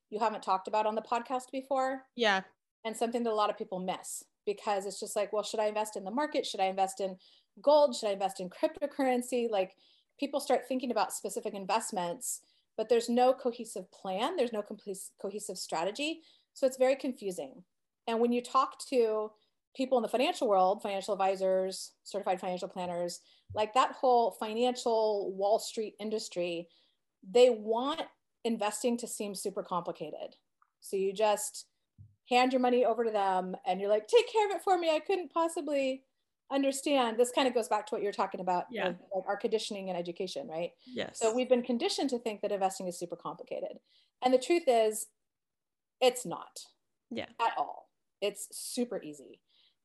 you 0.09 0.19
haven't 0.19 0.43
talked 0.43 0.67
about 0.67 0.85
on 0.85 0.95
the 0.95 1.01
podcast 1.01 1.51
before. 1.51 2.03
Yeah. 2.15 2.41
And 2.83 2.95
something 2.95 3.23
that 3.23 3.31
a 3.31 3.35
lot 3.35 3.49
of 3.49 3.57
people 3.57 3.79
miss 3.79 4.23
because 4.45 4.85
it's 4.85 4.99
just 4.99 5.15
like, 5.15 5.33
well, 5.33 5.43
should 5.43 5.59
I 5.59 5.65
invest 5.65 5.97
in 5.97 6.03
the 6.03 6.11
market? 6.11 6.45
Should 6.45 6.59
I 6.59 6.65
invest 6.65 6.99
in 6.99 7.17
gold? 7.61 7.95
Should 7.95 8.09
I 8.09 8.13
invest 8.13 8.39
in 8.39 8.49
cryptocurrency? 8.49 9.49
Like 9.49 9.75
people 10.19 10.39
start 10.39 10.67
thinking 10.67 10.91
about 10.91 11.13
specific 11.13 11.53
investments, 11.53 12.41
but 12.77 12.89
there's 12.89 13.09
no 13.09 13.33
cohesive 13.33 13.89
plan, 13.91 14.35
there's 14.35 14.53
no 14.53 14.61
complete 14.61 14.97
cohesive 15.21 15.57
strategy. 15.57 16.21
So 16.53 16.67
it's 16.67 16.77
very 16.77 16.95
confusing. 16.95 17.63
And 18.07 18.19
when 18.19 18.31
you 18.31 18.41
talk 18.41 18.77
to 18.89 19.31
people 19.75 19.97
in 19.97 20.01
the 20.01 20.07
financial 20.07 20.47
world, 20.47 20.81
financial 20.81 21.13
advisors, 21.13 21.91
certified 22.03 22.39
financial 22.39 22.67
planners, 22.67 23.19
like 23.53 23.73
that 23.73 23.91
whole 23.93 24.31
financial 24.39 25.33
Wall 25.35 25.59
Street 25.59 25.95
industry, 25.99 26.67
they 27.29 27.49
want 27.49 28.01
investing 28.43 28.97
to 28.97 29.07
seem 29.07 29.35
super 29.35 29.63
complicated. 29.63 30.35
So 30.79 30.97
you 30.97 31.13
just 31.13 31.65
hand 32.29 32.53
your 32.53 32.59
money 32.59 32.85
over 32.85 33.03
to 33.03 33.11
them 33.11 33.55
and 33.65 33.79
you're 33.79 33.89
like, 33.89 34.07
take 34.07 34.31
care 34.31 34.47
of 34.49 34.55
it 34.55 34.63
for 34.63 34.77
me. 34.77 34.89
I 34.89 34.99
couldn't 34.99 35.31
possibly 35.31 36.03
understand. 36.51 37.17
This 37.17 37.31
kind 37.31 37.47
of 37.47 37.53
goes 37.53 37.67
back 37.67 37.87
to 37.87 37.95
what 37.95 38.01
you're 38.01 38.11
talking 38.11 38.41
about 38.41 38.65
yeah. 38.71 38.87
like 38.87 39.25
our 39.27 39.37
conditioning 39.37 39.89
and 39.89 39.97
education 39.97 40.47
right? 40.47 40.71
Yes. 40.85 41.19
So 41.19 41.33
we've 41.33 41.49
been 41.49 41.63
conditioned 41.63 42.09
to 42.11 42.19
think 42.19 42.41
that 42.41 42.51
investing 42.51 42.87
is 42.87 42.99
super 42.99 43.15
complicated. 43.15 43.77
And 44.23 44.33
the 44.33 44.39
truth 44.39 44.63
is 44.67 45.07
it's 46.01 46.25
not 46.25 46.59
yeah. 47.09 47.25
at 47.41 47.53
all. 47.57 47.89
It's 48.21 48.47
super 48.51 49.01
easy 49.01 49.39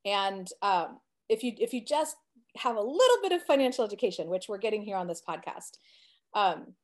and 0.05 0.49
um, 0.63 0.99
if 1.29 1.43
you 1.43 1.53
if 1.59 1.73
you 1.73 1.85
just 1.85 2.17
have 2.57 2.77
a 2.77 2.81
little 2.81 3.17
bit 3.23 3.33
of 3.33 3.43
financial 3.43 3.85
education 3.85 4.29
which 4.29 4.49
we're 4.49 4.59
getting 4.59 4.83
here 4.83 4.97
on 4.97 5.07
this 5.07 5.23
podcast 5.27 5.79
um, 6.35 6.75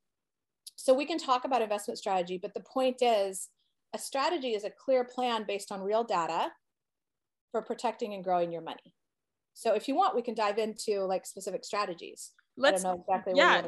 so 0.75 0.93
we 0.93 1.05
can 1.05 1.17
talk 1.17 1.45
about 1.45 1.61
investment 1.61 1.97
strategy 1.97 2.39
but 2.41 2.53
the 2.53 2.61
point 2.61 2.97
is 3.01 3.49
a 3.93 3.97
strategy 3.97 4.53
is 4.53 4.63
a 4.63 4.69
clear 4.69 5.03
plan 5.03 5.45
based 5.47 5.71
on 5.71 5.81
real 5.81 6.03
data 6.03 6.49
for 7.51 7.61
protecting 7.61 8.13
and 8.13 8.23
growing 8.23 8.51
your 8.51 8.61
money 8.61 8.93
so 9.57 9.73
if 9.73 9.87
you 9.87 9.95
want, 9.95 10.15
we 10.15 10.21
can 10.21 10.35
dive 10.35 10.59
into 10.59 11.01
like 11.01 11.25
specific 11.25 11.65
strategies. 11.65 12.31
Let's 12.57 12.83
know 12.83 13.03
exactly 13.09 13.33
yeah, 13.35 13.63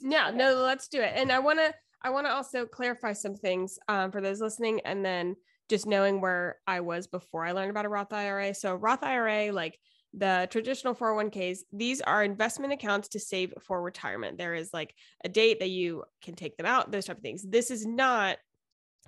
yeah, 0.00 0.28
okay. 0.28 0.36
no, 0.36 0.54
let's 0.54 0.88
do 0.88 1.02
it. 1.02 1.12
And 1.14 1.30
I 1.30 1.40
want 1.40 1.58
to, 1.58 1.74
I 2.02 2.08
want 2.08 2.26
to 2.26 2.32
also 2.32 2.64
clarify 2.64 3.12
some 3.12 3.34
things 3.34 3.78
um, 3.86 4.10
for 4.10 4.22
those 4.22 4.40
listening, 4.40 4.80
and 4.86 5.04
then 5.04 5.36
just 5.68 5.86
knowing 5.86 6.20
where 6.20 6.56
I 6.66 6.80
was 6.80 7.06
before 7.06 7.44
I 7.44 7.52
learned 7.52 7.70
about 7.70 7.84
a 7.84 7.88
Roth 7.88 8.12
IRA. 8.12 8.54
So 8.54 8.74
Roth 8.74 9.02
IRA, 9.02 9.52
like 9.52 9.78
the 10.14 10.48
traditional 10.50 10.94
401ks, 10.94 11.58
these 11.72 12.00
are 12.00 12.22
investment 12.22 12.72
accounts 12.72 13.08
to 13.08 13.20
save 13.20 13.52
for 13.60 13.82
retirement. 13.82 14.38
There 14.38 14.54
is 14.54 14.70
like 14.72 14.94
a 15.24 15.28
date 15.28 15.60
that 15.60 15.70
you 15.70 16.04
can 16.22 16.34
take 16.34 16.56
them 16.56 16.66
out, 16.66 16.90
those 16.90 17.06
type 17.06 17.18
of 17.18 17.22
things. 17.22 17.44
This 17.46 17.70
is 17.70 17.86
not 17.86 18.38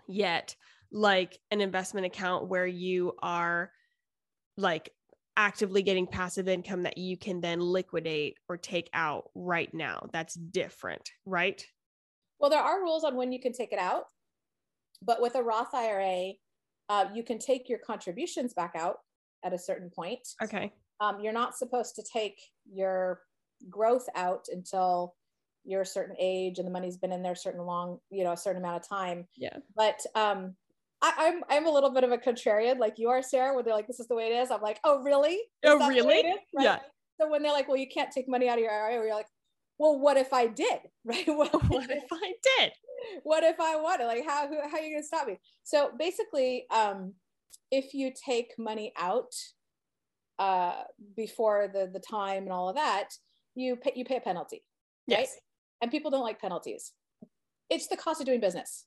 yet 0.06 0.54
like 0.90 1.38
an 1.50 1.60
investment 1.60 2.06
account 2.06 2.48
where 2.48 2.66
you 2.66 3.12
are 3.22 3.70
like 4.56 4.90
actively 5.36 5.82
getting 5.82 6.06
passive 6.06 6.48
income 6.48 6.82
that 6.82 6.98
you 6.98 7.16
can 7.16 7.40
then 7.40 7.60
liquidate 7.60 8.36
or 8.48 8.56
take 8.56 8.90
out 8.92 9.30
right 9.34 9.72
now. 9.72 10.08
That's 10.12 10.34
different, 10.34 11.10
right? 11.24 11.64
Well, 12.40 12.50
there 12.50 12.62
are 12.62 12.80
rules 12.80 13.04
on 13.04 13.16
when 13.16 13.32
you 13.32 13.40
can 13.40 13.52
take 13.52 13.72
it 13.72 13.78
out, 13.78 14.04
but 15.00 15.22
with 15.22 15.36
a 15.36 15.42
Roth 15.42 15.74
IRA, 15.74 16.32
uh, 16.88 17.06
you 17.14 17.22
can 17.22 17.38
take 17.38 17.68
your 17.68 17.78
contributions 17.78 18.54
back 18.54 18.72
out 18.74 18.96
at 19.44 19.52
a 19.52 19.58
certain 19.58 19.90
point. 19.90 20.26
Okay. 20.42 20.72
Um, 21.00 21.20
you're 21.20 21.32
not 21.32 21.56
supposed 21.56 21.94
to 21.96 22.02
take 22.02 22.40
your 22.70 23.20
growth 23.68 24.06
out 24.14 24.46
until 24.50 25.14
you're 25.64 25.82
a 25.82 25.86
certain 25.86 26.16
age 26.18 26.58
and 26.58 26.66
the 26.66 26.72
money's 26.72 26.96
been 26.96 27.12
in 27.12 27.22
there 27.22 27.32
a 27.32 27.36
certain 27.36 27.64
long, 27.64 27.98
you 28.10 28.24
know, 28.24 28.32
a 28.32 28.36
certain 28.36 28.62
amount 28.62 28.82
of 28.82 28.88
time. 28.88 29.26
Yeah. 29.36 29.56
But 29.76 30.00
um, 30.14 30.54
I, 31.02 31.08
am 31.08 31.14
I'm, 31.18 31.42
I'm 31.50 31.66
a 31.66 31.70
little 31.70 31.90
bit 31.90 32.04
of 32.04 32.10
a 32.10 32.18
contrarian, 32.18 32.78
like 32.78 32.98
you 32.98 33.08
are, 33.08 33.22
Sarah, 33.22 33.54
where 33.54 33.62
they're 33.62 33.74
like, 33.74 33.86
"This 33.86 34.00
is 34.00 34.08
the 34.08 34.16
way 34.16 34.32
it 34.32 34.34
is." 34.34 34.50
I'm 34.50 34.62
like, 34.62 34.80
"Oh, 34.82 35.00
really? 35.02 35.34
Is 35.34 35.40
oh, 35.64 35.88
really? 35.88 36.24
Right? 36.24 36.64
Yeah." 36.64 36.78
So 37.20 37.30
when 37.30 37.42
they're 37.42 37.52
like, 37.52 37.68
"Well, 37.68 37.76
you 37.76 37.86
can't 37.86 38.10
take 38.10 38.28
money 38.28 38.48
out 38.48 38.58
of 38.58 38.64
your 38.64 38.72
IRA," 38.72 39.04
you're 39.04 39.14
like, 39.14 39.28
"Well, 39.78 39.98
what 39.98 40.16
if 40.16 40.32
I 40.32 40.46
did? 40.46 40.80
Right? 41.04 41.26
What, 41.26 41.52
what 41.68 41.90
if 41.90 42.04
I 42.12 42.32
did? 42.58 42.72
What 43.22 43.44
if 43.44 43.60
I 43.60 43.76
wanted? 43.76 44.06
Like, 44.06 44.26
how 44.26 44.48
how 44.70 44.78
are 44.78 44.82
you 44.82 44.96
gonna 44.96 45.02
stop 45.02 45.26
me?" 45.26 45.38
So 45.62 45.90
basically, 45.98 46.66
um, 46.70 47.14
if 47.70 47.94
you 47.94 48.12
take 48.12 48.52
money 48.58 48.92
out 48.96 49.32
uh, 50.38 50.82
before 51.16 51.68
the 51.72 51.88
the 51.92 52.00
time 52.00 52.42
and 52.42 52.52
all 52.52 52.68
of 52.68 52.74
that, 52.74 53.10
you 53.54 53.76
pay 53.76 53.92
you 53.94 54.04
pay 54.04 54.16
a 54.16 54.20
penalty, 54.20 54.64
right? 55.08 55.20
Yes. 55.20 55.36
And 55.80 55.90
people 55.90 56.10
don't 56.10 56.24
like 56.24 56.40
penalties. 56.40 56.92
It's 57.70 57.86
the 57.86 57.96
cost 57.96 58.20
of 58.20 58.26
doing 58.26 58.40
business, 58.40 58.86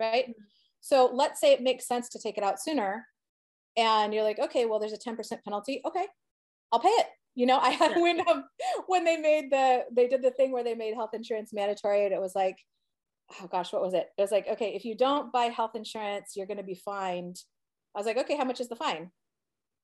right? 0.00 0.24
Mm-hmm. 0.24 0.42
So 0.80 1.10
let's 1.12 1.40
say 1.40 1.52
it 1.52 1.62
makes 1.62 1.86
sense 1.86 2.08
to 2.10 2.18
take 2.18 2.36
it 2.36 2.44
out 2.44 2.60
sooner 2.60 3.06
and 3.76 4.14
you're 4.14 4.22
like, 4.22 4.38
okay, 4.38 4.66
well, 4.66 4.78
there's 4.78 4.92
a 4.92 4.98
10% 4.98 5.16
penalty. 5.42 5.80
Okay, 5.86 6.06
I'll 6.72 6.80
pay 6.80 6.88
it. 6.88 7.06
You 7.34 7.46
know, 7.46 7.58
I 7.58 7.70
had 7.70 8.00
when 8.00 8.20
um, 8.28 8.44
when 8.86 9.04
they 9.04 9.16
made 9.16 9.50
the 9.50 9.84
they 9.90 10.06
did 10.06 10.22
the 10.22 10.30
thing 10.30 10.52
where 10.52 10.64
they 10.64 10.74
made 10.74 10.94
health 10.94 11.10
insurance 11.14 11.52
mandatory, 11.52 12.04
and 12.04 12.14
it 12.14 12.20
was 12.20 12.34
like, 12.34 12.56
oh 13.40 13.46
gosh, 13.46 13.72
what 13.72 13.82
was 13.82 13.94
it? 13.94 14.08
It 14.16 14.22
was 14.22 14.30
like, 14.30 14.48
okay, 14.48 14.74
if 14.74 14.84
you 14.84 14.96
don't 14.96 15.32
buy 15.32 15.44
health 15.46 15.74
insurance, 15.74 16.32
you're 16.36 16.46
going 16.46 16.58
to 16.58 16.62
be 16.62 16.80
fined. 16.84 17.36
I 17.94 17.98
was 17.98 18.06
like, 18.06 18.18
okay, 18.18 18.36
how 18.36 18.44
much 18.44 18.60
is 18.60 18.68
the 18.68 18.76
fine? 18.76 19.10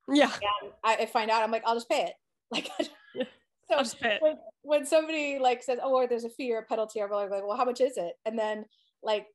Yeah. 0.08 0.30
And 0.62 0.72
I, 0.84 0.96
I 0.96 1.06
find 1.06 1.30
out, 1.30 1.42
I'm 1.42 1.50
like, 1.50 1.62
I'll 1.66 1.74
just 1.74 1.88
pay 1.88 2.02
it. 2.02 2.14
Like, 2.52 2.68
so 2.76 3.76
I'll 3.76 3.84
just 3.84 4.00
pay 4.00 4.14
it. 4.14 4.22
when, 4.22 4.36
when 4.62 4.86
somebody 4.86 5.38
like 5.38 5.62
says, 5.62 5.78
oh, 5.80 5.94
or 5.94 6.08
there's 6.08 6.24
a 6.24 6.30
fee 6.30 6.52
or 6.52 6.58
a 6.58 6.64
penalty, 6.64 7.00
I'm 7.00 7.10
like, 7.10 7.30
well, 7.30 7.56
how 7.56 7.64
much 7.64 7.80
is 7.80 7.96
it? 7.96 8.14
And 8.26 8.36
then 8.36 8.64
like 9.04 9.26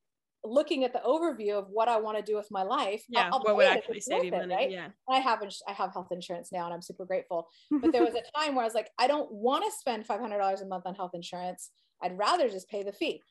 looking 0.48 0.84
at 0.84 0.93
the 0.93 1.00
overview 1.06 1.54
of 1.54 1.68
what 1.70 1.88
I 1.88 1.98
want 2.00 2.18
to 2.18 2.24
do 2.24 2.36
with 2.36 2.48
my 2.52 2.64
life, 2.64 3.04
Yeah. 3.10 3.28
I'll, 3.28 3.34
I'll 3.36 3.39
what 3.43 3.56
would 3.58 3.66
pay 3.68 3.72
it 3.74 3.78
if 3.78 3.84
actually 3.84 4.00
save 4.02 4.32
money? 4.32 4.54
right? 4.54 4.72
Yeah. 4.72 4.88
I 5.10 5.20
have 5.20 5.41
I 5.68 5.72
have 5.74 5.91
health 5.93 6.08
insurance 6.12 6.52
now, 6.52 6.66
and 6.66 6.74
I'm 6.74 6.82
super 6.82 7.06
grateful. 7.06 7.48
But 7.82 7.91
there 7.91 8.04
was 8.04 8.16
a 8.16 8.24
time 8.38 8.56
where 8.56 8.64
I 8.64 8.68
was 8.68 8.74
like, 8.76 8.89
I 9.00 9.08
don't 9.08 9.32
want 9.32 9.64
to 9.66 9.72
spend 9.78 10.06
five 10.06 10.20
hundred 10.20 10.38
dollars 10.39 10.62
a 10.62 10.66
month 10.68 10.86
on 10.86 10.96
health 10.96 11.12
insurance. 11.14 11.72
I'd 12.02 12.18
rather 12.18 12.50
just 12.50 12.70
pay 12.70 12.84
the 12.84 12.91
fee. 12.93 13.22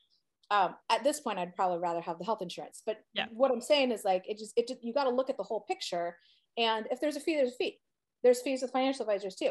Um, 0.51 0.75
at 0.91 1.03
this 1.05 1.21
point, 1.21 1.39
I'd 1.39 1.55
probably 1.57 1.79
rather 1.79 2.01
have 2.03 2.19
the 2.19 2.25
health 2.25 2.43
insurance. 2.43 2.83
But 2.85 2.99
Yeah. 3.15 3.27
what 3.33 3.51
I'm 3.51 3.61
saying 3.61 3.93
is 3.93 4.05
like 4.05 4.25
it 4.29 4.39
just 4.39 4.53
it 4.57 4.69
just, 4.69 4.83
you 4.85 4.93
got 4.93 5.05
to 5.05 5.11
look 5.11 5.31
at 5.31 5.37
the 5.37 5.43
whole 5.43 5.61
picture. 5.63 6.17
And 6.57 6.87
if 6.91 7.01
there's 7.01 7.17
a 7.17 7.21
fee, 7.21 7.37
there's 7.37 7.53
a 7.53 7.57
fee. 7.57 7.79
There's 8.23 8.41
fees 8.43 8.63
with 8.63 8.71
financial 8.71 9.03
advisors 9.03 9.35
too. 9.37 9.51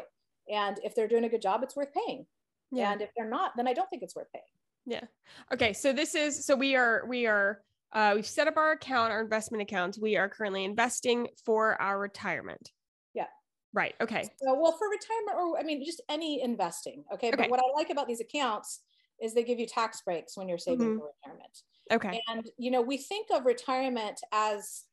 And 0.51 0.79
if 0.83 0.95
they're 0.95 1.07
doing 1.07 1.23
a 1.25 1.29
good 1.29 1.41
job, 1.41 1.61
it's 1.63 1.75
worth 1.75 1.93
paying. 1.93 2.25
Yeah. 2.71 2.91
And 2.91 3.01
if 3.01 3.09
they're 3.15 3.29
not, 3.29 3.51
then 3.55 3.67
I 3.67 3.73
don't 3.73 3.89
think 3.89 4.03
it's 4.03 4.15
worth 4.15 4.31
paying. 4.33 4.43
Yeah. 4.85 5.05
Okay. 5.53 5.73
So 5.73 5.93
this 5.93 6.15
is 6.15 6.45
so 6.45 6.55
we 6.55 6.75
are 6.75 7.05
we 7.07 7.25
are 7.25 7.61
uh 7.93 8.13
we've 8.15 8.27
set 8.27 8.47
up 8.47 8.57
our 8.57 8.71
account, 8.71 9.11
our 9.11 9.21
investment 9.21 9.61
accounts. 9.61 9.97
We 9.99 10.17
are 10.17 10.29
currently 10.29 10.63
investing 10.65 11.29
for 11.45 11.81
our 11.81 11.99
retirement. 11.99 12.71
Yeah. 13.13 13.27
Right. 13.73 13.95
Okay. 14.01 14.23
So, 14.23 14.53
well, 14.59 14.73
for 14.73 14.87
retirement, 14.89 15.37
or 15.37 15.59
I 15.59 15.63
mean, 15.63 15.83
just 15.85 16.01
any 16.09 16.41
investing. 16.41 17.03
Okay. 17.13 17.29
Okay. 17.29 17.37
But 17.37 17.49
what 17.49 17.59
I 17.59 17.71
like 17.75 17.89
about 17.89 18.07
these 18.07 18.21
accounts 18.21 18.81
is 19.21 19.33
they 19.33 19.43
give 19.43 19.59
you 19.59 19.67
tax 19.67 20.01
breaks 20.01 20.35
when 20.35 20.49
you're 20.49 20.57
saving 20.57 20.95
Mhm. 20.95 20.99
for 20.99 21.11
retirement. 21.23 21.57
Okay. 21.91 22.21
And, 22.29 22.49
you 22.57 22.71
know, 22.71 22.81
we 22.81 22.97
think 22.97 23.27
of 23.31 23.45
retirement 23.45 24.19
as 24.31 24.83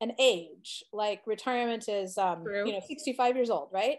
an 0.00 0.12
age, 0.18 0.82
like 0.92 1.22
retirement 1.26 1.88
is, 1.88 2.16
um, 2.18 2.44
True. 2.44 2.66
you 2.66 2.72
know, 2.72 2.80
65 2.80 3.36
years 3.36 3.50
old, 3.50 3.70
right? 3.72 3.98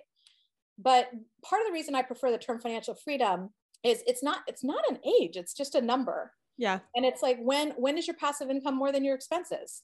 But 0.77 1.11
part 1.43 1.61
of 1.61 1.67
the 1.67 1.73
reason 1.73 1.93
I 1.95 2.01
prefer 2.01 2.31
the 2.31 2.37
term 2.37 2.59
financial 2.59 2.95
freedom 2.95 3.53
is 3.83 4.03
it's 4.07 4.23
not, 4.23 4.39
it's 4.47 4.63
not 4.63 4.83
an 4.89 4.99
age, 5.05 5.35
it's 5.35 5.53
just 5.53 5.75
a 5.75 5.81
number. 5.81 6.31
Yeah. 6.57 6.79
And 6.95 7.05
it's 7.05 7.21
like, 7.21 7.37
when, 7.41 7.71
when 7.71 7.97
is 7.97 8.07
your 8.07 8.17
passive 8.17 8.49
income 8.49 8.75
more 8.75 8.91
than 8.91 9.05
your 9.05 9.15
expenses? 9.15 9.81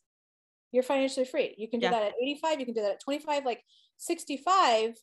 You're 0.71 0.83
financially 0.83 1.25
free. 1.25 1.55
You 1.57 1.69
can 1.69 1.79
do 1.79 1.85
Yeah. 1.85 1.91
that 1.91 2.03
at 2.03 2.13
85, 2.21 2.59
you 2.59 2.65
can 2.65 2.75
do 2.75 2.81
that 2.81 2.91
at 2.91 2.99
25, 2.99 3.45
like 3.45 3.63
65 3.97 4.97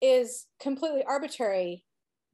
is 0.00 0.46
completely 0.60 1.02
arbitrary, 1.04 1.84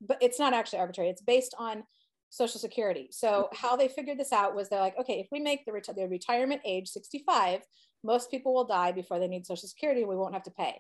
but 0.01 0.19
it's 0.21 0.39
not 0.39 0.53
actually 0.53 0.81
arbitrary. 0.81 1.11
It's 1.11 1.23
based 1.23 1.55
on 1.59 1.85
Social 2.31 2.61
Security. 2.61 3.09
So 3.11 3.29
mm-hmm. 3.29 3.57
how 3.57 3.77
they 3.77 3.89
figured 3.89 4.19
this 4.19 4.33
out 4.33 4.55
was 4.55 4.69
they're 4.69 4.81
like, 4.81 4.99
okay, 4.99 5.21
if 5.21 5.29
we 5.33 5.41
make 5.41 5.65
the, 5.65 5.73
reti- 5.73 5.95
the 5.95 6.07
retirement 6.07 6.61
age 6.65 6.89
65, 6.89 7.63
most 8.05 8.31
people 8.31 8.55
will 8.55 8.67
die 8.67 8.93
before 8.93 9.19
they 9.19 9.29
need 9.29 9.47
Social 9.47 9.69
Security. 9.69 10.05
We 10.05 10.17
won't 10.17 10.35
have 10.35 10.43
to 10.45 10.51
pay. 10.51 10.77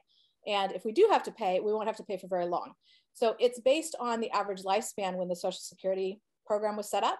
And 0.46 0.72
if 0.72 0.84
we 0.84 0.92
do 0.92 1.08
have 1.10 1.22
to 1.24 1.32
pay, 1.32 1.60
we 1.60 1.72
won't 1.72 1.88
have 1.88 1.96
to 1.96 2.04
pay 2.04 2.16
for 2.16 2.28
very 2.28 2.46
long. 2.46 2.72
So 3.18 3.34
it's 3.40 3.58
based 3.58 3.96
on 3.98 4.20
the 4.20 4.30
average 4.30 4.62
lifespan 4.62 5.16
when 5.16 5.26
the 5.26 5.34
Social 5.34 5.58
Security 5.58 6.20
program 6.46 6.76
was 6.76 6.88
set 6.88 7.02
up. 7.02 7.18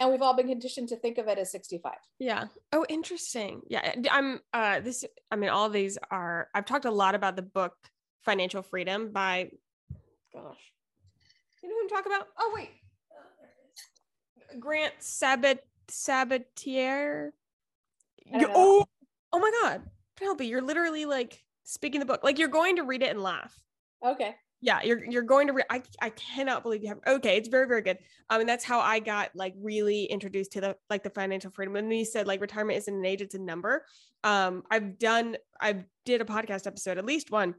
And 0.00 0.10
we've 0.10 0.22
all 0.22 0.34
been 0.34 0.48
conditioned 0.48 0.88
to 0.88 0.96
think 0.96 1.18
of 1.18 1.28
it 1.28 1.38
as 1.38 1.52
65. 1.52 1.92
Yeah. 2.18 2.46
Oh, 2.72 2.86
interesting. 2.88 3.60
Yeah. 3.68 3.94
I'm, 4.10 4.40
uh 4.54 4.80
this 4.80 5.04
I 5.30 5.36
mean 5.36 5.50
all 5.50 5.68
these 5.68 5.98
are 6.10 6.48
I've 6.54 6.64
talked 6.64 6.86
a 6.86 6.90
lot 6.90 7.14
about 7.14 7.36
the 7.36 7.42
book 7.42 7.74
Financial 8.24 8.62
Freedom 8.62 9.12
by 9.12 9.50
gosh. 10.32 10.72
You 11.62 11.68
know 11.68 11.74
who 11.74 11.82
I'm 11.82 11.88
talking 11.90 12.10
about? 12.12 12.28
Oh 12.38 12.52
wait. 12.54 12.70
Grant 14.58 14.94
Sabat 15.00 15.62
Sabatier. 15.88 17.32
I 18.32 18.38
You- 18.38 18.40
don't 18.40 18.52
know. 18.52 18.54
oh, 18.56 18.86
oh 19.34 19.38
my 19.40 19.50
god. 19.62 19.82
Penelope, 20.16 20.46
you're 20.46 20.62
literally 20.62 21.04
like 21.04 21.44
speaking 21.64 22.00
the 22.00 22.06
book. 22.06 22.24
Like 22.24 22.38
you're 22.38 22.48
going 22.48 22.76
to 22.76 22.82
read 22.84 23.02
it 23.02 23.10
and 23.10 23.22
laugh. 23.22 23.54
Okay. 24.02 24.34
Yeah 24.60 24.82
you're 24.82 25.04
you're 25.04 25.22
going 25.22 25.46
to 25.46 25.52
re- 25.52 25.62
I, 25.70 25.82
I 26.00 26.10
cannot 26.10 26.62
believe 26.62 26.82
you 26.82 26.88
have 26.88 27.00
okay 27.06 27.36
it's 27.36 27.48
very 27.48 27.66
very 27.66 27.82
good. 27.82 27.98
Um 28.30 28.40
and 28.40 28.48
that's 28.48 28.64
how 28.64 28.80
i 28.80 28.98
got 28.98 29.30
like 29.34 29.54
really 29.60 30.04
introduced 30.04 30.52
to 30.52 30.60
the 30.60 30.76
like 30.90 31.02
the 31.02 31.10
financial 31.10 31.50
freedom. 31.50 31.76
And 31.76 31.92
you 31.92 32.04
said 32.04 32.26
like 32.26 32.40
retirement 32.40 32.78
isn't 32.78 32.94
an 32.94 33.04
age 33.04 33.20
it's 33.20 33.34
a 33.34 33.38
number. 33.38 33.84
Um 34.24 34.62
i've 34.70 34.98
done 34.98 35.36
i 35.60 35.84
did 36.04 36.20
a 36.20 36.24
podcast 36.24 36.66
episode 36.66 36.98
at 36.98 37.04
least 37.04 37.30
one 37.30 37.54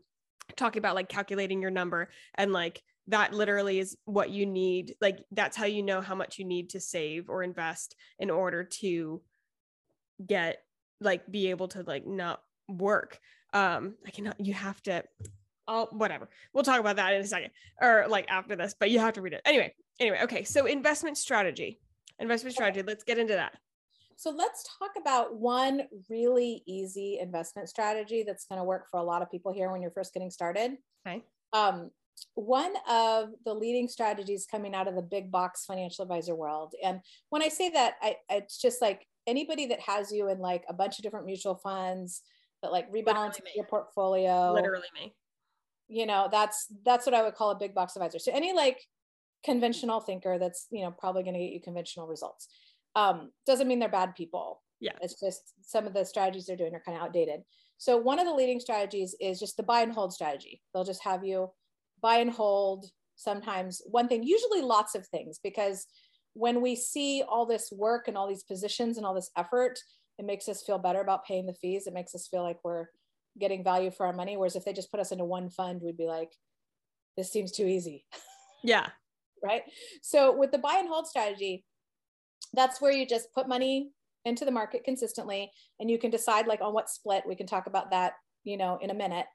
talking 0.56 0.80
about 0.80 0.96
like 0.96 1.10
calculating 1.10 1.62
your 1.62 1.72
number 1.72 2.10
and 2.36 2.52
like 2.52 2.82
that 3.08 3.34
literally 3.34 3.80
is 3.80 3.98
what 4.06 4.30
you 4.30 4.46
need 4.46 4.96
like 5.02 5.24
that's 5.32 5.58
how 5.58 5.66
you 5.66 5.84
know 5.84 6.02
how 6.02 6.16
much 6.16 6.38
you 6.38 6.46
need 6.46 6.70
to 6.72 6.80
save 6.80 7.30
or 7.30 7.44
invest 7.44 7.96
in 8.20 8.30
order 8.30 8.64
to 8.64 9.22
get 10.26 10.58
like 11.00 11.30
be 11.32 11.50
able 11.50 11.68
to 11.70 11.82
like 11.84 12.06
not 12.06 12.42
work. 12.68 13.20
Um 13.54 13.96
i 14.06 14.12
cannot 14.12 14.36
you 14.40 14.54
have 14.54 14.82
to 14.84 15.04
oh 15.70 15.88
whatever 15.92 16.28
we'll 16.54 16.64
talk 16.64 16.80
about 16.80 16.98
that 16.98 17.14
in 17.14 17.22
a 17.22 17.26
second 17.26 17.52
or 17.82 18.06
like 18.10 18.26
after 18.30 18.56
this 18.56 18.76
but 18.78 18.90
you 18.90 19.00
have 19.00 19.14
to 19.14 19.22
read 19.22 19.34
it 19.34 19.42
anyway 19.46 19.74
anyway 20.02 20.20
okay 20.22 20.44
so 20.44 20.66
investment 20.66 21.18
strategy 21.18 21.80
investment 22.20 22.54
strategy 22.54 22.84
let's 22.86 23.04
get 23.04 23.18
into 23.18 23.34
that 23.34 23.54
So 24.18 24.32
let's 24.32 24.66
talk 24.78 24.92
about 25.00 25.40
one 25.40 25.84
really 26.10 26.62
easy 26.68 27.20
investment 27.22 27.70
strategy 27.70 28.26
that's 28.28 28.46
going 28.46 28.60
to 28.60 28.66
work 28.66 28.90
for 28.92 29.00
a 29.00 29.04
lot 29.04 29.22
of 29.22 29.32
people 29.32 29.54
here 29.54 29.72
when 29.72 29.82
you're 29.82 29.92
first 29.92 30.14
getting 30.14 30.30
started. 30.30 30.76
okay 31.08 31.24
Um, 31.54 31.92
one 32.36 32.74
of 32.90 33.30
the 33.46 33.54
leading 33.54 33.88
strategies 33.88 34.46
coming 34.46 34.76
out 34.76 34.90
of 34.90 34.96
the 34.96 35.02
big 35.02 35.32
box 35.32 35.64
financial 35.66 36.04
advisor 36.04 36.36
world. 36.36 36.74
And 36.84 37.00
when 37.30 37.42
I 37.42 37.48
say 37.48 37.70
that, 37.70 37.94
I, 38.02 38.18
it's 38.30 38.60
just 38.60 38.82
like 38.82 39.08
anybody 39.26 39.68
that 39.68 39.80
has 39.80 40.12
you 40.12 40.30
in 40.30 40.40
like 40.40 40.66
a 40.68 40.74
bunch 40.74 41.00
of 41.00 41.04
different 41.04 41.26
mutual 41.26 41.56
funds 41.56 42.22
that 42.62 42.74
like 42.74 42.92
rebalance 42.92 43.40
your 43.56 43.66
portfolio. 43.66 44.52
literally 44.54 44.92
me 44.94 45.14
You 45.90 46.06
know, 46.06 46.30
that's 46.32 46.68
that's 46.86 47.06
what 47.06 47.16
I 47.16 47.24
would 47.24 47.36
call 47.36 47.52
a 47.52 47.60
big 47.60 47.76
box 47.76 47.96
advisor. 47.96 48.20
So 48.20 48.32
any 48.34 48.54
like 48.54 48.80
conventional 49.44 50.00
thinker 50.00 50.38
that's 50.38 50.68
you 50.70 50.84
know 50.84 50.92
probably 50.92 51.24
going 51.24 51.34
to 51.34 51.40
get 51.40 51.52
you 51.52 51.62
conventional 51.62 52.08
results. 52.08 52.48
Um, 52.96 53.32
doesn't 53.46 53.68
mean 53.68 53.80
they're 53.80 53.90
bad 53.90 54.16
people. 54.16 54.62
Yeah. 54.80 54.94
It's 55.02 55.20
just 55.20 55.54
some 55.62 55.86
of 55.86 55.94
the 55.94 56.06
strategies 56.06 56.46
they're 56.46 56.56
doing 56.56 56.74
are 56.74 56.82
kind 56.86 56.98
of 56.98 57.04
outdated. 57.04 57.42
So 57.78 57.98
one 57.98 58.20
of 58.20 58.26
the 58.26 58.34
leading 58.34 58.60
strategies 58.60 59.16
is 59.20 59.40
just 59.40 59.58
the 59.58 59.64
buy 59.64 59.82
and 59.82 59.92
hold 59.92 60.14
strategy. 60.14 60.62
They'll 60.74 60.84
just 60.84 61.04
have 61.04 61.24
you 61.24 61.52
buy 62.02 62.18
and 62.18 62.32
hold 62.32 62.86
sometimes 63.16 63.82
one 63.86 64.08
thing, 64.08 64.24
usually 64.24 64.62
lots 64.62 64.96
of 64.96 65.06
things, 65.08 65.40
because 65.44 65.86
when 66.34 66.62
we 66.62 66.76
see 66.76 67.24
all 67.28 67.46
this 67.46 67.72
work 67.72 68.08
and 68.08 68.18
all 68.18 68.28
these 68.28 68.44
positions 68.44 68.98
and 68.98 69.06
all 69.06 69.14
this 69.14 69.32
effort, 69.38 69.80
it 70.18 70.26
makes 70.26 70.48
us 70.48 70.64
feel 70.64 70.78
better 70.78 71.02
about 71.02 71.26
paying 71.26 71.46
the 71.46 71.54
fees. 71.54 71.88
It 71.88 71.94
makes 71.94 72.16
us 72.16 72.28
feel 72.28 72.44
like 72.44 72.60
we're 72.64 72.88
getting 73.38 73.64
value 73.64 73.92
for 73.92 74.06
our 74.06 74.14
money. 74.14 74.38
Whereas 74.38 74.56
if 74.56 74.66
they 74.66 74.74
just 74.74 74.92
put 74.92 75.00
us 75.00 75.12
into 75.12 75.26
one 75.26 75.50
fund, 75.50 75.82
we'd 75.82 75.98
be 75.98 76.08
like, 76.08 76.32
this 77.18 77.32
seems 77.32 77.52
too 77.52 77.66
easy 77.66 78.06
yeah 78.64 78.88
right? 79.44 79.64
So 80.02 80.36
with 80.36 80.52
the 80.52 80.58
buy 80.58 80.78
and 80.80 80.88
hold 80.88 81.08
strategy, 81.08 81.66
that's 82.54 82.82
where 82.82 82.92
you 82.92 83.06
just 83.06 83.34
put 83.34 83.48
money 83.48 83.92
into 84.26 84.46
the 84.46 84.52
market 84.52 84.84
consistently 84.84 85.52
and 85.80 85.90
you 85.90 85.98
can 85.98 86.12
decide 86.12 86.48
like 86.48 86.62
on 86.62 86.74
what 86.74 86.90
split. 86.90 87.24
We 87.28 87.36
can 87.36 87.48
talk 87.48 87.68
about 87.68 87.92
that, 87.92 88.14
you 88.44 88.58
know, 88.58 88.78
in 88.82 88.90
a 88.90 88.96
minute. 88.96 89.26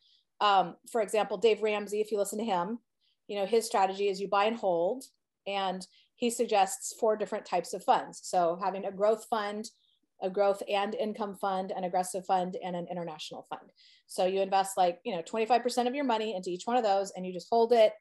Um, 0.41 0.77
for 0.91 1.01
example, 1.01 1.37
Dave 1.37 1.63
Ramsey, 1.63 2.01
if 2.01 2.11
you 2.11 2.19
listen 2.19 2.39
to 2.39 2.45
him, 2.45 2.79
you 3.29 3.39
know, 3.39 3.47
his 3.47 3.67
strategy 3.67 4.09
is 4.09 4.21
you 4.21 4.29
buy 4.29 4.45
and 4.45 4.57
hold 4.57 5.05
and 5.47 5.87
he 6.17 6.31
suggests 6.31 6.95
four 6.99 7.17
different 7.17 7.47
types 7.47 7.73
of 7.73 7.85
funds. 7.85 8.21
So 8.23 8.59
having 8.63 8.85
a 8.85 8.93
growth 8.93 9.27
fund, 9.31 9.69
a 10.25 10.31
growth 10.31 10.63
and 10.69 10.95
income 10.95 11.37
fund, 11.37 11.71
an 11.77 11.85
aggressive 11.85 12.25
fund, 12.27 12.57
and 12.65 12.75
an 12.75 12.87
international 12.91 13.47
fund. 13.49 13.71
So 14.07 14.25
you 14.25 14.41
invest 14.41 14.77
like, 14.77 14.99
you 15.05 15.15
know, 15.15 15.23
25% 15.23 15.87
of 15.87 15.95
your 15.95 16.05
money 16.05 16.35
into 16.35 16.51
each 16.51 16.67
one 16.67 16.77
of 16.77 16.83
those 16.83 17.13
and 17.15 17.25
you 17.27 17.33
just 17.33 17.49
hold 17.51 17.73
it 17.73 17.93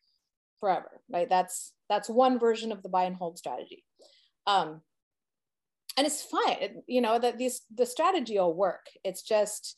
forever, 0.59 1.01
right? 1.11 1.29
That's 1.29 1.73
that's 1.89 2.09
one 2.09 2.39
version 2.39 2.71
of 2.71 2.81
the 2.81 2.89
buy 2.89 3.03
and 3.03 3.15
hold 3.15 3.37
strategy. 3.37 3.83
Um, 4.47 4.81
and 5.97 6.07
it's 6.07 6.23
fine, 6.23 6.57
it- 6.61 6.83
you 6.87 7.01
know, 7.01 7.19
that 7.19 7.37
these 7.37 7.61
the 7.75 7.85
strategy 7.85 8.39
will 8.39 8.55
work. 8.55 8.85
It's 9.03 9.21
just 9.21 9.77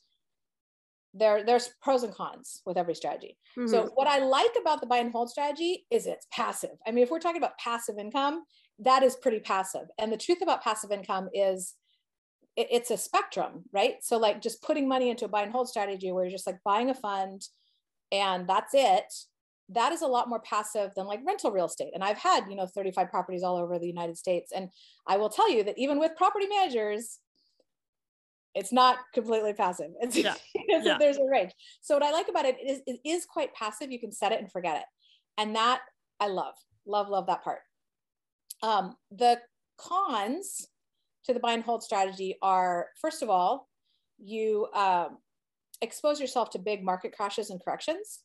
there 1.14 1.43
there's 1.43 1.70
pros 1.82 2.04
and 2.04 2.14
cons 2.14 2.62
with 2.66 2.78
every 2.78 2.93
strategy. 2.96 3.38
So 3.66 3.86
Mhm. 3.86 3.91
what 3.96 4.08
I 4.08 4.20
like 4.20 4.56
about 4.60 4.82
the 4.82 4.88
buy 4.88 4.98
and 4.98 5.12
hold 5.12 5.30
strategy 5.32 5.88
is 5.89 6.06
it's 6.06 6.28
passive. 6.32 6.78
I 6.86 6.91
mean, 6.91 7.04
if 7.04 7.10
we're 7.10 7.20
talking 7.20 7.41
about 7.41 7.58
passive 7.58 7.98
income, 7.98 8.43
that 8.80 9.02
is 9.02 9.16
pretty 9.16 9.39
passive. 9.39 9.88
And 9.98 10.12
the 10.12 10.18
truth 10.18 10.41
about 10.41 10.62
passive 10.62 10.91
income 10.91 11.30
is 11.34 11.76
it- 12.56 12.68
it's 12.72 12.91
a 12.91 12.97
spectrum, 12.97 13.66
right? 13.72 14.03
So 14.03 14.18
like 14.18 14.41
just 14.41 14.62
putting 14.64 14.88
money 14.88 15.10
into 15.10 15.26
a 15.26 15.28
buy 15.28 15.41
and 15.43 15.51
hold 15.51 15.68
strategy 15.70 16.12
where 16.12 16.24
you're 16.24 16.32
just 16.32 16.47
like 16.47 16.60
buying 16.64 16.89
a 16.89 16.95
fund 16.95 17.41
and 18.12 18.47
that's 18.47 18.74
it. 18.74 19.14
That 19.70 19.91
is 19.91 20.01
a 20.03 20.08
lot 20.08 20.30
more 20.30 20.39
passive 20.41 20.91
than 20.95 21.08
like 21.08 21.22
rental 21.26 21.51
real 21.51 21.66
estate. 21.66 21.91
And 21.93 22.03
I've 22.03 22.20
had, 22.20 22.45
you 22.49 22.56
know, 22.56 22.68
35 22.68 23.10
properties 23.10 23.43
all 23.43 23.58
over 23.58 23.80
the 23.80 23.88
United 23.88 24.18
States. 24.18 24.51
And 24.56 24.70
I 25.08 25.18
will 25.18 25.30
tell 25.30 25.49
you 25.51 25.64
that 25.64 25.78
even 25.78 25.97
with 25.99 26.16
property 26.16 26.45
managers, 26.47 27.20
it's 28.53 28.72
not 28.72 28.99
completely 29.14 29.53
passive. 29.53 29.91
It's, 30.01 30.16
Yeah. 30.16 30.36
it's- 30.53 30.86
Yeah. 30.86 30.97
there's 30.99 31.18
a 31.18 31.26
range. 31.26 31.51
So 31.82 31.95
what 31.95 32.03
I 32.03 32.12
like 32.12 32.28
about 32.30 32.45
it 32.45 32.58
is 32.66 32.82
it 32.86 32.99
is 33.03 33.26
quite 33.26 33.53
passive. 33.53 33.91
You 33.91 33.99
can 33.99 34.12
set 34.12 34.32
it 34.32 34.39
and 34.39 34.51
forget 34.51 34.78
it. 34.78 34.86
And 35.38 35.56
that 35.56 35.82
I 36.20 36.28
love, 36.28 36.53
love, 36.86 37.10
love 37.10 37.26
that 37.28 37.43
part. 37.43 37.60
Um, 38.64 38.95
the 39.12 39.41
cons 39.78 40.68
to 41.26 41.34
the 41.34 41.40
buy 41.40 41.54
and 41.54 41.64
hold 41.64 41.84
strategy 41.84 42.38
are 42.42 42.88
first 43.02 43.22
of 43.22 43.30
all, 43.30 43.70
you 44.18 44.68
um, 44.74 45.18
expose 45.82 46.20
yourself 46.20 46.50
to 46.52 46.60
big 46.60 46.84
market 46.84 47.16
crashes 47.16 47.50
and 47.50 47.62
corrections. 47.64 48.22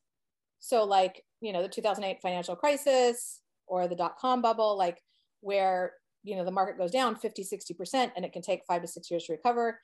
So, 0.61 0.85
like, 0.85 1.25
you 1.41 1.53
know, 1.53 1.63
the 1.63 1.69
2008 1.69 2.21
financial 2.21 2.55
crisis 2.55 3.41
or 3.67 3.89
the 3.89 3.97
dot 3.97 4.19
com 4.19 4.43
bubble, 4.43 4.77
like 4.77 5.03
where, 5.41 5.95
you 6.23 6.37
know, 6.37 6.45
the 6.45 6.51
market 6.51 6.79
goes 6.79 6.91
down 6.91 7.17
50, 7.17 7.45
60% 7.45 8.13
and 8.15 8.25
it 8.25 8.33
can 8.33 8.43
take 8.43 8.63
five 8.67 8.83
to 8.83 8.89
six 8.89 9.11
years 9.11 9.25
to 9.25 9.33
recover. 9.33 9.81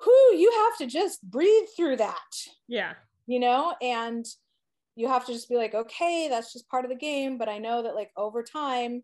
Who 0.00 0.34
you 0.34 0.52
have 0.64 0.76
to 0.78 0.86
just 0.86 1.22
breathe 1.22 1.68
through 1.74 1.96
that. 1.96 2.36
Yeah. 2.68 2.92
You 3.26 3.40
know, 3.40 3.74
and 3.80 4.26
you 4.94 5.08
have 5.08 5.24
to 5.26 5.32
just 5.32 5.48
be 5.48 5.56
like, 5.56 5.74
okay, 5.74 6.28
that's 6.28 6.52
just 6.52 6.68
part 6.68 6.84
of 6.84 6.90
the 6.90 6.96
game. 6.96 7.38
But 7.38 7.48
I 7.48 7.58
know 7.58 7.82
that, 7.82 7.94
like, 7.94 8.10
over 8.16 8.42
time, 8.42 9.02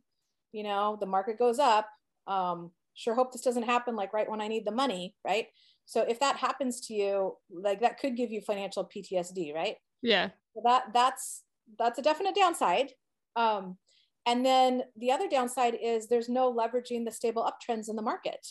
you 0.52 0.62
know, 0.62 0.98
the 1.00 1.06
market 1.06 1.38
goes 1.38 1.58
up. 1.58 1.88
Um, 2.26 2.70
sure 2.94 3.14
hope 3.14 3.32
this 3.32 3.42
doesn't 3.42 3.64
happen 3.64 3.96
like 3.96 4.12
right 4.12 4.30
when 4.30 4.40
I 4.40 4.48
need 4.48 4.66
the 4.66 4.72
money, 4.72 5.14
right? 5.24 5.46
So 5.86 6.02
if 6.02 6.20
that 6.20 6.36
happens 6.36 6.80
to 6.86 6.94
you, 6.94 7.36
like 7.50 7.80
that 7.80 7.98
could 7.98 8.16
give 8.16 8.30
you 8.30 8.40
financial 8.40 8.88
PTSD, 8.88 9.54
right? 9.54 9.76
Yeah. 10.02 10.30
So 10.54 10.62
that 10.64 10.92
that's 10.92 11.42
that's 11.78 11.98
a 11.98 12.02
definite 12.02 12.34
downside. 12.34 12.92
Um, 13.36 13.78
and 14.26 14.46
then 14.46 14.84
the 14.96 15.10
other 15.10 15.28
downside 15.28 15.76
is 15.82 16.06
there's 16.06 16.28
no 16.28 16.52
leveraging 16.52 17.04
the 17.04 17.10
stable 17.10 17.50
uptrends 17.50 17.88
in 17.88 17.96
the 17.96 18.02
market, 18.02 18.46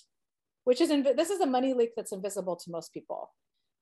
which 0.65 0.81
is 0.81 0.89
inv- 0.89 1.15
this 1.15 1.29
is 1.29 1.39
a 1.39 1.45
money 1.45 1.73
leak 1.73 1.91
that's 1.95 2.11
invisible 2.11 2.55
to 2.57 2.71
most 2.71 2.93
people. 2.93 3.33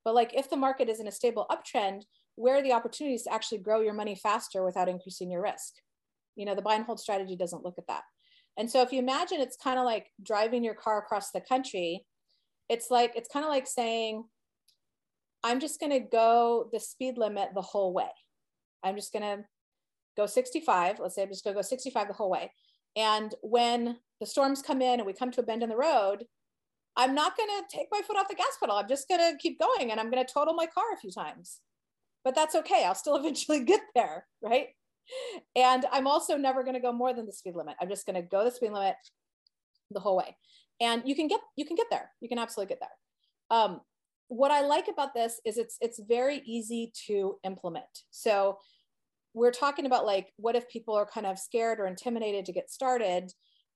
But 0.06 0.16
like 0.16 0.34
if 0.34 0.50
the 0.50 0.58
market 0.58 0.90
is 0.90 1.00
in 1.00 1.08
a 1.08 1.12
stable 1.12 1.48
uptrend, 1.50 2.04
where 2.36 2.58
are 2.58 2.62
the 2.62 2.74
opportunities 2.74 3.24
to 3.24 3.34
actually 3.34 3.58
grow 3.60 3.82
your 3.82 3.94
money 3.94 4.16
faster 4.16 4.64
without 4.64 4.88
increasing 4.88 5.32
your 5.32 5.42
risk? 5.42 5.74
You 6.36 6.46
know, 6.46 6.56
the 6.56 6.62
buy 6.62 6.76
and 6.76 6.86
hold 6.86 7.00
strategy 7.00 7.36
doesn't 7.36 7.66
look 7.66 7.76
at 7.78 7.88
that. 7.88 8.04
And 8.60 8.70
so 8.70 8.82
if 8.82 8.92
you 8.92 9.00
imagine 9.00 9.40
it's 9.40 9.56
kind 9.56 9.80
of 9.80 9.86
like 9.86 10.12
driving 10.22 10.66
your 10.66 10.74
car 10.74 11.00
across 11.00 11.32
the 11.32 11.40
country, 11.40 12.06
it's 12.68 12.92
like, 12.92 13.14
it's 13.16 13.30
kind 13.30 13.46
of 13.46 13.50
like 13.50 13.66
saying, 13.66 14.26
I'm 15.46 15.62
just 15.62 15.80
going 15.80 15.94
to 15.94 16.02
go 16.02 16.70
the 16.74 16.80
speed 16.80 17.18
limit 17.18 17.52
the 17.56 17.62
whole 17.62 17.94
way. 17.94 18.10
I'm 18.84 18.98
just 18.98 19.14
going 19.14 19.24
to 19.24 19.46
go 20.18 20.26
65. 20.26 21.00
Let's 21.00 21.16
say 21.16 21.24
I'm 21.24 21.30
just 21.30 21.46
going 21.46 21.56
to 21.56 21.58
go 21.58 21.62
65 21.62 22.10
the 22.10 22.14
whole 22.14 22.30
way. 22.30 22.52
And 22.98 23.34
when 23.42 23.98
the 24.20 24.26
storms 24.26 24.62
come 24.62 24.82
in 24.82 25.00
and 25.00 25.08
we 25.08 25.14
come 25.14 25.32
to 25.32 25.42
a 25.42 25.44
bend 25.44 25.64
in 25.64 25.70
the 25.70 25.78
road, 25.78 26.26
I'm 26.98 27.16
not 27.16 27.38
going 27.38 27.50
to 27.50 27.78
take 27.78 27.88
my 27.92 28.02
foot 28.02 28.18
off 28.18 28.28
the 28.28 28.36
gas 28.36 28.58
pedal. 28.60 28.76
I'm 28.76 28.90
just 28.90 29.08
going 29.08 29.22
to 29.22 29.38
keep 29.38 29.58
going 29.58 29.90
and 29.90 30.02
I'm 30.02 30.12
going 30.12 30.26
to 30.26 30.34
total 30.34 30.54
my 30.54 30.66
car 30.66 30.84
a 30.94 31.00
few 31.00 31.12
times. 31.12 31.60
But 32.26 32.36
that's 32.36 32.56
okay. 32.56 32.84
I'll 32.84 32.94
still 32.94 33.16
eventually 33.20 33.64
get 33.64 33.82
there, 33.96 34.26
right? 34.42 34.68
And 35.56 35.86
I'm 35.92 36.08
also 36.08 36.38
never 36.38 36.64
going 36.64 36.76
to 36.76 36.80
go 36.80 36.92
more 36.92 37.14
than 37.14 37.26
the 37.26 37.34
speed 37.34 37.56
limit. 37.56 37.76
I'm 37.82 37.90
just 37.90 38.06
going 38.06 38.16
to 38.16 38.22
go 38.22 38.44
the 38.44 38.52
speed 38.52 38.72
limit 38.72 38.96
the 39.92 40.00
whole 40.00 40.18
way. 40.18 40.36
And 40.82 41.04
you 41.06 41.16
can 41.16 41.28
get 41.28 41.42
you 41.56 41.66
can 41.66 41.76
get 41.76 41.88
there. 41.90 42.10
You 42.22 42.30
can 42.30 42.38
absolutely 42.38 42.74
get 42.74 42.80
there. 42.80 43.58
Um, 43.58 43.82
what 44.30 44.52
I 44.52 44.62
like 44.62 44.88
about 44.88 45.14
this 45.14 45.42
is 45.46 45.58
it's 45.58 45.78
it's 45.82 46.00
very 46.08 46.42
easy 46.46 46.92
to 47.08 47.38
implement. 47.44 47.86
So 48.12 48.58
we're 49.34 49.52
talking 49.52 49.86
about 49.86 50.06
like 50.06 50.32
what 50.38 50.56
if 50.56 50.70
people 50.70 50.96
are 50.96 51.06
kind 51.06 51.26
of 51.26 51.38
scared 51.38 51.80
or 51.80 51.88
intimidated 51.88 52.46
to 52.46 52.54
get 52.54 52.70
started. 52.70 53.32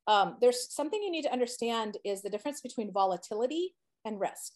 Um, 0.08 0.38
there's 0.42 0.74
something 0.74 1.02
you 1.02 1.12
need 1.12 1.24
to 1.24 1.32
understand 1.32 1.98
is 2.04 2.22
the 2.22 2.30
difference 2.30 2.62
between 2.62 2.92
volatility 2.92 3.74
and 4.06 4.20
risk. 4.20 4.54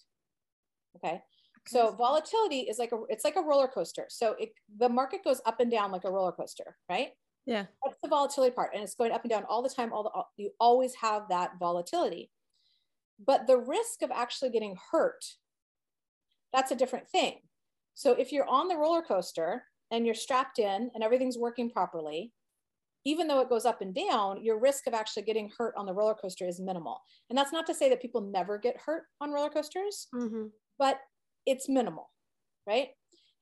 Okay. 0.98 1.22
So 1.68 1.92
volatility 1.92 2.62
is 2.62 2.80
like 2.80 2.92
a 2.92 3.00
it's 3.10 3.26
like 3.26 3.36
a 3.36 3.42
roller 3.42 3.68
coaster. 3.68 4.06
So 4.10 4.36
it 4.40 4.50
the 4.80 4.90
market 4.90 5.24
goes 5.24 5.42
up 5.46 5.60
and 5.60 5.72
down 5.72 5.92
like 5.92 6.06
a 6.06 6.12
roller 6.12 6.32
coaster, 6.32 6.78
right? 6.90 7.10
Yeah. 7.46 7.66
That's 7.84 7.98
the 8.04 8.10
volatility 8.10 8.54
part. 8.54 8.72
And 8.74 8.84
it's 8.84 8.96
going 8.96 9.12
up 9.12 9.24
and 9.24 9.30
down 9.30 9.46
all 9.50 9.64
the 9.64 9.70
time. 9.70 9.94
All 9.94 10.04
the 10.04 10.44
you 10.44 10.52
always 10.60 10.94
have 10.96 11.24
that 11.30 11.52
volatility. 11.60 12.30
But 13.26 13.48
the 13.48 13.58
risk 13.58 14.02
of 14.04 14.12
actually 14.12 14.52
getting 14.52 14.76
hurt, 14.92 15.24
that's 16.54 16.72
a 16.72 16.76
different 16.76 17.08
thing. 17.10 17.40
So 17.96 18.12
if 18.12 18.32
you're 18.32 18.48
on 18.48 18.68
the 18.68 18.78
roller 18.78 19.02
coaster 19.02 19.64
and 19.90 20.06
you're 20.06 20.14
strapped 20.14 20.60
in 20.60 20.92
and 20.94 21.04
everything's 21.04 21.38
working 21.38 21.72
properly, 21.72 22.32
even 23.06 23.28
though 23.28 23.40
it 23.40 23.50
goes 23.50 23.66
up 23.66 23.82
and 23.82 23.96
down, 23.96 24.44
your 24.44 24.60
risk 24.60 24.86
of 24.86 24.94
actually 24.94 25.24
getting 25.24 25.50
hurt 25.58 25.74
on 25.78 25.86
the 25.86 25.94
roller 25.94 26.14
coaster 26.14 26.46
is 26.48 26.60
minimal. 26.60 27.02
And 27.30 27.38
that's 27.38 27.54
not 27.54 27.66
to 27.68 27.74
say 27.74 27.90
that 27.90 28.02
people 28.02 28.22
never 28.22 28.58
get 28.58 28.76
hurt 28.86 29.04
on 29.22 29.32
roller 29.32 29.50
coasters, 29.50 30.08
mm-hmm. 30.14 30.48
but 30.78 31.00
it's 31.48 31.68
minimal, 31.68 32.12
right? 32.68 32.90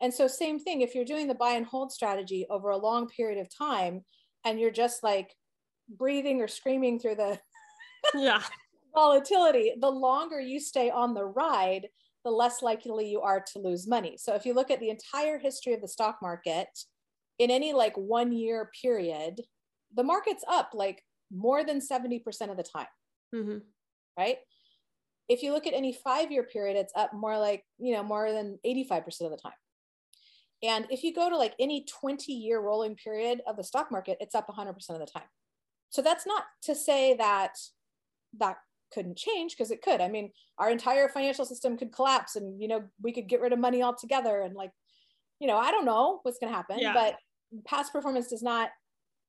And 0.02 0.14
so, 0.14 0.28
same 0.28 0.60
thing, 0.60 0.82
if 0.82 0.96
you're 0.96 1.04
doing 1.04 1.28
the 1.28 1.36
buy 1.36 1.52
and 1.52 1.66
hold 1.66 1.92
strategy 1.92 2.46
over 2.50 2.70
a 2.70 2.78
long 2.78 3.08
period 3.08 3.40
of 3.40 3.50
time 3.54 4.02
and 4.46 4.60
you're 4.60 4.72
just 4.72 5.04
like 5.04 5.34
breathing 5.90 6.42
or 6.42 6.48
screaming 6.48 7.00
through 7.00 7.16
the 7.16 7.40
yeah. 8.14 8.42
volatility, 8.96 9.74
the 9.80 9.90
longer 9.90 10.40
you 10.40 10.60
stay 10.60 10.90
on 10.90 11.14
the 11.14 11.26
ride, 11.26 11.88
the 12.24 12.32
less 12.32 12.62
likely 12.62 13.10
you 13.10 13.22
are 13.22 13.44
to 13.54 13.60
lose 13.60 13.88
money. 13.88 14.18
So, 14.18 14.36
if 14.36 14.46
you 14.46 14.54
look 14.54 14.70
at 14.70 14.80
the 14.80 14.90
entire 14.90 15.40
history 15.40 15.74
of 15.74 15.82
the 15.82 15.88
stock 15.88 16.20
market, 16.22 16.68
in 17.40 17.52
any 17.52 17.74
like 17.74 17.98
one 17.98 18.32
year 18.32 18.70
period, 18.82 19.42
the 19.94 20.04
market's 20.04 20.44
up 20.48 20.70
like 20.74 21.04
more 21.32 21.64
than 21.66 21.80
70% 21.80 22.22
of 22.50 22.58
the 22.58 22.64
time. 22.64 22.88
Mm-hmm. 23.34 23.58
Right 24.18 24.38
if 25.28 25.42
you 25.42 25.54
look 25.54 25.68
at 25.68 25.74
any 25.74 25.94
five 25.94 26.32
year 26.32 26.44
period, 26.44 26.78
it's 26.78 26.94
up 26.96 27.14
more 27.14 27.38
like, 27.38 27.64
you 27.80 27.94
know, 27.94 28.04
more 28.04 28.32
than 28.32 28.60
85% 28.66 29.22
of 29.22 29.32
the 29.32 29.38
time. 29.38 29.54
And 30.64 30.88
if 30.90 31.04
you 31.04 31.14
go 31.14 31.30
to 31.30 31.38
like 31.38 31.54
any 31.60 31.86
20 32.02 32.32
year 32.32 32.60
rolling 32.60 32.96
period 32.96 33.42
of 33.48 33.58
the 33.58 33.64
stock 33.64 33.92
market, 33.92 34.18
it's 34.20 34.36
up 34.36 34.48
100% 34.48 34.70
of 34.90 35.00
the 35.00 35.06
time. 35.06 35.28
So 35.90 36.02
that's 36.02 36.26
not 36.26 36.44
to 36.64 36.76
say 36.76 37.16
that 37.18 37.54
that 38.40 38.58
couldn't 38.94 39.18
change 39.18 39.54
because 39.54 39.72
it 39.72 39.82
could. 39.82 40.02
I 40.02 40.08
mean, 40.08 40.32
our 40.58 40.70
entire 40.70 41.10
financial 41.10 41.46
system 41.46 41.78
could 41.78 41.94
collapse 41.94 42.36
and, 42.36 42.62
you 42.62 42.68
know, 42.68 42.84
we 43.02 43.12
could 43.12 43.28
get 43.28 43.42
rid 43.42 43.54
of 43.54 43.60
money 43.60 43.84
altogether. 43.84 44.42
And 44.42 44.56
like, 44.56 44.72
you 45.40 45.48
know, 45.48 45.58
I 45.58 45.72
don't 45.72 45.86
know 45.86 46.20
what's 46.24 46.40
going 46.40 46.52
to 46.52 46.56
happen, 46.56 46.80
yeah. 46.80 46.94
but 46.94 47.16
past 47.66 47.92
performance 47.92 48.28
does 48.28 48.44
not 48.44 48.70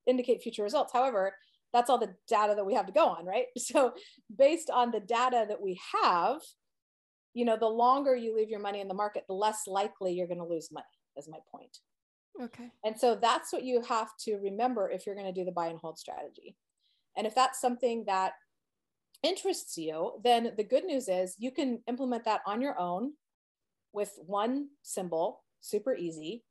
indicate 0.07 0.43
future 0.43 0.63
results. 0.63 0.93
However, 0.93 1.35
that's 1.77 1.91
all 1.91 1.99
the 1.99 2.15
data 2.27 2.55
that 2.57 2.65
we 2.65 2.73
have 2.73 2.87
to 2.87 2.93
go 2.93 3.07
on, 3.07 3.27
right? 3.27 3.47
So 3.59 3.93
based 4.35 4.71
on 4.71 4.91
the 4.91 5.01
data 5.01 5.45
that 5.49 5.61
we 5.61 5.79
have, 5.93 6.41
you 7.35 7.45
know, 7.45 7.59
the 7.59 7.67
longer 7.67 8.17
you 8.17 8.35
leave 8.35 8.49
your 8.49 8.61
money 8.61 8.81
in 8.81 8.89
the 8.89 8.95
market, 8.95 9.25
the 9.29 9.35
less 9.35 9.67
likely 9.67 10.15
you're 10.15 10.27
going 10.27 10.39
to 10.39 10.47
lose 10.47 10.73
money, 10.73 10.87
is 11.19 11.29
my 11.29 11.39
point. 11.53 11.77
Okay. 12.43 12.71
And 12.83 12.99
so 12.99 13.15
that's 13.15 13.53
what 13.53 13.63
you 13.63 13.83
have 13.83 14.09
to 14.21 14.37
remember 14.37 14.91
if 14.91 15.05
you're 15.05 15.15
going 15.15 15.33
to 15.33 15.39
do 15.39 15.45
the 15.45 15.53
buy 15.53 15.67
and 15.67 15.79
hold 15.79 15.99
strategy. 15.99 16.57
And 17.15 17.27
if 17.27 17.35
that's 17.35 17.61
something 17.61 18.05
that 18.07 18.33
interests 19.23 19.77
you, 19.77 20.13
then 20.25 20.53
the 20.57 20.65
good 20.65 20.85
news 20.85 21.09
is 21.09 21.37
you 21.39 21.51
can 21.51 21.83
implement 21.87 22.25
that 22.25 22.41
on 22.47 22.63
your 22.63 22.79
own 22.81 23.13
with 23.93 24.13
one 24.25 24.69
symbol, 24.83 25.43
super 25.61 25.95
easy, 25.95 26.43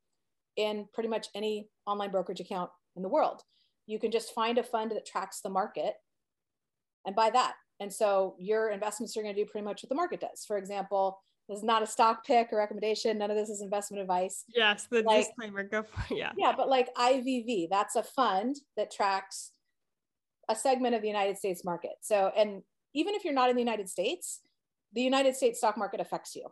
in 0.55 0.87
pretty 0.93 1.09
much 1.09 1.27
any 1.33 1.69
online 1.87 2.11
brokerage 2.11 2.39
account 2.39 2.69
in 2.95 3.01
the 3.01 3.09
world 3.09 3.41
you 3.87 3.99
can 3.99 4.11
just 4.11 4.33
find 4.33 4.57
a 4.57 4.63
fund 4.63 4.91
that 4.91 5.05
tracks 5.05 5.41
the 5.41 5.49
market 5.49 5.93
and 7.05 7.15
buy 7.15 7.29
that. 7.29 7.53
And 7.79 7.91
so 7.91 8.35
your 8.39 8.69
investments 8.69 9.15
are 9.17 9.21
going 9.21 9.35
to 9.35 9.43
do 9.43 9.49
pretty 9.49 9.65
much 9.65 9.83
what 9.83 9.89
the 9.89 9.95
market 9.95 10.21
does. 10.21 10.45
For 10.47 10.57
example, 10.57 11.19
this 11.47 11.59
is 11.59 11.63
not 11.63 11.83
a 11.83 11.87
stock 11.87 12.25
pick 12.25 12.51
or 12.51 12.57
recommendation. 12.57 13.17
None 13.17 13.29
of 13.29 13.37
this 13.37 13.49
is 13.49 13.61
investment 13.61 14.01
advice. 14.01 14.45
Yes, 14.55 14.87
the 14.89 15.03
like, 15.03 15.25
disclaimer. 15.25 15.63
Go 15.63 15.83
for 15.83 16.13
it. 16.13 16.17
Yeah. 16.17 16.31
Yeah, 16.37 16.53
but 16.55 16.69
like 16.69 16.93
IVV, 16.95 17.67
that's 17.69 17.95
a 17.95 18.03
fund 18.03 18.55
that 18.77 18.91
tracks 18.91 19.51
a 20.49 20.55
segment 20.55 20.95
of 20.95 21.01
the 21.01 21.07
United 21.07 21.37
States 21.37 21.63
market. 21.63 21.93
So, 22.01 22.31
and 22.35 22.63
even 22.93 23.13
if 23.13 23.23
you're 23.23 23.33
not 23.33 23.49
in 23.49 23.55
the 23.55 23.61
United 23.61 23.89
States, 23.89 24.41
the 24.93 25.01
United 25.01 25.35
States 25.35 25.59
stock 25.59 25.77
market 25.77 25.99
affects 25.99 26.35
you, 26.35 26.47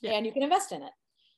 yeah. 0.00 0.12
and 0.12 0.24
you 0.24 0.32
can 0.32 0.42
invest 0.42 0.72
in 0.72 0.82
it. 0.82 0.92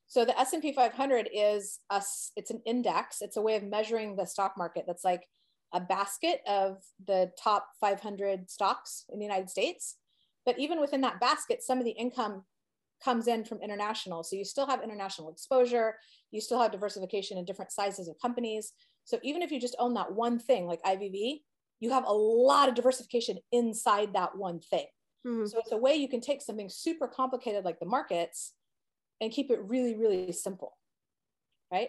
So 0.08 0.24
the 0.24 0.38
S&P 0.38 0.72
500 0.72 1.28
is 1.34 1.80
a, 1.90 2.02
it's 2.36 2.50
an 2.50 2.62
index. 2.64 3.18
It's 3.20 3.36
a 3.36 3.42
way 3.42 3.56
of 3.56 3.64
measuring 3.64 4.16
the 4.16 4.24
stock 4.24 4.54
market. 4.56 4.84
That's 4.86 5.04
like 5.04 5.26
a 5.74 5.80
basket 5.80 6.40
of 6.46 6.78
the 7.06 7.32
top 7.42 7.68
500 7.80 8.50
stocks 8.50 9.04
in 9.12 9.18
the 9.18 9.24
United 9.24 9.50
States. 9.50 9.96
But 10.44 10.58
even 10.58 10.80
within 10.80 11.00
that 11.00 11.20
basket, 11.20 11.62
some 11.62 11.78
of 11.78 11.84
the 11.84 11.90
income 11.90 12.44
comes 13.04 13.26
in 13.26 13.44
from 13.44 13.60
international. 13.60 14.22
So 14.22 14.36
you 14.36 14.44
still 14.44 14.66
have 14.66 14.82
international 14.82 15.30
exposure. 15.30 15.96
You 16.30 16.40
still 16.40 16.60
have 16.60 16.72
diversification 16.72 17.36
in 17.36 17.44
different 17.44 17.72
sizes 17.72 18.08
of 18.08 18.16
companies. 18.22 18.72
So 19.04 19.18
even 19.22 19.42
if 19.42 19.50
you 19.50 19.60
just 19.60 19.76
own 19.78 19.94
that 19.94 20.12
one 20.12 20.38
thing 20.38 20.66
like 20.66 20.82
IVV, 20.82 21.40
you 21.80 21.90
have 21.90 22.06
a 22.06 22.12
lot 22.12 22.68
of 22.68 22.74
diversification 22.74 23.38
inside 23.52 24.14
that 24.14 24.36
one 24.36 24.60
thing. 24.60 24.86
Mm-hmm. 25.26 25.46
So 25.46 25.58
it's 25.58 25.72
a 25.72 25.76
way 25.76 25.96
you 25.96 26.08
can 26.08 26.20
take 26.20 26.42
something 26.42 26.68
super 26.68 27.08
complicated 27.08 27.64
like 27.64 27.80
the 27.80 27.86
markets 27.86 28.54
and 29.20 29.32
keep 29.32 29.50
it 29.50 29.60
really, 29.62 29.96
really 29.96 30.32
simple, 30.32 30.76
right? 31.72 31.88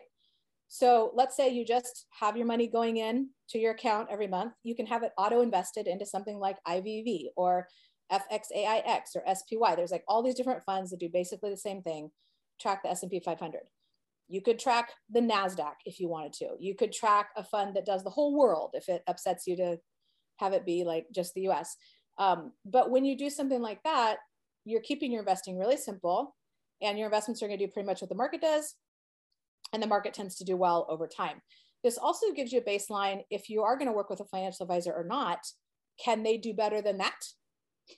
So 0.67 1.11
let's 1.15 1.36
say 1.36 1.49
you 1.49 1.65
just 1.65 2.05
have 2.19 2.36
your 2.36 2.45
money 2.45 2.67
going 2.67 2.97
in 2.97 3.30
to 3.49 3.57
your 3.57 3.71
account 3.71 4.09
every 4.11 4.28
month. 4.28 4.53
You 4.63 4.75
can 4.75 4.86
have 4.86 5.03
it 5.03 5.13
auto 5.17 5.41
invested 5.41 5.88
into 5.88 6.05
something 6.05 6.39
like 6.39 6.57
IVV 6.67 7.28
or 7.38 7.67
FXAIX 8.11 9.01
or 9.15 9.36
SPY. 9.36 9.75
There's 9.75 9.91
like 9.91 10.03
all 10.07 10.21
these 10.21 10.36
different 10.36 10.63
funds 10.65 10.91
that 10.91 10.99
do 10.99 11.09
basically 11.09 11.49
the 11.51 11.57
same 11.57 11.82
thing, 11.82 12.09
track 12.59 12.84
the 12.84 12.89
S&P 12.89 13.21
500. 13.23 13.61
You 14.30 14.41
could 14.41 14.59
track 14.59 14.91
the 15.09 15.21
NASDAQ 15.21 15.73
if 15.86 16.01
you 16.01 16.09
wanted 16.09 16.34
to. 16.34 16.49
You 16.59 16.75
could 16.75 16.91
track 16.91 17.30
a 17.38 17.43
fund 17.43 17.75
that 17.75 17.86
does 17.86 18.03
the 18.03 18.09
whole 18.09 18.38
world 18.38 18.71
if 18.73 18.89
it 18.89 19.03
upsets 19.07 19.47
you 19.47 19.55
to 19.57 19.78
have 20.38 20.51
it 20.51 20.65
be 20.65 20.84
like 20.84 21.05
just 21.13 21.34
the 21.34 21.47
US. 21.47 21.78
Um, 22.17 22.51
but 22.65 22.91
when 22.91 23.05
you 23.05 23.17
do 23.17 23.30
something 23.30 23.61
like 23.61 23.82
that, 23.84 24.17
you're 24.65 24.82
keeping 24.82 25.13
your 25.13 25.21
investing 25.21 25.57
really 25.57 25.78
simple 25.78 26.36
and 26.82 26.97
your 26.97 27.07
investments 27.07 27.41
are 27.41 27.47
going 27.47 27.59
to 27.59 27.65
do 27.65 27.71
pretty 27.71 27.88
much 27.88 28.01
what 28.01 28.09
the 28.09 28.15
market 28.15 28.41
does. 28.41 28.75
And 29.73 29.84
the 29.84 29.88
market 29.88 30.13
tends 30.13 30.36
to 30.38 30.45
do 30.45 30.55
well 30.55 30.86
over 30.89 31.07
time. 31.07 31.41
This 31.84 31.97
also 31.97 32.32
gives 32.34 32.51
you 32.51 32.59
a 32.59 32.69
baseline 32.69 33.21
if 33.30 33.49
you 33.49 33.63
are 33.63 33.78
going 33.78 33.88
to 33.88 33.93
work 33.93 34.09
with 34.09 34.19
a 34.19 34.25
financial 34.25 34.63
advisor 34.63 34.93
or 34.93 35.03
not, 35.03 35.39
can 36.03 36.23
they 36.23 36.38
do 36.38 36.53
better 36.53 36.82
than 36.82 36.97
that? 36.97 37.15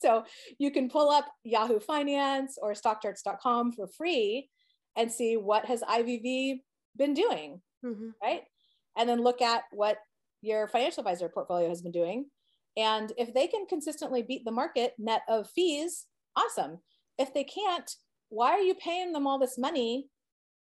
So 0.00 0.22
you 0.60 0.70
can 0.70 0.88
pull 0.88 1.10
up 1.10 1.24
Yahoo 1.42 1.80
Finance 1.80 2.56
or 2.62 2.72
stockcharts.com 2.72 3.72
for 3.72 3.88
free 3.88 4.48
and 4.96 5.10
see 5.10 5.36
what 5.36 5.64
has 5.64 5.82
IVV 5.82 6.60
been 6.96 7.14
doing, 7.14 7.60
mm-hmm. 7.84 8.10
right? 8.22 8.42
And 8.96 9.08
then 9.08 9.24
look 9.24 9.42
at 9.42 9.64
what 9.72 9.98
your 10.40 10.68
financial 10.68 11.00
advisor 11.00 11.28
portfolio 11.28 11.68
has 11.68 11.82
been 11.82 11.90
doing. 11.90 12.26
And 12.76 13.12
if 13.18 13.34
they 13.34 13.48
can 13.48 13.66
consistently 13.66 14.22
beat 14.22 14.44
the 14.44 14.52
market 14.52 14.94
net 14.98 15.22
of 15.28 15.50
fees, 15.50 16.06
awesome. 16.36 16.78
If 17.18 17.34
they 17.34 17.44
can't, 17.44 17.90
why 18.28 18.50
are 18.50 18.60
you 18.60 18.74
paying 18.74 19.12
them 19.12 19.26
all 19.26 19.38
this 19.38 19.58
money 19.58 20.08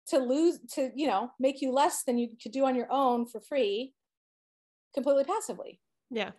to 0.08 0.18
lose 0.18 0.58
to, 0.74 0.90
you 0.94 1.06
know, 1.06 1.30
make 1.38 1.60
you 1.60 1.72
less 1.72 2.02
than 2.04 2.18
you 2.18 2.28
could 2.42 2.52
do 2.52 2.64
on 2.64 2.74
your 2.74 2.90
own 2.90 3.26
for 3.26 3.40
free 3.40 3.92
completely 4.94 5.24
passively? 5.24 5.80
Yeah. 6.10 6.30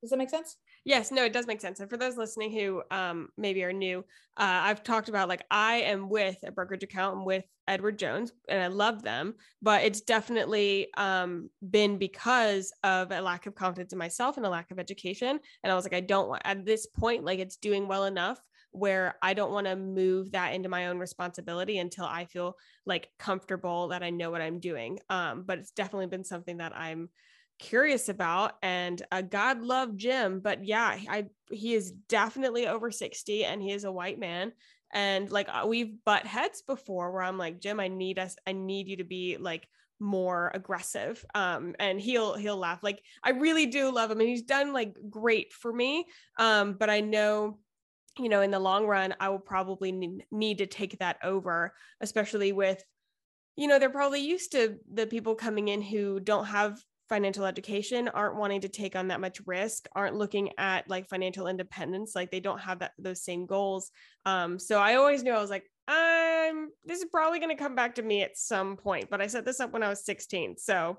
Does 0.00 0.10
that 0.10 0.18
make 0.18 0.30
sense? 0.30 0.56
Yes, 0.84 1.10
no, 1.10 1.24
it 1.24 1.34
does 1.34 1.46
make 1.46 1.60
sense. 1.60 1.80
And 1.80 1.90
for 1.90 1.98
those 1.98 2.16
listening 2.16 2.52
who 2.52 2.82
um, 2.90 3.28
maybe 3.36 3.62
are 3.64 3.72
new, 3.72 3.98
uh, 4.38 4.60
I've 4.64 4.82
talked 4.82 5.10
about 5.10 5.28
like 5.28 5.44
I 5.50 5.76
am 5.82 6.08
with 6.08 6.38
a 6.42 6.50
brokerage 6.50 6.82
account 6.82 7.18
I'm 7.18 7.24
with 7.26 7.44
Edward 7.68 7.98
Jones 7.98 8.32
and 8.48 8.62
I 8.62 8.68
love 8.68 9.02
them, 9.02 9.34
but 9.60 9.84
it's 9.84 10.00
definitely 10.00 10.88
um, 10.96 11.50
been 11.70 11.98
because 11.98 12.72
of 12.82 13.12
a 13.12 13.20
lack 13.20 13.44
of 13.44 13.54
confidence 13.54 13.92
in 13.92 13.98
myself 13.98 14.38
and 14.38 14.46
a 14.46 14.50
lack 14.50 14.70
of 14.70 14.78
education. 14.78 15.38
And 15.62 15.70
I 15.70 15.74
was 15.74 15.84
like, 15.84 15.94
I 15.94 16.00
don't 16.00 16.28
want 16.28 16.42
at 16.46 16.64
this 16.64 16.86
point, 16.86 17.24
like 17.24 17.38
it's 17.38 17.56
doing 17.56 17.86
well 17.86 18.04
enough 18.04 18.40
where 18.72 19.16
I 19.22 19.34
don't 19.34 19.52
want 19.52 19.66
to 19.66 19.76
move 19.76 20.32
that 20.32 20.54
into 20.54 20.68
my 20.68 20.88
own 20.88 20.98
responsibility 20.98 21.78
until 21.78 22.04
I 22.04 22.24
feel 22.24 22.56
like 22.86 23.08
comfortable 23.18 23.88
that 23.88 24.02
I 24.02 24.10
know 24.10 24.30
what 24.30 24.42
I'm 24.42 24.60
doing. 24.60 24.98
Um, 25.08 25.44
but 25.46 25.58
it's 25.58 25.72
definitely 25.72 26.06
been 26.06 26.24
something 26.24 26.58
that 26.58 26.76
I'm 26.76 27.08
curious 27.60 28.08
about 28.08 28.54
and 28.62 29.02
uh, 29.12 29.20
god 29.20 29.60
love 29.60 29.94
jim 29.94 30.40
but 30.40 30.64
yeah 30.64 30.96
i 31.10 31.26
he 31.50 31.74
is 31.74 31.92
definitely 32.08 32.66
over 32.66 32.90
60 32.90 33.44
and 33.44 33.60
he 33.60 33.70
is 33.70 33.84
a 33.84 33.92
white 33.92 34.18
man 34.18 34.50
and 34.94 35.30
like 35.30 35.46
uh, 35.50 35.66
we've 35.66 35.92
butt 36.06 36.24
heads 36.24 36.62
before 36.62 37.12
where 37.12 37.22
i'm 37.22 37.36
like 37.36 37.60
jim 37.60 37.78
i 37.78 37.86
need 37.86 38.18
us 38.18 38.34
i 38.46 38.52
need 38.52 38.88
you 38.88 38.96
to 38.96 39.04
be 39.04 39.36
like 39.38 39.68
more 40.00 40.50
aggressive 40.54 41.22
um 41.34 41.74
and 41.78 42.00
he'll 42.00 42.34
he'll 42.34 42.56
laugh 42.56 42.82
like 42.82 43.02
i 43.22 43.30
really 43.30 43.66
do 43.66 43.92
love 43.92 44.10
him 44.10 44.20
and 44.20 44.28
he's 44.30 44.42
done 44.42 44.72
like 44.72 44.94
great 45.10 45.52
for 45.52 45.70
me 45.70 46.06
um 46.38 46.72
but 46.72 46.88
i 46.88 47.00
know 47.00 47.58
you 48.20 48.28
know 48.28 48.42
in 48.42 48.50
the 48.50 48.58
long 48.58 48.86
run 48.86 49.14
i 49.20 49.28
will 49.28 49.38
probably 49.38 49.92
need, 50.30 50.58
to 50.58 50.66
take 50.66 50.98
that 50.98 51.18
over 51.22 51.72
especially 52.00 52.52
with 52.52 52.82
you 53.56 53.66
know 53.66 53.78
they're 53.78 53.90
probably 53.90 54.20
used 54.20 54.52
to 54.52 54.76
the 54.92 55.06
people 55.06 55.34
coming 55.34 55.68
in 55.68 55.80
who 55.82 56.20
don't 56.20 56.46
have 56.46 56.78
financial 57.08 57.44
education 57.44 58.08
aren't 58.08 58.36
wanting 58.36 58.60
to 58.60 58.68
take 58.68 58.94
on 58.94 59.08
that 59.08 59.20
much 59.20 59.40
risk 59.44 59.88
aren't 59.96 60.14
looking 60.14 60.50
at 60.58 60.88
like 60.88 61.08
financial 61.08 61.48
independence 61.48 62.14
like 62.14 62.30
they 62.30 62.40
don't 62.40 62.60
have 62.60 62.78
that 62.78 62.92
those 62.98 63.24
same 63.24 63.46
goals. 63.46 63.90
Um 64.24 64.58
so 64.58 64.78
i 64.78 64.94
always 64.94 65.22
knew 65.22 65.32
i 65.32 65.40
was 65.40 65.50
like 65.50 65.64
i'm 65.88 66.70
this 66.84 67.00
is 67.00 67.06
probably 67.10 67.40
going 67.40 67.54
to 67.54 67.62
come 67.62 67.74
back 67.74 67.96
to 67.96 68.02
me 68.02 68.22
at 68.22 68.38
some 68.38 68.76
point 68.76 69.10
but 69.10 69.20
i 69.20 69.26
set 69.26 69.44
this 69.44 69.58
up 69.58 69.72
when 69.72 69.82
i 69.82 69.88
was 69.88 70.04
16 70.04 70.56
so 70.56 70.98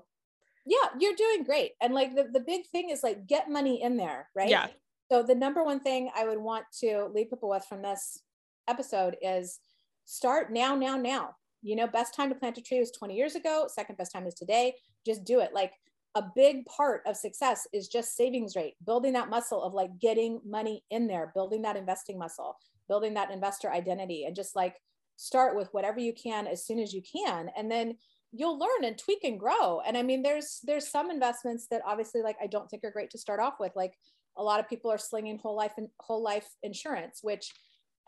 yeah 0.66 0.88
you're 1.00 1.14
doing 1.14 1.44
great 1.44 1.72
and 1.80 1.94
like 1.94 2.14
the, 2.14 2.24
the 2.30 2.40
big 2.40 2.66
thing 2.66 2.90
is 2.90 3.02
like 3.02 3.26
get 3.26 3.50
money 3.50 3.82
in 3.82 3.96
there 3.96 4.28
right? 4.34 4.50
Yeah 4.50 4.66
so 5.12 5.22
the 5.22 5.34
number 5.34 5.62
one 5.62 5.78
thing 5.78 6.10
i 6.16 6.26
would 6.26 6.38
want 6.38 6.64
to 6.72 7.08
leave 7.14 7.28
people 7.28 7.50
with 7.50 7.64
from 7.66 7.82
this 7.82 8.22
episode 8.66 9.14
is 9.20 9.60
start 10.04 10.50
now 10.50 10.74
now 10.74 10.96
now 10.96 11.30
you 11.60 11.76
know 11.76 11.86
best 11.86 12.14
time 12.14 12.30
to 12.30 12.34
plant 12.34 12.56
a 12.56 12.62
tree 12.62 12.80
was 12.80 12.90
20 12.92 13.14
years 13.14 13.34
ago 13.34 13.66
second 13.68 13.98
best 13.98 14.10
time 14.10 14.26
is 14.26 14.34
today 14.34 14.74
just 15.04 15.24
do 15.24 15.40
it 15.40 15.50
like 15.52 15.72
a 16.14 16.24
big 16.34 16.64
part 16.66 17.02
of 17.06 17.16
success 17.16 17.66
is 17.72 17.88
just 17.88 18.16
savings 18.16 18.54
rate, 18.54 18.74
building 18.84 19.14
that 19.14 19.30
muscle 19.30 19.62
of 19.62 19.72
like 19.72 19.98
getting 19.98 20.40
money 20.46 20.84
in 20.90 21.06
there, 21.06 21.32
building 21.34 21.62
that 21.62 21.76
investing 21.76 22.18
muscle, 22.18 22.56
building 22.88 23.14
that 23.14 23.30
investor 23.30 23.72
identity, 23.72 24.24
and 24.24 24.36
just 24.36 24.54
like 24.54 24.76
start 25.16 25.56
with 25.56 25.68
whatever 25.72 26.00
you 26.00 26.12
can 26.12 26.46
as 26.46 26.66
soon 26.66 26.78
as 26.78 26.92
you 26.92 27.00
can. 27.00 27.48
And 27.56 27.70
then 27.70 27.96
you'll 28.30 28.58
learn 28.58 28.84
and 28.84 28.98
tweak 28.98 29.24
and 29.24 29.40
grow. 29.40 29.80
And 29.86 29.96
I 29.96 30.02
mean, 30.02 30.22
there's 30.22 30.60
there's 30.64 30.88
some 30.88 31.10
investments 31.10 31.66
that 31.70 31.82
obviously 31.86 32.20
like 32.20 32.36
I 32.42 32.46
don't 32.46 32.68
think 32.68 32.84
are 32.84 32.90
great 32.90 33.10
to 33.10 33.18
start 33.18 33.40
off 33.40 33.54
with. 33.58 33.72
Like 33.74 33.94
a 34.36 34.42
lot 34.42 34.60
of 34.60 34.68
people 34.68 34.90
are 34.90 34.98
slinging 34.98 35.38
whole 35.38 35.56
life 35.56 35.72
and 35.76 35.88
whole 36.00 36.22
life 36.22 36.48
insurance, 36.62 37.20
which 37.22 37.52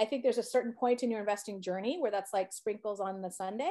I 0.01 0.05
think 0.05 0.23
there's 0.23 0.39
a 0.39 0.43
certain 0.43 0.73
point 0.73 1.03
in 1.03 1.11
your 1.11 1.21
investing 1.21 1.61
journey 1.61 1.99
where 2.01 2.11
that's 2.11 2.33
like 2.33 2.53
sprinkles 2.53 3.01
on 3.01 3.23
the 3.23 3.31
sundae 3.31 3.71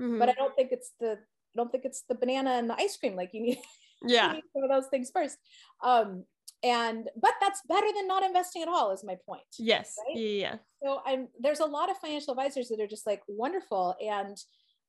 Mm-hmm. 0.00 0.18
But 0.18 0.28
I 0.28 0.32
don't 0.32 0.54
think 0.54 0.70
it's 0.72 0.92
the 1.00 1.12
I 1.12 1.56
don't 1.56 1.70
think 1.70 1.84
it's 1.84 2.02
the 2.08 2.14
banana 2.14 2.50
and 2.52 2.68
the 2.68 2.74
ice 2.74 2.96
cream. 2.96 3.14
Like 3.14 3.30
you 3.32 3.42
need, 3.42 3.58
yeah, 4.06 4.28
you 4.28 4.34
need 4.34 4.44
some 4.52 4.64
of 4.64 4.70
those 4.70 4.88
things 4.88 5.10
first. 5.12 5.38
Um, 5.82 6.24
and 6.62 7.08
but 7.20 7.32
that's 7.40 7.62
better 7.68 7.86
than 7.94 8.08
not 8.08 8.24
investing 8.24 8.62
at 8.62 8.68
all, 8.68 8.90
is 8.92 9.04
my 9.04 9.16
point. 9.28 9.42
Yes. 9.58 9.96
Right? 10.08 10.16
Yeah. 10.16 10.56
So 10.82 11.00
I'm 11.06 11.28
there's 11.40 11.60
a 11.60 11.66
lot 11.66 11.90
of 11.90 11.98
financial 11.98 12.32
advisors 12.32 12.68
that 12.68 12.80
are 12.80 12.86
just 12.86 13.06
like 13.06 13.22
wonderful, 13.28 13.94
and 14.02 14.36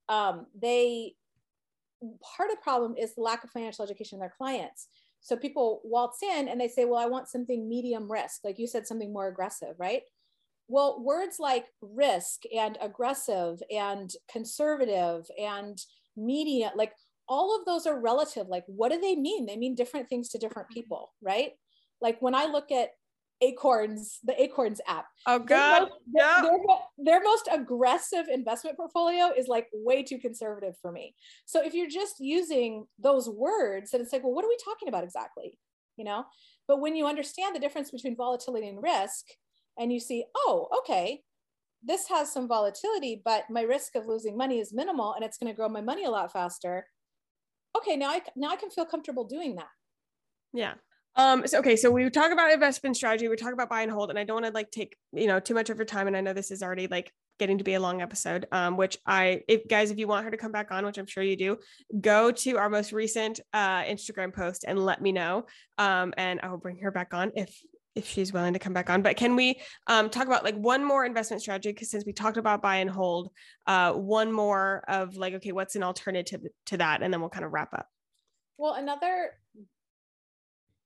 um, 0.10 0.48
they 0.60 1.16
part 2.38 2.50
of 2.50 2.56
the 2.56 2.62
problem 2.62 2.96
is 2.98 3.16
the 3.16 3.22
lack 3.22 3.44
of 3.44 3.52
financial 3.52 3.84
education 3.84 4.18
in 4.18 4.20
their 4.22 4.34
clients. 4.36 4.88
So 5.26 5.36
people 5.36 5.82
waltz 5.84 6.22
in 6.22 6.48
and 6.48 6.62
they 6.62 6.68
say, 6.68 6.86
"Well, 6.86 7.00
I 7.00 7.08
want 7.08 7.30
something 7.30 7.68
medium 7.68 8.12
risk," 8.12 8.42
like 8.44 8.60
you 8.60 8.68
said, 8.68 8.86
something 8.86 9.12
more 9.12 9.28
aggressive, 9.28 9.76
right? 9.80 10.04
Well, 10.68 11.02
words 11.04 11.40
like 11.40 11.66
risk 11.82 12.44
and 12.56 12.78
aggressive 12.80 13.62
and 13.72 14.12
conservative 14.32 15.26
and 15.40 15.80
media 16.16 16.72
like 16.76 16.94
all 17.28 17.58
of 17.60 17.66
those 17.66 17.86
are 17.86 18.00
relative 18.00 18.48
like 18.48 18.64
what 18.68 18.92
do 18.92 19.00
they 19.02 19.16
mean 19.16 19.46
they 19.46 19.58
mean 19.58 19.76
different 19.76 20.08
things 20.08 20.30
to 20.30 20.38
different 20.38 20.68
mm-hmm. 20.70 20.80
people 20.80 21.14
right 21.22 21.54
like 22.02 22.22
when 22.22 22.36
i 22.36 22.46
look 22.46 22.72
at 22.72 22.92
acorns 23.42 24.20
the 24.24 24.42
acorns 24.42 24.80
app 24.88 25.08
oh 25.28 25.38
god 25.38 25.80
their 25.80 25.82
most, 25.82 26.02
yeah. 26.16 26.42
their, 26.42 26.58
their, 26.98 27.24
most 27.24 27.50
aggressive 27.52 28.28
investment 28.32 28.78
portfolio 28.78 29.32
is 29.36 29.48
like 29.48 29.68
way 29.74 30.02
too 30.02 30.18
conservative 30.18 30.74
for 30.82 30.92
me 30.92 31.14
so 31.46 31.64
if 31.64 31.74
you're 31.74 31.90
just 31.90 32.16
using 32.20 32.86
those 32.98 33.28
words 33.28 33.94
and 33.94 34.02
it's 34.02 34.14
like 34.14 34.24
well 34.24 34.34
what 34.34 34.46
are 34.46 34.50
we 34.50 34.58
talking 34.64 34.88
about 34.88 35.04
exactly 35.04 35.60
you 35.98 36.06
know 36.06 36.24
but 36.68 36.80
when 36.80 36.96
you 36.96 37.06
understand 37.06 37.54
the 37.54 37.60
difference 37.60 37.92
between 37.92 38.16
volatility 38.16 38.70
and 38.70 38.82
risk 38.82 39.26
and 39.78 39.92
you 39.92 40.00
see 40.00 40.24
oh 40.36 40.70
okay 40.80 41.22
this 41.86 42.08
has 42.10 42.32
some 42.32 42.48
volatility, 42.48 43.22
but 43.24 43.44
my 43.50 43.62
risk 43.62 43.96
of 43.96 44.08
losing 44.08 44.36
money 44.36 44.60
is 44.60 44.74
minimal 44.74 45.14
and 45.14 45.24
it's 45.24 45.38
going 45.38 45.52
to 45.52 45.56
grow 45.56 45.70
my 45.70 45.82
money 45.82 46.04
a 46.04 46.10
lot 46.10 46.34
faster. 46.34 46.88
Okay, 47.78 47.96
now 47.96 48.10
I 48.10 48.22
now 48.36 48.50
I 48.50 48.56
can 48.56 48.72
feel 48.72 48.86
comfortable 48.86 49.26
doing 49.26 49.56
that. 49.56 49.70
Yeah. 50.54 50.74
Um, 51.18 51.48
so 51.48 51.60
okay, 51.60 51.76
so 51.76 51.90
we 51.92 52.10
talk 52.10 52.32
about 52.32 52.52
investment 52.52 52.98
strategy, 52.98 53.28
we 53.28 53.38
talk 53.38 53.54
about 53.54 53.70
buy 53.70 53.82
and 53.82 53.92
hold, 53.92 54.10
and 54.10 54.20
I 54.20 54.24
don't 54.24 54.42
want 54.42 54.46
to 54.48 54.52
like 54.52 54.72
take 54.72 54.98
you 55.14 55.28
know 55.28 55.40
too 55.40 55.54
much 55.54 55.70
of 55.70 55.78
your 55.78 55.86
time. 55.86 56.08
And 56.08 56.18
I 56.18 56.22
know 56.22 56.34
this 56.34 56.52
is 56.52 56.62
already 56.62 56.88
like 56.88 57.12
getting 57.40 57.58
to 57.58 57.64
be 57.64 57.74
a 57.74 57.80
long 57.80 58.02
episode. 58.02 58.48
Um, 58.52 58.76
which 58.76 58.98
I 59.06 59.42
if 59.48 59.68
guys, 59.68 59.92
if 59.92 59.98
you 59.98 60.08
want 60.08 60.26
her 60.26 60.32
to 60.32 60.38
come 60.38 60.52
back 60.52 60.72
on, 60.72 60.86
which 60.86 60.98
I'm 60.98 61.06
sure 61.06 61.24
you 61.24 61.38
do, 61.38 61.58
go 62.02 62.32
to 62.32 62.58
our 62.58 62.70
most 62.70 62.92
recent 62.92 63.40
uh 63.54 63.84
Instagram 63.84 64.34
post 64.34 64.66
and 64.68 64.78
let 64.78 65.02
me 65.02 65.12
know. 65.12 65.46
Um, 65.78 66.14
and 66.18 66.40
I 66.44 66.50
will 66.50 66.58
bring 66.58 66.80
her 66.80 66.92
back 66.92 67.14
on 67.14 67.32
if 67.36 67.58
if 67.96 68.06
she's 68.06 68.34
willing 68.34 68.54
to 68.54 68.60
come 68.60 68.74
back 68.74 68.90
on. 68.90 69.02
But 69.02 69.16
can 69.16 69.36
we 69.36 69.62
um, 69.88 70.10
talk 70.10 70.28
about 70.28 70.44
like 70.44 70.56
one 70.56 70.84
more 70.84 71.06
investment 71.06 71.42
strategy? 71.42 71.72
Because 71.72 71.90
since 71.90 72.04
we 72.06 72.12
talked 72.12 72.38
about 72.38 72.62
buy 72.62 72.78
and 72.78 72.90
hold, 72.90 73.32
uh, 73.68 73.94
one 73.94 74.32
more 74.32 74.84
of 74.88 75.16
like, 75.16 75.36
okay, 75.36 75.54
what's 75.54 75.76
an 75.76 75.84
alternative 75.84 76.42
to 76.68 76.78
that? 76.78 77.02
And 77.02 77.14
then 77.14 77.22
we'll 77.22 77.30
kind 77.30 77.46
of 77.46 77.54
wrap 77.54 77.74
up. 77.74 77.88
Well, 78.58 78.74
another 78.74 79.32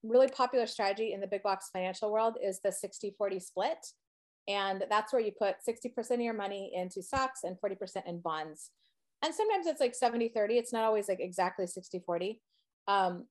really 0.04 0.28
popular 0.28 0.66
strategy 0.66 1.14
in 1.14 1.22
the 1.22 1.28
big 1.28 1.44
box 1.44 1.70
financial 1.72 2.12
world 2.12 2.38
is 2.44 2.60
the 2.64 2.72
60 2.72 3.16
40 3.18 3.40
split. 3.40 3.86
And 4.48 4.84
that's 4.90 5.14
where 5.14 5.22
you 5.22 5.32
put 5.38 5.56
60% 5.68 6.12
of 6.12 6.22
your 6.22 6.34
money 6.34 6.72
into 6.74 7.04
stocks 7.04 7.42
and 7.44 7.58
40% 7.64 8.08
in 8.08 8.20
bonds. 8.20 8.72
And 9.22 9.34
sometimes 9.36 9.68
it's 9.68 9.82
like 9.82 9.94
70 9.94 10.30
30. 10.30 10.58
It's 10.58 10.74
not 10.74 10.84
always 10.84 11.08
like 11.08 11.20
exactly 11.20 11.68
60 11.68 12.02
40. 12.06 12.42
Um, 12.88 13.26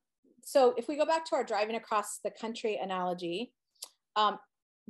so 0.45 0.75
if 0.77 0.87
we 0.87 0.97
go 0.97 1.07
back 1.07 1.25
to 1.27 1.35
our 1.35 1.45
driving 1.45 1.75
across 1.75 2.21
the 2.23 2.31
country 2.31 2.79
analogy, 2.81 3.53
um, 4.15 4.39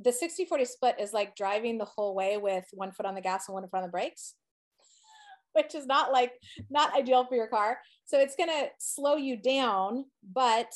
the 0.01 0.11
60 0.11 0.45
40 0.45 0.65
split 0.65 0.95
is 0.99 1.13
like 1.13 1.35
driving 1.35 1.77
the 1.77 1.85
whole 1.85 2.15
way 2.15 2.37
with 2.37 2.65
one 2.73 2.91
foot 2.91 3.05
on 3.05 3.15
the 3.15 3.21
gas 3.21 3.47
and 3.47 3.53
one 3.53 3.63
foot 3.63 3.77
on 3.77 3.83
the 3.83 3.89
brakes 3.89 4.35
which 5.53 5.75
is 5.75 5.85
not 5.85 6.11
like 6.11 6.31
not 6.69 6.95
ideal 6.95 7.25
for 7.25 7.35
your 7.35 7.47
car 7.47 7.79
so 8.05 8.17
it's 8.17 8.35
going 8.35 8.49
to 8.49 8.67
slow 8.79 9.15
you 9.15 9.35
down 9.35 10.05
but 10.33 10.71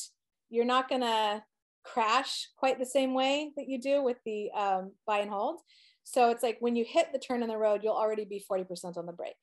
you're 0.54 0.66
not 0.66 0.90
going 0.90 1.02
to 1.02 1.44
crash 1.84 2.48
quite 2.58 2.80
the 2.80 2.86
same 2.86 3.14
way 3.14 3.52
that 3.58 3.68
you 3.68 3.80
do 3.80 4.02
with 4.02 4.18
the 4.26 4.50
um, 4.52 4.92
buy 5.06 5.20
and 5.20 5.30
hold 5.30 5.60
so 6.04 6.30
it's 6.30 6.44
like 6.44 6.58
when 6.60 6.76
you 6.76 6.86
hit 6.88 7.12
the 7.12 7.20
turn 7.20 7.44
in 7.44 7.50
the 7.50 7.58
road 7.58 7.82
you'll 7.84 7.94
already 7.94 8.26
be 8.26 8.44
40% 8.50 8.98
on 8.98 9.06
the 9.06 9.12
brake 9.12 9.34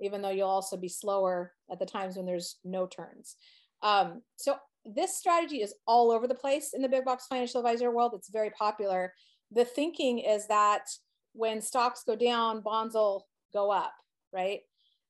even 0.00 0.22
though 0.22 0.30
you'll 0.30 0.48
also 0.48 0.76
be 0.76 0.88
slower 0.88 1.52
at 1.70 1.78
the 1.78 1.86
times 1.86 2.16
when 2.16 2.24
there's 2.24 2.56
no 2.64 2.86
turns 2.86 3.36
um, 3.82 4.22
so 4.36 4.56
this 4.84 5.16
strategy 5.16 5.62
is 5.62 5.74
all 5.86 6.10
over 6.10 6.26
the 6.26 6.34
place 6.34 6.72
in 6.72 6.82
the 6.82 6.88
big 6.88 7.04
box 7.04 7.26
financial 7.26 7.60
advisor 7.60 7.90
world. 7.90 8.12
It's 8.14 8.30
very 8.30 8.50
popular. 8.50 9.12
The 9.52 9.64
thinking 9.64 10.18
is 10.18 10.46
that 10.48 10.84
when 11.32 11.60
stocks 11.60 12.02
go 12.06 12.16
down, 12.16 12.60
bonds 12.62 12.94
will 12.94 13.26
go 13.52 13.70
up, 13.70 13.92
right? 14.32 14.60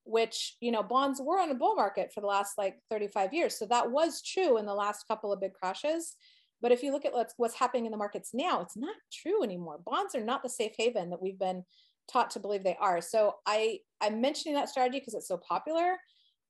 Which, 0.09 0.57
you 0.61 0.73
know, 0.73 0.83
bonds 0.83 1.21
were 1.23 1.39
on 1.39 1.51
a 1.51 1.55
bull 1.55 1.75
market 1.75 2.13
for 2.15 2.23
the 2.23 2.27
last 2.27 2.57
like 2.57 2.77
35 2.91 3.35
years. 3.35 3.59
So 3.59 3.67
that 3.67 3.91
was 3.91 4.23
true 4.23 4.57
in 4.57 4.65
the 4.65 4.75
last 4.75 5.07
couple 5.07 5.33
of 5.33 5.41
big 5.41 5.53
crashes. 5.53 6.17
But 6.63 6.73
if 6.73 6.83
you 6.83 6.93
look 6.93 7.05
at 7.05 7.13
what's, 7.13 7.35
what's 7.37 7.55
happening 7.55 7.85
in 7.85 7.93
the 7.93 7.99
markets 7.99 8.31
now, 8.33 8.63
it's 8.63 8.77
not 8.77 8.97
true 9.13 9.45
anymore. 9.45 9.79
Bonds 9.85 10.15
are 10.15 10.25
not 10.25 10.43
the 10.43 10.49
safe 10.49 10.73
haven 10.79 11.11
that 11.11 11.21
we've 11.21 11.39
been 11.39 11.63
taught 12.11 12.31
to 12.31 12.41
believe 12.41 12.65
they 12.65 12.77
are. 12.81 13.01
So 13.01 13.37
I 13.47 13.81
I'm 14.01 14.21
mentioning 14.21 14.55
that 14.55 14.69
strategy 14.69 14.99
because 14.99 15.15
it's 15.15 15.29
so 15.29 15.37
popular, 15.37 15.97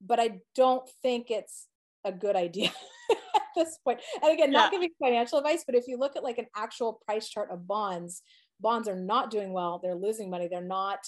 but 0.01 0.21
I 0.21 0.41
don't 0.55 0.89
think 1.03 1.31
it's 1.31 1.67
a 2.05 2.13
good 2.13 2.37
idea 2.37 2.71
at 3.11 3.43
this 3.57 3.79
point. 3.85 4.01
And 4.23 4.33
again, 4.33 4.53
yeah. 4.53 4.61
not 4.61 4.71
giving 4.71 4.91
financial 5.03 5.39
advice, 5.39 5.65
but 5.67 5.75
if 5.75 5.89
you 5.89 5.99
look 5.99 6.17
at 6.17 6.25
like 6.25 6.39
an 6.39 6.47
actual 6.57 7.01
price 7.05 7.29
chart 7.29 7.51
of 7.51 7.67
bonds, 7.67 8.23
bonds 8.61 8.89
are 8.89 8.97
not 8.97 9.31
doing 9.31 9.53
well. 9.53 9.81
They're 9.83 9.95
losing 9.95 10.31
money. 10.31 10.49
They're 10.49 10.63
not 10.63 11.01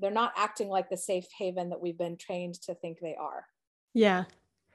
they're 0.00 0.10
not 0.10 0.32
acting 0.36 0.68
like 0.68 0.88
the 0.88 0.96
safe 0.96 1.26
haven 1.36 1.70
that 1.70 1.80
we've 1.80 1.98
been 1.98 2.16
trained 2.16 2.54
to 2.62 2.74
think 2.74 2.98
they 3.00 3.16
are. 3.20 3.44
Yeah. 3.94 4.24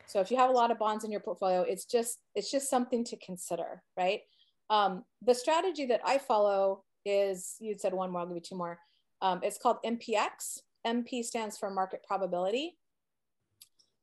So 0.08 0.20
if 0.20 0.30
you 0.30 0.38
have 0.38 0.50
a 0.50 0.54
lot 0.54 0.72
of 0.72 0.78
bonds 0.78 1.04
in 1.04 1.12
your 1.12 1.20
portfolio, 1.20 1.62
it's 1.62 1.86
just 1.86 2.20
it's 2.36 2.52
just 2.52 2.70
something 2.70 3.04
to 3.06 3.18
consider, 3.18 3.82
right? 3.98 4.22
Um, 4.70 5.04
the 5.22 5.34
strategy 5.34 5.86
that 5.88 6.02
I 6.06 6.18
follow 6.18 6.84
is 7.06 7.56
you 7.60 7.76
said 7.78 7.94
one 7.94 8.12
more, 8.12 8.22
I'll 8.22 8.28
give 8.28 8.36
you 8.36 8.42
two 8.42 8.56
more. 8.56 8.80
Um, 9.22 9.40
it's 9.44 9.58
called 9.58 9.78
MPX. 9.86 10.60
MP 10.86 11.24
stands 11.24 11.58
for 11.58 11.70
market 11.70 12.04
probability. 12.08 12.78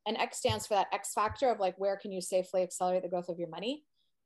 And 0.06 0.16
X 0.16 0.38
stands 0.38 0.66
for 0.66 0.74
that 0.74 0.88
X 0.92 1.12
factor 1.14 1.48
of 1.48 1.60
like 1.60 1.76
where 1.78 1.96
can 1.96 2.10
you 2.10 2.20
safely 2.20 2.62
accelerate 2.62 3.02
the 3.02 3.08
growth 3.08 3.28
of 3.28 3.38
your 3.38 3.48
money. 3.48 3.84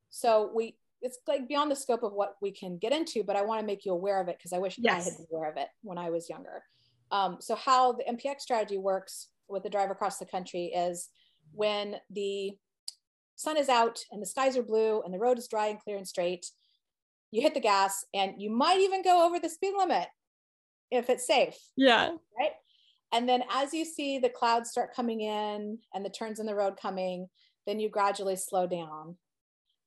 So 0.08 0.50
we 0.54 0.76
it's 1.02 1.18
like 1.26 1.46
beyond 1.46 1.70
the 1.70 1.76
scope 1.76 2.02
of 2.02 2.12
what 2.12 2.36
we 2.40 2.50
can 2.50 2.78
get 2.78 2.92
into, 2.92 3.22
but 3.22 3.36
I 3.36 3.42
want 3.42 3.60
to 3.60 3.66
make 3.66 3.84
you 3.84 3.92
aware 3.92 4.20
of 4.20 4.28
it 4.28 4.38
because 4.38 4.54
I 4.54 4.58
wish 4.58 4.78
yes. 4.78 4.94
I 4.94 5.04
had 5.04 5.16
been 5.18 5.26
aware 5.30 5.50
of 5.50 5.58
it 5.58 5.68
when 5.82 5.98
I 5.98 6.08
was 6.08 6.30
younger. 6.30 6.62
Um, 7.10 7.38
so 7.40 7.54
how 7.54 7.92
the 7.92 8.04
MPX 8.04 8.40
strategy 8.40 8.78
works 8.78 9.28
with 9.48 9.62
the 9.62 9.70
drive 9.70 9.90
across 9.90 10.18
the 10.18 10.26
country 10.26 10.66
is 10.66 11.08
when 11.52 11.96
the 12.10 12.52
sun 13.36 13.56
is 13.56 13.68
out 13.68 14.00
and 14.10 14.20
the 14.20 14.26
skies 14.26 14.56
are 14.56 14.62
blue 14.62 15.02
and 15.02 15.12
the 15.12 15.18
road 15.18 15.38
is 15.38 15.48
dry 15.48 15.66
and 15.66 15.80
clear 15.80 15.96
and 15.96 16.08
straight, 16.08 16.46
you 17.30 17.42
hit 17.42 17.54
the 17.54 17.60
gas 17.60 18.04
and 18.14 18.34
you 18.38 18.50
might 18.50 18.80
even 18.80 19.02
go 19.02 19.26
over 19.26 19.38
the 19.38 19.48
speed 19.48 19.74
limit 19.76 20.08
if 20.90 21.10
it's 21.10 21.26
safe. 21.26 21.56
Yeah. 21.76 22.10
Right. 22.38 22.52
And 23.12 23.28
then 23.28 23.44
as 23.50 23.72
you 23.72 23.84
see 23.84 24.18
the 24.18 24.28
clouds 24.28 24.70
start 24.70 24.94
coming 24.94 25.20
in 25.20 25.78
and 25.94 26.04
the 26.04 26.10
turns 26.10 26.40
in 26.40 26.46
the 26.46 26.54
road 26.54 26.74
coming, 26.80 27.28
then 27.66 27.78
you 27.80 27.88
gradually 27.88 28.36
slow 28.36 28.66
down. 28.66 29.16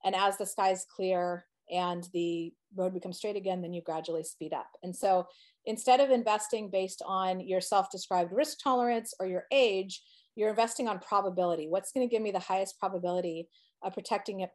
And 0.04 0.16
as 0.16 0.38
the 0.38 0.46
skies 0.46 0.86
clear 0.96 1.46
and 1.72 2.08
the 2.14 2.54
road 2.76 2.94
becomes 2.94 3.18
straight 3.18 3.36
again, 3.36 3.62
then 3.62 3.74
you 3.74 3.82
gradually 3.82 4.24
speed 4.24 4.54
up. 4.54 4.70
And 4.84 4.96
so 4.96 5.28
instead 5.66 6.00
of 6.00 6.10
investing 6.10 6.70
based 6.70 7.02
on 7.06 7.40
your 7.40 7.62
self 7.62 7.92
described 7.92 8.32
risk 8.32 8.58
tolerance 8.64 9.14
or 9.20 9.28
your 9.28 9.46
age, 9.52 10.02
you're 10.36 10.50
investing 10.50 10.88
on 10.88 11.00
probability. 11.00 11.68
What's 11.68 11.92
going 11.92 12.08
to 12.08 12.12
give 12.12 12.22
me 12.22 12.32
the 12.32 12.40
highest 12.40 12.80
probability 12.80 13.48
of 13.84 13.94
protecting 13.94 14.42
it, 14.42 14.52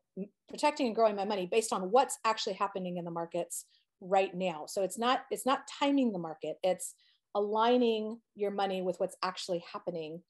protecting 0.48 0.86
and 0.86 0.94
growing 0.94 1.16
my 1.16 1.24
money 1.24 1.46
based 1.50 1.72
on 1.72 1.90
what's 1.90 2.18
actually 2.24 2.54
happening 2.54 2.96
in 2.96 3.04
the 3.04 3.10
markets 3.10 3.66
right 4.00 4.34
now. 4.34 4.64
So 4.66 4.82
it's 4.82 4.98
not 4.98 5.22
it's 5.30 5.46
not 5.46 5.68
timing 5.80 6.12
the 6.12 6.18
market. 6.18 6.56
It's 6.62 6.94
aligning 7.34 8.20
your 8.34 8.50
money 8.50 8.82
with 8.82 8.98
what's 8.98 9.16
actually 9.22 9.64
happening 9.72 10.22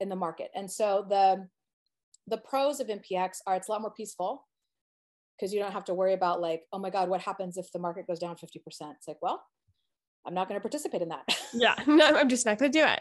in 0.00 0.08
the 0.08 0.16
market. 0.16 0.50
And 0.54 0.70
so 0.70 1.06
the 1.08 1.48
the 2.28 2.38
pros 2.38 2.80
of 2.80 2.88
MPX 2.88 3.38
are 3.46 3.56
it's 3.56 3.68
a 3.68 3.72
lot 3.72 3.80
more 3.80 3.92
peaceful 3.92 4.44
because 5.36 5.52
you 5.52 5.60
don't 5.60 5.72
have 5.72 5.84
to 5.84 5.94
worry 5.94 6.14
about 6.14 6.40
like, 6.40 6.62
oh 6.72 6.78
my 6.78 6.90
God, 6.90 7.08
what 7.08 7.20
happens 7.20 7.56
if 7.56 7.70
the 7.72 7.78
market 7.78 8.06
goes 8.06 8.18
down 8.18 8.36
50%? 8.36 8.56
It's 8.66 9.08
like, 9.08 9.20
well, 9.20 9.44
I'm 10.26 10.34
not 10.34 10.48
going 10.48 10.58
to 10.58 10.62
participate 10.62 11.02
in 11.02 11.08
that. 11.10 11.24
Yeah, 11.54 11.74
no, 11.86 12.04
I'm 12.04 12.28
just 12.28 12.44
not 12.44 12.58
going 12.58 12.72
to 12.72 12.78
do 12.78 12.84
it. 12.84 13.00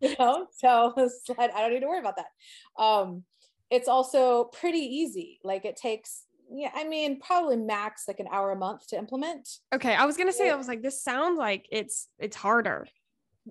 you 0.00 0.16
know, 0.18 0.46
so 0.50 0.92
I 1.38 1.46
don't 1.46 1.72
need 1.72 1.80
to 1.80 1.86
worry 1.86 2.00
about 2.00 2.16
that. 2.16 2.82
Um, 2.82 3.24
it's 3.70 3.86
also 3.86 4.44
pretty 4.44 4.78
easy. 4.78 5.38
Like 5.44 5.64
it 5.64 5.76
takes, 5.76 6.24
yeah, 6.50 6.70
I 6.74 6.84
mean, 6.84 7.20
probably 7.20 7.56
max 7.56 8.04
like 8.08 8.18
an 8.18 8.26
hour 8.32 8.50
a 8.50 8.56
month 8.56 8.88
to 8.88 8.98
implement. 8.98 9.48
Okay, 9.74 9.94
I 9.94 10.04
was 10.04 10.16
going 10.16 10.28
to 10.28 10.32
say, 10.32 10.50
I 10.50 10.56
was 10.56 10.68
like, 10.68 10.82
this 10.82 11.02
sounds 11.02 11.38
like 11.38 11.66
it's 11.70 12.08
it's 12.18 12.36
harder. 12.36 12.86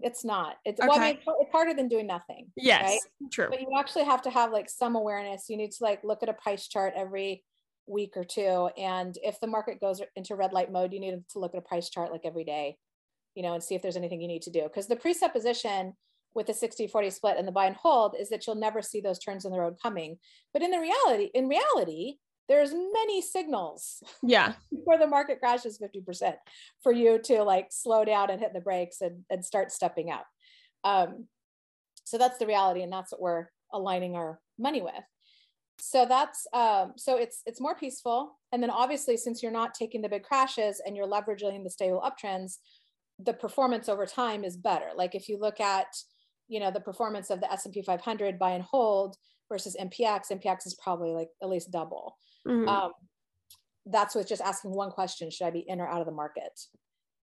It's 0.02 0.26
not. 0.26 0.56
It's 0.66 0.80
okay. 0.80 0.88
well, 0.88 1.00
I 1.00 1.14
mean, 1.14 1.18
it's 1.18 1.52
harder 1.52 1.74
than 1.74 1.88
doing 1.88 2.08
nothing. 2.08 2.48
Yes, 2.56 2.84
right? 2.84 3.32
true. 3.32 3.48
But 3.50 3.62
you 3.62 3.68
actually 3.78 4.06
have 4.06 4.22
to 4.24 4.30
have 4.30 4.52
like 4.52 4.70
some 4.70 4.96
awareness. 4.96 5.46
You 5.50 5.58
need 5.58 5.72
to 5.72 5.84
like 5.84 6.04
look 6.04 6.24
at 6.24 6.30
a 6.30 6.34
price 6.34 6.68
chart 6.68 6.94
every 6.96 7.44
week 7.92 8.14
or 8.16 8.24
two, 8.24 8.70
and 8.78 9.18
if 9.24 9.40
the 9.40 9.48
market 9.48 9.80
goes 9.80 10.02
into 10.16 10.36
red 10.36 10.54
light 10.54 10.72
mode, 10.72 10.94
you 10.94 11.00
need 11.00 11.24
to 11.30 11.40
look 11.40 11.54
at 11.54 11.60
a 11.60 11.68
price 11.68 11.90
chart 11.90 12.12
like 12.12 12.22
every 12.26 12.44
day 12.44 12.78
you 13.36 13.44
know, 13.44 13.54
and 13.54 13.64
see 13.64 13.76
if 13.76 13.82
there's 13.82 13.98
anything 13.98 14.22
you 14.22 14.28
need 14.28 14.42
to 14.44 14.52
do. 14.52 14.64
Because 14.64 14.88
the 14.88 14.96
presupposition 14.96 15.94
with 16.34 16.48
the 16.48 16.54
60 16.54 16.88
40 16.88 17.10
split 17.10 17.38
and 17.38 17.48
the 17.48 17.52
buy 17.52 17.66
and 17.66 17.76
hold 17.76 18.16
is 18.18 18.30
that 18.30 18.46
you'll 18.46 18.56
never 18.56 18.82
see 18.82 19.02
those 19.02 19.20
turns 19.20 19.46
in 19.46 19.52
the 19.52 19.60
road 19.60 19.76
coming. 19.82 20.18
But 20.54 20.62
in 20.62 20.72
the 20.72 20.80
reality, 20.80 21.30
in 21.34 21.48
reality, 21.48 22.16
there's 22.48 22.74
many 22.74 23.22
signals. 23.22 24.04
Yeah. 24.24 24.54
Before 24.72 24.98
the 24.98 25.08
market 25.08 25.40
crashes 25.40 25.80
50% 25.80 26.36
for 26.82 26.92
you 26.92 27.20
to 27.26 27.44
like 27.44 27.68
slow 27.72 28.06
down 28.06 28.30
and 28.30 28.40
hit 28.40 28.54
the 28.54 28.62
brakes 28.62 29.02
and, 29.02 29.24
and 29.30 29.44
start 29.44 29.72
stepping 29.72 30.10
out. 30.10 30.26
Um, 30.84 31.28
so 32.04 32.18
that's 32.18 32.40
the 32.40 32.48
reality, 32.48 32.82
and 32.82 32.92
that's 32.92 33.12
what 33.12 33.22
we're 33.22 33.46
aligning 33.72 34.16
our 34.16 34.40
money 34.58 34.82
with. 34.82 34.94
So 35.84 36.06
that's 36.06 36.46
um, 36.54 36.94
so 36.96 37.18
it's 37.18 37.42
it's 37.48 37.60
more 37.60 37.74
peaceful. 37.74 38.38
And 38.52 38.62
then 38.62 38.70
obviously, 38.70 39.18
since 39.18 39.42
you're 39.42 39.52
not 39.52 39.74
taking 39.74 40.04
the 40.04 40.10
big 40.10 40.22
crashes 40.22 40.80
and 40.86 40.96
you're 40.96 41.08
leveraging 41.08 41.64
the 41.64 41.72
stable 41.72 42.04
uptrends, 42.06 42.58
the 43.18 43.34
performance 43.34 43.90
over 43.90 44.06
time 44.06 44.44
is 44.44 44.56
better. 44.56 44.90
Like 44.96 45.16
if 45.16 45.28
you 45.28 45.40
look 45.40 45.60
at, 45.60 45.88
you 46.48 46.60
know, 46.60 46.70
the 46.70 46.80
performance 46.80 47.32
of 47.32 47.42
the 47.42 47.52
S&P 47.52 47.82
500 47.82 48.38
buy 48.38 48.52
and 48.52 48.64
hold 48.64 49.16
versus 49.50 49.76
MPX, 49.80 50.32
MPX 50.32 50.68
is 50.68 50.78
probably 50.82 51.14
like 51.14 51.30
at 51.42 51.50
least 51.50 51.72
double. 51.72 52.16
Mm-hmm. 52.48 52.70
Um, 52.70 52.92
that's 53.88 54.14
with 54.14 54.28
just 54.28 54.42
asking 54.42 54.76
one 54.76 54.92
question, 54.92 55.32
should 55.32 55.48
I 55.48 55.52
be 55.52 55.66
in 55.68 55.82
or 55.82 55.88
out 55.88 56.02
of 56.02 56.06
the 56.06 56.14
market? 56.14 56.60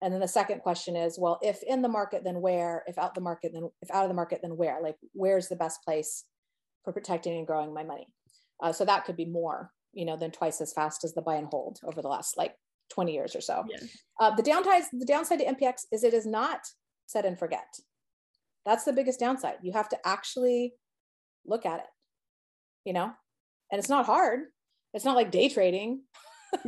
And 0.01 0.13
then 0.13 0.21
the 0.21 0.29
second 0.29 0.61
question 0.61 0.95
is, 0.95 1.19
well, 1.19 1.39
if 1.41 1.61
in 1.63 1.81
the 1.81 1.89
market, 1.89 2.23
then 2.23 2.39
where? 2.39 2.83
If 2.87 2.97
out 2.97 3.15
the 3.15 3.21
market, 3.21 3.51
then 3.53 3.69
if 3.81 3.91
out 3.91 4.03
of 4.03 4.09
the 4.09 4.15
market, 4.15 4.39
then 4.41 4.55
where? 4.55 4.79
Like, 4.81 4.95
where's 5.11 5.49
the 5.49 5.55
best 5.57 5.83
place 5.83 6.23
for 6.85 6.93
protecting 6.93 7.37
and 7.37 7.47
growing 7.47 7.73
my 7.73 7.83
money? 7.83 8.07
Uh, 8.61 8.71
so 8.71 8.85
that 8.85 9.05
could 9.05 9.17
be 9.17 9.25
more, 9.25 9.71
you 9.93 10.05
know, 10.05 10.17
than 10.17 10.31
twice 10.31 10.61
as 10.61 10.73
fast 10.73 11.03
as 11.03 11.13
the 11.13 11.21
buy 11.21 11.35
and 11.35 11.47
hold 11.47 11.79
over 11.83 12.01
the 12.01 12.07
last 12.07 12.37
like 12.37 12.55
20 12.91 13.13
years 13.13 13.35
or 13.35 13.41
so. 13.41 13.65
Yeah. 13.69 13.79
Uh, 14.19 14.35
the 14.35 14.43
downside, 14.43 14.83
the 14.93 15.05
downside 15.05 15.39
to 15.39 15.45
MPX 15.45 15.85
is 15.91 16.03
it 16.03 16.13
is 16.13 16.25
not 16.25 16.61
set 17.05 17.25
and 17.25 17.37
forget. 17.37 17.67
That's 18.65 18.83
the 18.83 18.93
biggest 18.93 19.19
downside. 19.19 19.57
You 19.61 19.73
have 19.73 19.89
to 19.89 19.97
actually 20.05 20.73
look 21.45 21.65
at 21.65 21.79
it, 21.79 21.85
you 22.83 22.93
know, 22.93 23.11
and 23.71 23.79
it's 23.79 23.89
not 23.89 24.05
hard. 24.05 24.41
It's 24.93 25.05
not 25.05 25.15
like 25.15 25.31
day 25.31 25.49
trading. 25.49 26.01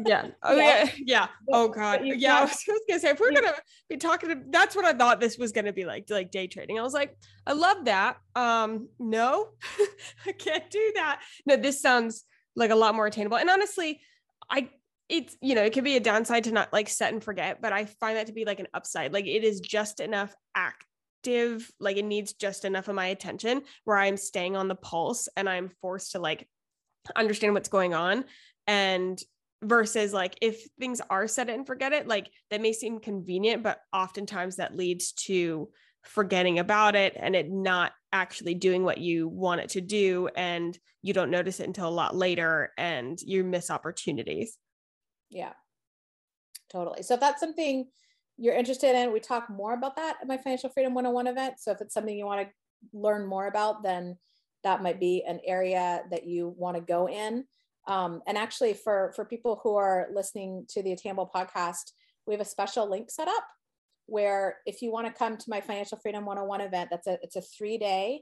Yeah. 0.06 0.28
Oh 0.44 0.56
yeah. 0.56 0.84
Yeah. 0.84 0.92
yeah. 1.06 1.28
Oh 1.52 1.68
god. 1.68 2.02
Yeah. 2.04 2.40
I 2.40 2.42
was 2.42 2.64
gonna 2.88 3.00
say 3.00 3.10
if 3.10 3.20
we're 3.20 3.32
gonna 3.32 3.54
be 3.90 3.98
talking, 3.98 4.30
to, 4.30 4.42
that's 4.50 4.76
what 4.76 4.86
I 4.86 4.94
thought 4.94 5.20
this 5.20 5.38
was 5.38 5.52
gonna 5.52 5.74
be 5.74 5.86
like, 5.86 6.10
like 6.10 6.32
day 6.32 6.48
trading. 6.48 6.80
I 6.80 6.84
was 6.84 6.94
like, 6.94 7.18
I 7.46 7.54
love 7.54 7.86
that. 7.86 8.18
Um, 8.36 8.90
no, 9.00 9.50
I 10.26 10.32
can't 10.32 10.70
do 10.70 10.94
that. 10.96 11.22
No, 11.46 11.56
this 11.56 11.82
sounds 11.82 12.24
like 12.56 12.72
a 12.72 12.76
lot 12.76 12.96
more 12.96 13.08
attainable. 13.08 13.38
And 13.38 13.50
honestly, 13.50 14.02
I 14.50 14.70
it's 15.10 15.38
you 15.42 15.56
know 15.56 15.64
it 15.64 15.74
could 15.74 15.84
be 15.84 15.96
a 15.96 16.02
downside 16.02 16.44
to 16.44 16.52
not 16.52 16.72
like 16.74 16.90
set 16.90 17.14
and 17.14 17.24
forget 17.24 17.62
but 17.62 17.72
i 17.72 17.86
find 17.86 18.18
that 18.18 18.28
to 18.28 18.34
be 18.34 18.46
like 18.46 18.60
an 18.60 18.68
upside 18.74 19.14
like 19.14 19.26
it 19.26 19.44
is 19.44 19.62
just 19.62 20.00
enough 20.00 20.36
active 20.56 21.72
like 21.80 21.98
it 21.98 22.06
needs 22.06 22.34
just 22.34 22.66
enough 22.66 22.88
of 22.88 22.96
my 22.96 23.08
attention 23.08 23.62
where 23.86 23.98
i'm 23.98 24.18
staying 24.18 24.56
on 24.56 24.68
the 24.68 24.76
pulse 24.76 25.30
and 25.38 25.48
i'm 25.48 25.70
forced 25.82 26.12
to 26.12 26.20
like 26.20 26.48
understand 27.16 27.54
what's 27.54 27.70
going 27.70 27.94
on 27.94 28.26
and 28.66 29.22
versus 29.64 30.14
like 30.14 30.38
if 30.42 30.68
things 30.80 31.02
are 31.10 31.28
set 31.28 31.50
it 31.50 31.56
and 31.56 31.66
forget 31.66 31.92
it 31.92 32.08
like 32.08 32.30
that 32.52 32.62
may 32.62 32.72
seem 32.72 33.00
convenient 33.00 33.64
but 33.64 33.80
oftentimes 33.92 34.58
that 34.58 34.78
leads 34.78 35.14
to 35.14 35.68
forgetting 36.04 36.60
about 36.60 36.96
it 36.96 37.18
and 37.20 37.36
it 37.36 37.50
not 37.50 37.92
actually 38.14 38.54
doing 38.54 38.84
what 38.84 39.00
you 39.00 39.28
want 39.28 39.60
it 39.60 39.70
to 39.70 39.82
do 39.82 40.30
and 40.38 40.78
you 41.02 41.12
don't 41.12 41.32
notice 41.32 41.60
it 41.60 41.68
until 41.68 41.88
a 41.88 41.90
lot 41.90 42.16
later 42.16 42.72
and 42.78 43.20
you 43.22 43.44
miss 43.44 43.72
opportunities 43.72 44.60
yeah, 45.30 45.54
totally. 46.70 47.04
So 47.04 47.16
if 47.16 47.20
that's 47.20 47.40
something 47.40 47.88
you're 48.38 48.56
interested 48.56 48.96
in, 48.96 49.12
we 49.12 49.20
talk 49.20 49.50
more 49.50 49.74
about 49.74 49.96
that 49.96 50.18
at 50.22 50.28
my 50.28 50.38
Financial 50.38 50.70
Freedom 50.70 50.94
101 50.94 51.28
event. 51.28 51.56
So 51.60 51.72
if 51.72 51.82
it's 51.82 51.94
something 51.94 52.18
you 52.18 52.26
want 52.26 52.48
to 52.48 52.54
learn 52.94 53.26
more 53.26 53.48
about, 53.48 53.84
then 53.84 54.18
that 54.64 54.84
might 54.84 55.00
be 55.00 55.24
an 55.28 55.40
area 55.46 56.04
that 56.12 56.26
you 56.26 56.54
want 56.58 56.76
to 56.76 56.82
go 56.82 57.10
in. 57.10 57.46
Um, 57.88 58.22
and 58.28 58.38
actually, 58.38 58.74
for 58.74 59.14
for 59.16 59.26
people 59.26 59.60
who 59.64 59.76
are 59.76 60.08
listening 60.14 60.66
to 60.70 60.84
the 60.84 60.92
Attainable 60.92 61.32
podcast, 61.34 61.94
we 62.26 62.34
have 62.34 62.42
a 62.42 62.46
special 62.46 62.90
link 62.90 63.10
set 63.10 63.28
up 63.28 63.46
where 64.06 64.58
if 64.66 64.82
you 64.82 64.92
want 64.92 65.08
to 65.08 65.14
come 65.14 65.38
to 65.38 65.50
my 65.50 65.62
Financial 65.62 65.98
Freedom 65.98 66.26
101 66.26 66.62
event, 66.62 66.90
that's 66.92 67.08
a 67.08 67.18
it's 67.22 67.36
a 67.36 67.42
three 67.42 67.78
day 67.78 68.22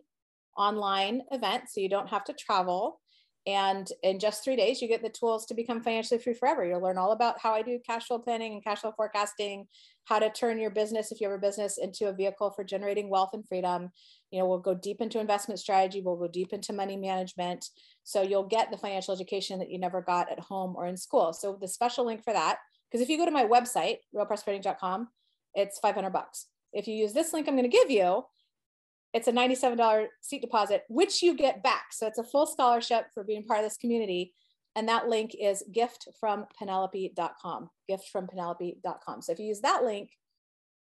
online 0.58 1.22
event, 1.32 1.64
so 1.70 1.82
you 1.82 1.90
don't 1.90 2.10
have 2.10 2.24
to 2.26 2.34
travel 2.34 3.02
And 3.48 3.88
in 4.02 4.20
just 4.20 4.44
three 4.44 4.56
days, 4.56 4.82
you 4.82 4.88
get 4.88 5.04
the 5.04 5.10
tools 5.10 5.46
to 5.46 5.54
become 5.54 5.82
financially 5.82 6.20
free 6.20 6.34
forever. 6.34 6.66
You'll 6.66 6.82
learn 6.82 6.98
all 6.98 7.12
about 7.12 7.40
how 7.40 7.54
I 7.54 7.62
do 7.62 7.80
cash 7.86 8.08
flow 8.08 8.18
planning 8.18 8.54
and 8.54 8.64
cash 8.64 8.80
flow 8.80 8.92
forecasting, 8.92 9.68
how 10.06 10.18
to 10.18 10.32
turn 10.32 10.58
your 10.58 10.72
business, 10.72 11.12
if 11.12 11.22
you 11.22 11.30
have 11.30 11.38
a 11.38 11.42
business, 11.42 11.78
into 11.78 12.08
a 12.08 12.14
vehicle 12.14 12.50
for 12.52 12.64
generating 12.64 13.08
wealth 13.08 13.32
and 13.34 13.48
freedom. 13.48 13.92
You 14.32 14.40
know, 14.40 14.48
we'll 14.48 14.60
go 14.60 14.74
deep 14.74 15.00
into 15.00 15.20
investment 15.20 15.60
strategy, 15.60 16.02
we'll 16.02 16.16
go 16.16 16.28
deep 16.28 16.54
into 16.54 16.74
money 16.74 16.98
management. 16.98 17.66
So 18.04 18.24
you'll 18.24 18.48
get 18.48 18.72
the 18.72 18.78
financial 18.78 19.14
education 19.14 19.60
that 19.60 19.70
you 19.70 19.78
never 19.78 20.02
got 20.02 20.32
at 20.32 20.40
home 20.40 20.76
or 20.76 20.88
in 20.88 20.98
school. 20.98 21.32
So 21.32 21.56
the 21.60 21.68
special 21.68 22.06
link 22.06 22.24
for 22.24 22.34
that, 22.34 22.58
because 22.90 23.02
if 23.02 23.10
you 23.10 23.18
go 23.18 23.26
to 23.26 23.32
my 23.32 23.46
website, 23.46 23.98
realprosperity.com, 24.16 25.08
it's 25.54 25.78
500 25.80 26.10
bucks. 26.10 26.48
If 26.74 26.88
you 26.88 26.96
use 26.96 27.14
this 27.14 27.32
link 27.32 27.48
I'm 27.48 27.56
going 27.56 27.70
to 27.70 27.78
give 27.78 27.92
you, 27.92 28.24
it's 29.16 29.30
a 29.30 29.32
$97 29.32 30.08
seat 30.20 30.42
deposit, 30.42 30.84
which 30.90 31.24
you 31.24 31.38
get 31.38 31.64
back. 31.64 31.86
So 31.94 32.06
it's 32.06 32.18
a 32.18 32.24
full 32.24 32.46
scholarship 32.46 33.06
for 33.14 33.24
being 33.24 33.46
part 33.46 33.62
of 33.62 33.66
this 33.66 33.78
community. 33.78 34.34
And 34.76 34.90
that 34.90 35.08
link 35.08 35.34
is 35.40 35.64
giftfrompenelope.com, 35.74 37.70
giftfrompenelope.com. 37.90 39.22
So 39.22 39.32
if 39.32 39.40
you 39.40 39.46
use 39.46 39.62
that 39.62 39.86
link, 39.86 40.10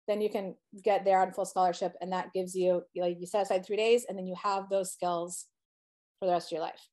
then 0.09 0.23
you 0.23 0.31
can 0.31 0.55
get 0.83 1.05
there 1.05 1.21
on 1.21 1.33
full 1.33 1.45
scholarship. 1.45 1.93
And 2.01 2.11
that 2.13 2.33
gives 2.33 2.55
you, 2.55 2.85
like 2.97 3.19
you 3.21 3.27
set 3.27 3.43
aside 3.43 3.67
three 3.67 3.77
days 3.77 4.07
and 4.09 4.17
then 4.17 4.27
you 4.27 4.35
have 4.43 4.71
those 4.71 4.95
skills 4.95 5.45
for 6.19 6.25
the 6.25 6.33
rest 6.33 6.49
of 6.49 6.53
your 6.53 6.63
life. 6.63 6.89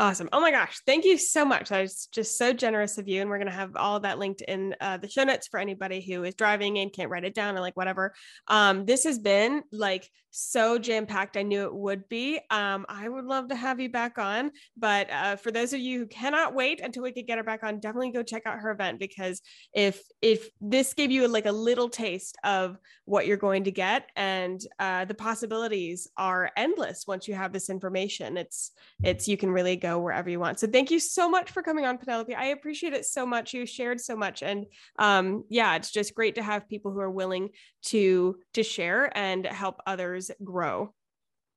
Awesome. 0.00 0.28
Oh 0.32 0.40
my 0.40 0.50
gosh. 0.50 0.80
Thank 0.86 1.04
you 1.04 1.16
so 1.16 1.44
much. 1.44 1.68
That 1.68 1.82
was 1.82 2.08
just 2.12 2.36
so 2.36 2.52
generous 2.52 2.98
of 2.98 3.06
you. 3.06 3.20
And 3.20 3.30
we're 3.30 3.38
going 3.38 3.46
to 3.46 3.54
have 3.54 3.76
all 3.76 4.00
that 4.00 4.18
linked 4.18 4.40
in 4.42 4.74
uh, 4.80 4.96
the 4.96 5.08
show 5.08 5.22
notes 5.22 5.46
for 5.46 5.60
anybody 5.60 6.00
who 6.00 6.24
is 6.24 6.34
driving 6.34 6.78
and 6.78 6.92
can't 6.92 7.10
write 7.10 7.24
it 7.24 7.32
down 7.32 7.56
or 7.56 7.60
like 7.60 7.76
whatever. 7.76 8.12
Um, 8.48 8.86
this 8.86 9.04
has 9.04 9.20
been 9.20 9.62
like 9.70 10.10
so 10.36 10.80
jam 10.80 11.06
packed. 11.06 11.36
I 11.36 11.42
knew 11.42 11.62
it 11.62 11.72
would 11.74 12.08
be. 12.08 12.40
Um, 12.50 12.84
I 12.88 13.08
would 13.08 13.24
love 13.24 13.48
to 13.48 13.54
have 13.54 13.78
you 13.78 13.88
back 13.88 14.18
on. 14.18 14.50
But 14.76 15.08
uh, 15.12 15.36
for 15.36 15.52
those 15.52 15.72
of 15.72 15.78
you 15.78 16.00
who 16.00 16.06
cannot 16.06 16.54
wait 16.54 16.80
until 16.80 17.04
we 17.04 17.12
could 17.12 17.28
get 17.28 17.38
her 17.38 17.44
back 17.44 17.62
on, 17.62 17.78
definitely 17.78 18.10
go 18.10 18.24
check 18.24 18.42
out 18.44 18.58
her 18.58 18.72
event 18.72 18.98
because 18.98 19.40
if 19.72 20.02
if 20.20 20.48
this 20.60 20.92
gave 20.92 21.12
you 21.12 21.28
like 21.28 21.46
a 21.46 21.52
little 21.52 21.88
taste 21.88 22.36
of 22.42 22.76
what 23.04 23.28
you're 23.28 23.36
going 23.36 23.62
to 23.64 23.70
get 23.70 24.10
and 24.16 24.60
uh, 24.80 25.04
the 25.04 25.14
possibilities 25.14 26.08
are 26.16 26.50
endless 26.56 27.04
once 27.06 27.28
you 27.28 27.34
have 27.34 27.52
this 27.52 27.70
information, 27.70 28.36
it's 28.36 28.72
it's 29.04 29.28
you 29.28 29.36
can 29.36 29.52
really 29.52 29.76
go 29.84 29.98
wherever 29.98 30.30
you 30.30 30.40
want. 30.40 30.58
So 30.58 30.66
thank 30.66 30.90
you 30.90 30.98
so 30.98 31.28
much 31.28 31.50
for 31.50 31.62
coming 31.62 31.84
on, 31.84 31.98
Penelope. 31.98 32.34
I 32.34 32.46
appreciate 32.46 32.94
it 32.94 33.04
so 33.04 33.26
much. 33.26 33.52
You 33.52 33.66
shared 33.66 34.00
so 34.00 34.16
much, 34.16 34.42
and 34.42 34.64
um, 34.98 35.44
yeah, 35.50 35.76
it's 35.76 35.90
just 35.90 36.14
great 36.14 36.36
to 36.36 36.42
have 36.42 36.68
people 36.68 36.90
who 36.90 37.00
are 37.00 37.10
willing 37.10 37.50
to 37.86 38.36
to 38.54 38.62
share 38.62 39.16
and 39.16 39.44
help 39.44 39.80
others 39.86 40.30
grow. 40.42 40.94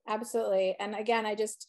Absolutely, 0.07 0.75
and 0.77 0.93
again, 0.93 1.25
I 1.25 1.35
just 1.35 1.67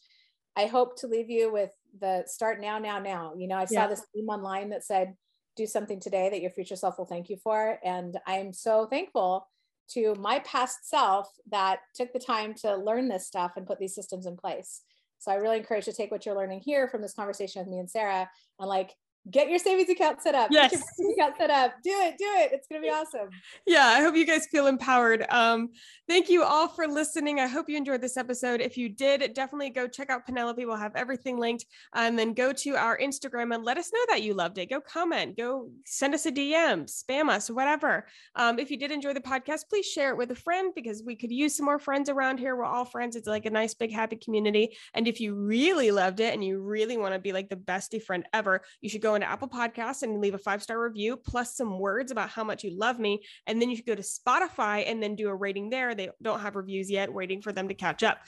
I 0.56 0.66
hope 0.66 0.98
to 0.98 1.06
leave 1.06 1.30
you 1.30 1.52
with 1.52 1.70
the 2.00 2.24
start 2.26 2.60
now, 2.60 2.78
now, 2.78 2.98
now. 2.98 3.34
You 3.36 3.46
know, 3.46 3.56
I 3.56 3.66
saw 3.66 3.82
yeah. 3.82 3.86
this 3.86 4.04
theme 4.12 4.28
online 4.28 4.70
that 4.70 4.84
said, 4.84 5.14
"Do 5.56 5.64
something 5.64 6.00
today 6.00 6.28
that 6.30 6.40
your 6.40 6.50
future 6.50 6.76
self 6.76 6.98
will 6.98 7.06
thank 7.06 7.30
you 7.30 7.36
for," 7.36 7.78
and 7.84 8.18
I'm 8.26 8.52
so 8.52 8.86
thankful 8.86 9.46
to 9.90 10.14
my 10.18 10.40
past 10.40 10.88
self 10.88 11.28
that 11.50 11.78
took 11.94 12.12
the 12.12 12.18
time 12.18 12.52
to 12.52 12.76
learn 12.76 13.08
this 13.08 13.26
stuff 13.26 13.52
and 13.56 13.66
put 13.66 13.78
these 13.78 13.94
systems 13.94 14.26
in 14.26 14.36
place. 14.36 14.82
So 15.18 15.30
I 15.32 15.36
really 15.36 15.58
encourage 15.58 15.86
you 15.86 15.92
to 15.92 15.96
take 15.96 16.10
what 16.10 16.24
you're 16.24 16.36
learning 16.36 16.60
here 16.60 16.88
from 16.88 17.02
this 17.02 17.14
conversation 17.14 17.60
with 17.60 17.68
me 17.68 17.78
and 17.78 17.90
Sarah 17.90 18.28
and 18.58 18.68
like 18.68 18.94
get 19.30 19.48
your 19.48 19.58
savings 19.58 19.88
account 19.88 20.22
set 20.22 20.34
up. 20.34 20.48
Yes. 20.50 20.70
Get 20.70 20.80
your 20.80 20.88
savings 20.96 21.18
account 21.18 21.34
set 21.38 21.50
up. 21.50 21.74
Do 21.82 21.90
it. 21.90 22.18
Do 22.18 22.26
it. 22.36 22.52
It's 22.52 22.66
going 22.68 22.82
to 22.82 22.86
be 22.86 22.90
awesome. 22.90 23.28
Yeah. 23.66 23.86
I 23.86 24.00
hope 24.00 24.16
you 24.16 24.26
guys 24.26 24.46
feel 24.46 24.66
empowered. 24.66 25.26
Um, 25.30 25.70
thank 26.08 26.28
you 26.28 26.42
all 26.42 26.68
for 26.68 26.86
listening. 26.86 27.40
I 27.40 27.46
hope 27.46 27.68
you 27.68 27.76
enjoyed 27.76 28.00
this 28.00 28.16
episode. 28.16 28.60
If 28.60 28.76
you 28.76 28.88
did, 28.88 29.34
definitely 29.34 29.70
go 29.70 29.86
check 29.86 30.10
out 30.10 30.26
Penelope. 30.26 30.64
We'll 30.64 30.76
have 30.76 30.96
everything 30.96 31.38
linked. 31.38 31.66
And 31.94 32.18
then 32.18 32.34
go 32.34 32.52
to 32.52 32.76
our 32.76 32.98
Instagram 32.98 33.54
and 33.54 33.64
let 33.64 33.78
us 33.78 33.90
know 33.92 34.00
that 34.08 34.22
you 34.22 34.34
loved 34.34 34.58
it. 34.58 34.70
Go 34.70 34.80
comment, 34.80 35.36
go 35.36 35.70
send 35.84 36.14
us 36.14 36.26
a 36.26 36.32
DM, 36.32 36.84
spam 36.86 37.28
us, 37.28 37.50
whatever. 37.50 38.06
Um, 38.34 38.58
if 38.58 38.70
you 38.70 38.76
did 38.76 38.90
enjoy 38.90 39.14
the 39.14 39.20
podcast, 39.20 39.68
please 39.68 39.86
share 39.86 40.10
it 40.10 40.16
with 40.16 40.30
a 40.30 40.36
friend 40.36 40.72
because 40.74 41.02
we 41.04 41.16
could 41.16 41.30
use 41.30 41.56
some 41.56 41.66
more 41.66 41.78
friends 41.78 42.08
around 42.08 42.38
here. 42.38 42.56
We're 42.56 42.64
all 42.64 42.84
friends. 42.84 43.16
It's 43.16 43.28
like 43.28 43.46
a 43.46 43.50
nice, 43.50 43.74
big, 43.74 43.92
happy 43.92 44.16
community. 44.16 44.76
And 44.94 45.06
if 45.06 45.20
you 45.20 45.34
really 45.34 45.90
loved 45.90 46.20
it 46.20 46.34
and 46.34 46.44
you 46.44 46.60
really 46.60 46.96
want 46.96 47.14
to 47.14 47.20
be 47.20 47.32
like 47.32 47.48
the 47.48 47.56
bestie 47.56 48.02
friend 48.02 48.24
ever, 48.32 48.62
you 48.80 48.88
should 48.88 49.02
go 49.02 49.14
into 49.18 49.30
Apple 49.30 49.48
Podcasts 49.48 50.02
and 50.02 50.20
leave 50.20 50.34
a 50.34 50.38
five 50.38 50.62
star 50.62 50.80
review 50.82 51.16
plus 51.16 51.56
some 51.56 51.78
words 51.78 52.10
about 52.10 52.30
how 52.30 52.44
much 52.44 52.64
you 52.64 52.76
love 52.76 52.98
me. 52.98 53.22
And 53.46 53.60
then 53.60 53.68
you 53.68 53.76
should 53.76 53.86
go 53.86 53.94
to 53.94 54.02
Spotify 54.02 54.84
and 54.90 55.02
then 55.02 55.14
do 55.14 55.28
a 55.28 55.34
rating 55.34 55.70
there. 55.70 55.94
They 55.94 56.10
don't 56.22 56.40
have 56.40 56.56
reviews 56.56 56.90
yet, 56.90 57.12
waiting 57.12 57.42
for 57.42 57.52
them 57.52 57.68
to 57.68 57.74
catch 57.74 58.02
up. 58.02 58.18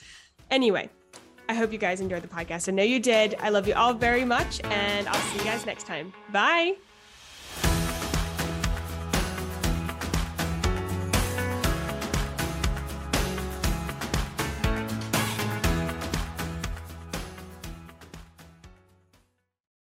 Anyway, 0.49 0.89
I 1.49 1.53
hope 1.53 1.71
you 1.71 1.77
guys 1.77 2.01
enjoyed 2.01 2.21
the 2.21 2.27
podcast. 2.27 2.69
I 2.69 2.71
know 2.71 2.83
you 2.83 2.99
did. 2.99 3.35
I 3.39 3.49
love 3.49 3.67
you 3.67 3.73
all 3.73 3.93
very 3.93 4.25
much, 4.25 4.61
and 4.65 5.07
I'll 5.07 5.21
see 5.31 5.39
you 5.39 5.43
guys 5.43 5.65
next 5.65 5.85
time. 5.85 6.13
Bye. 6.31 6.75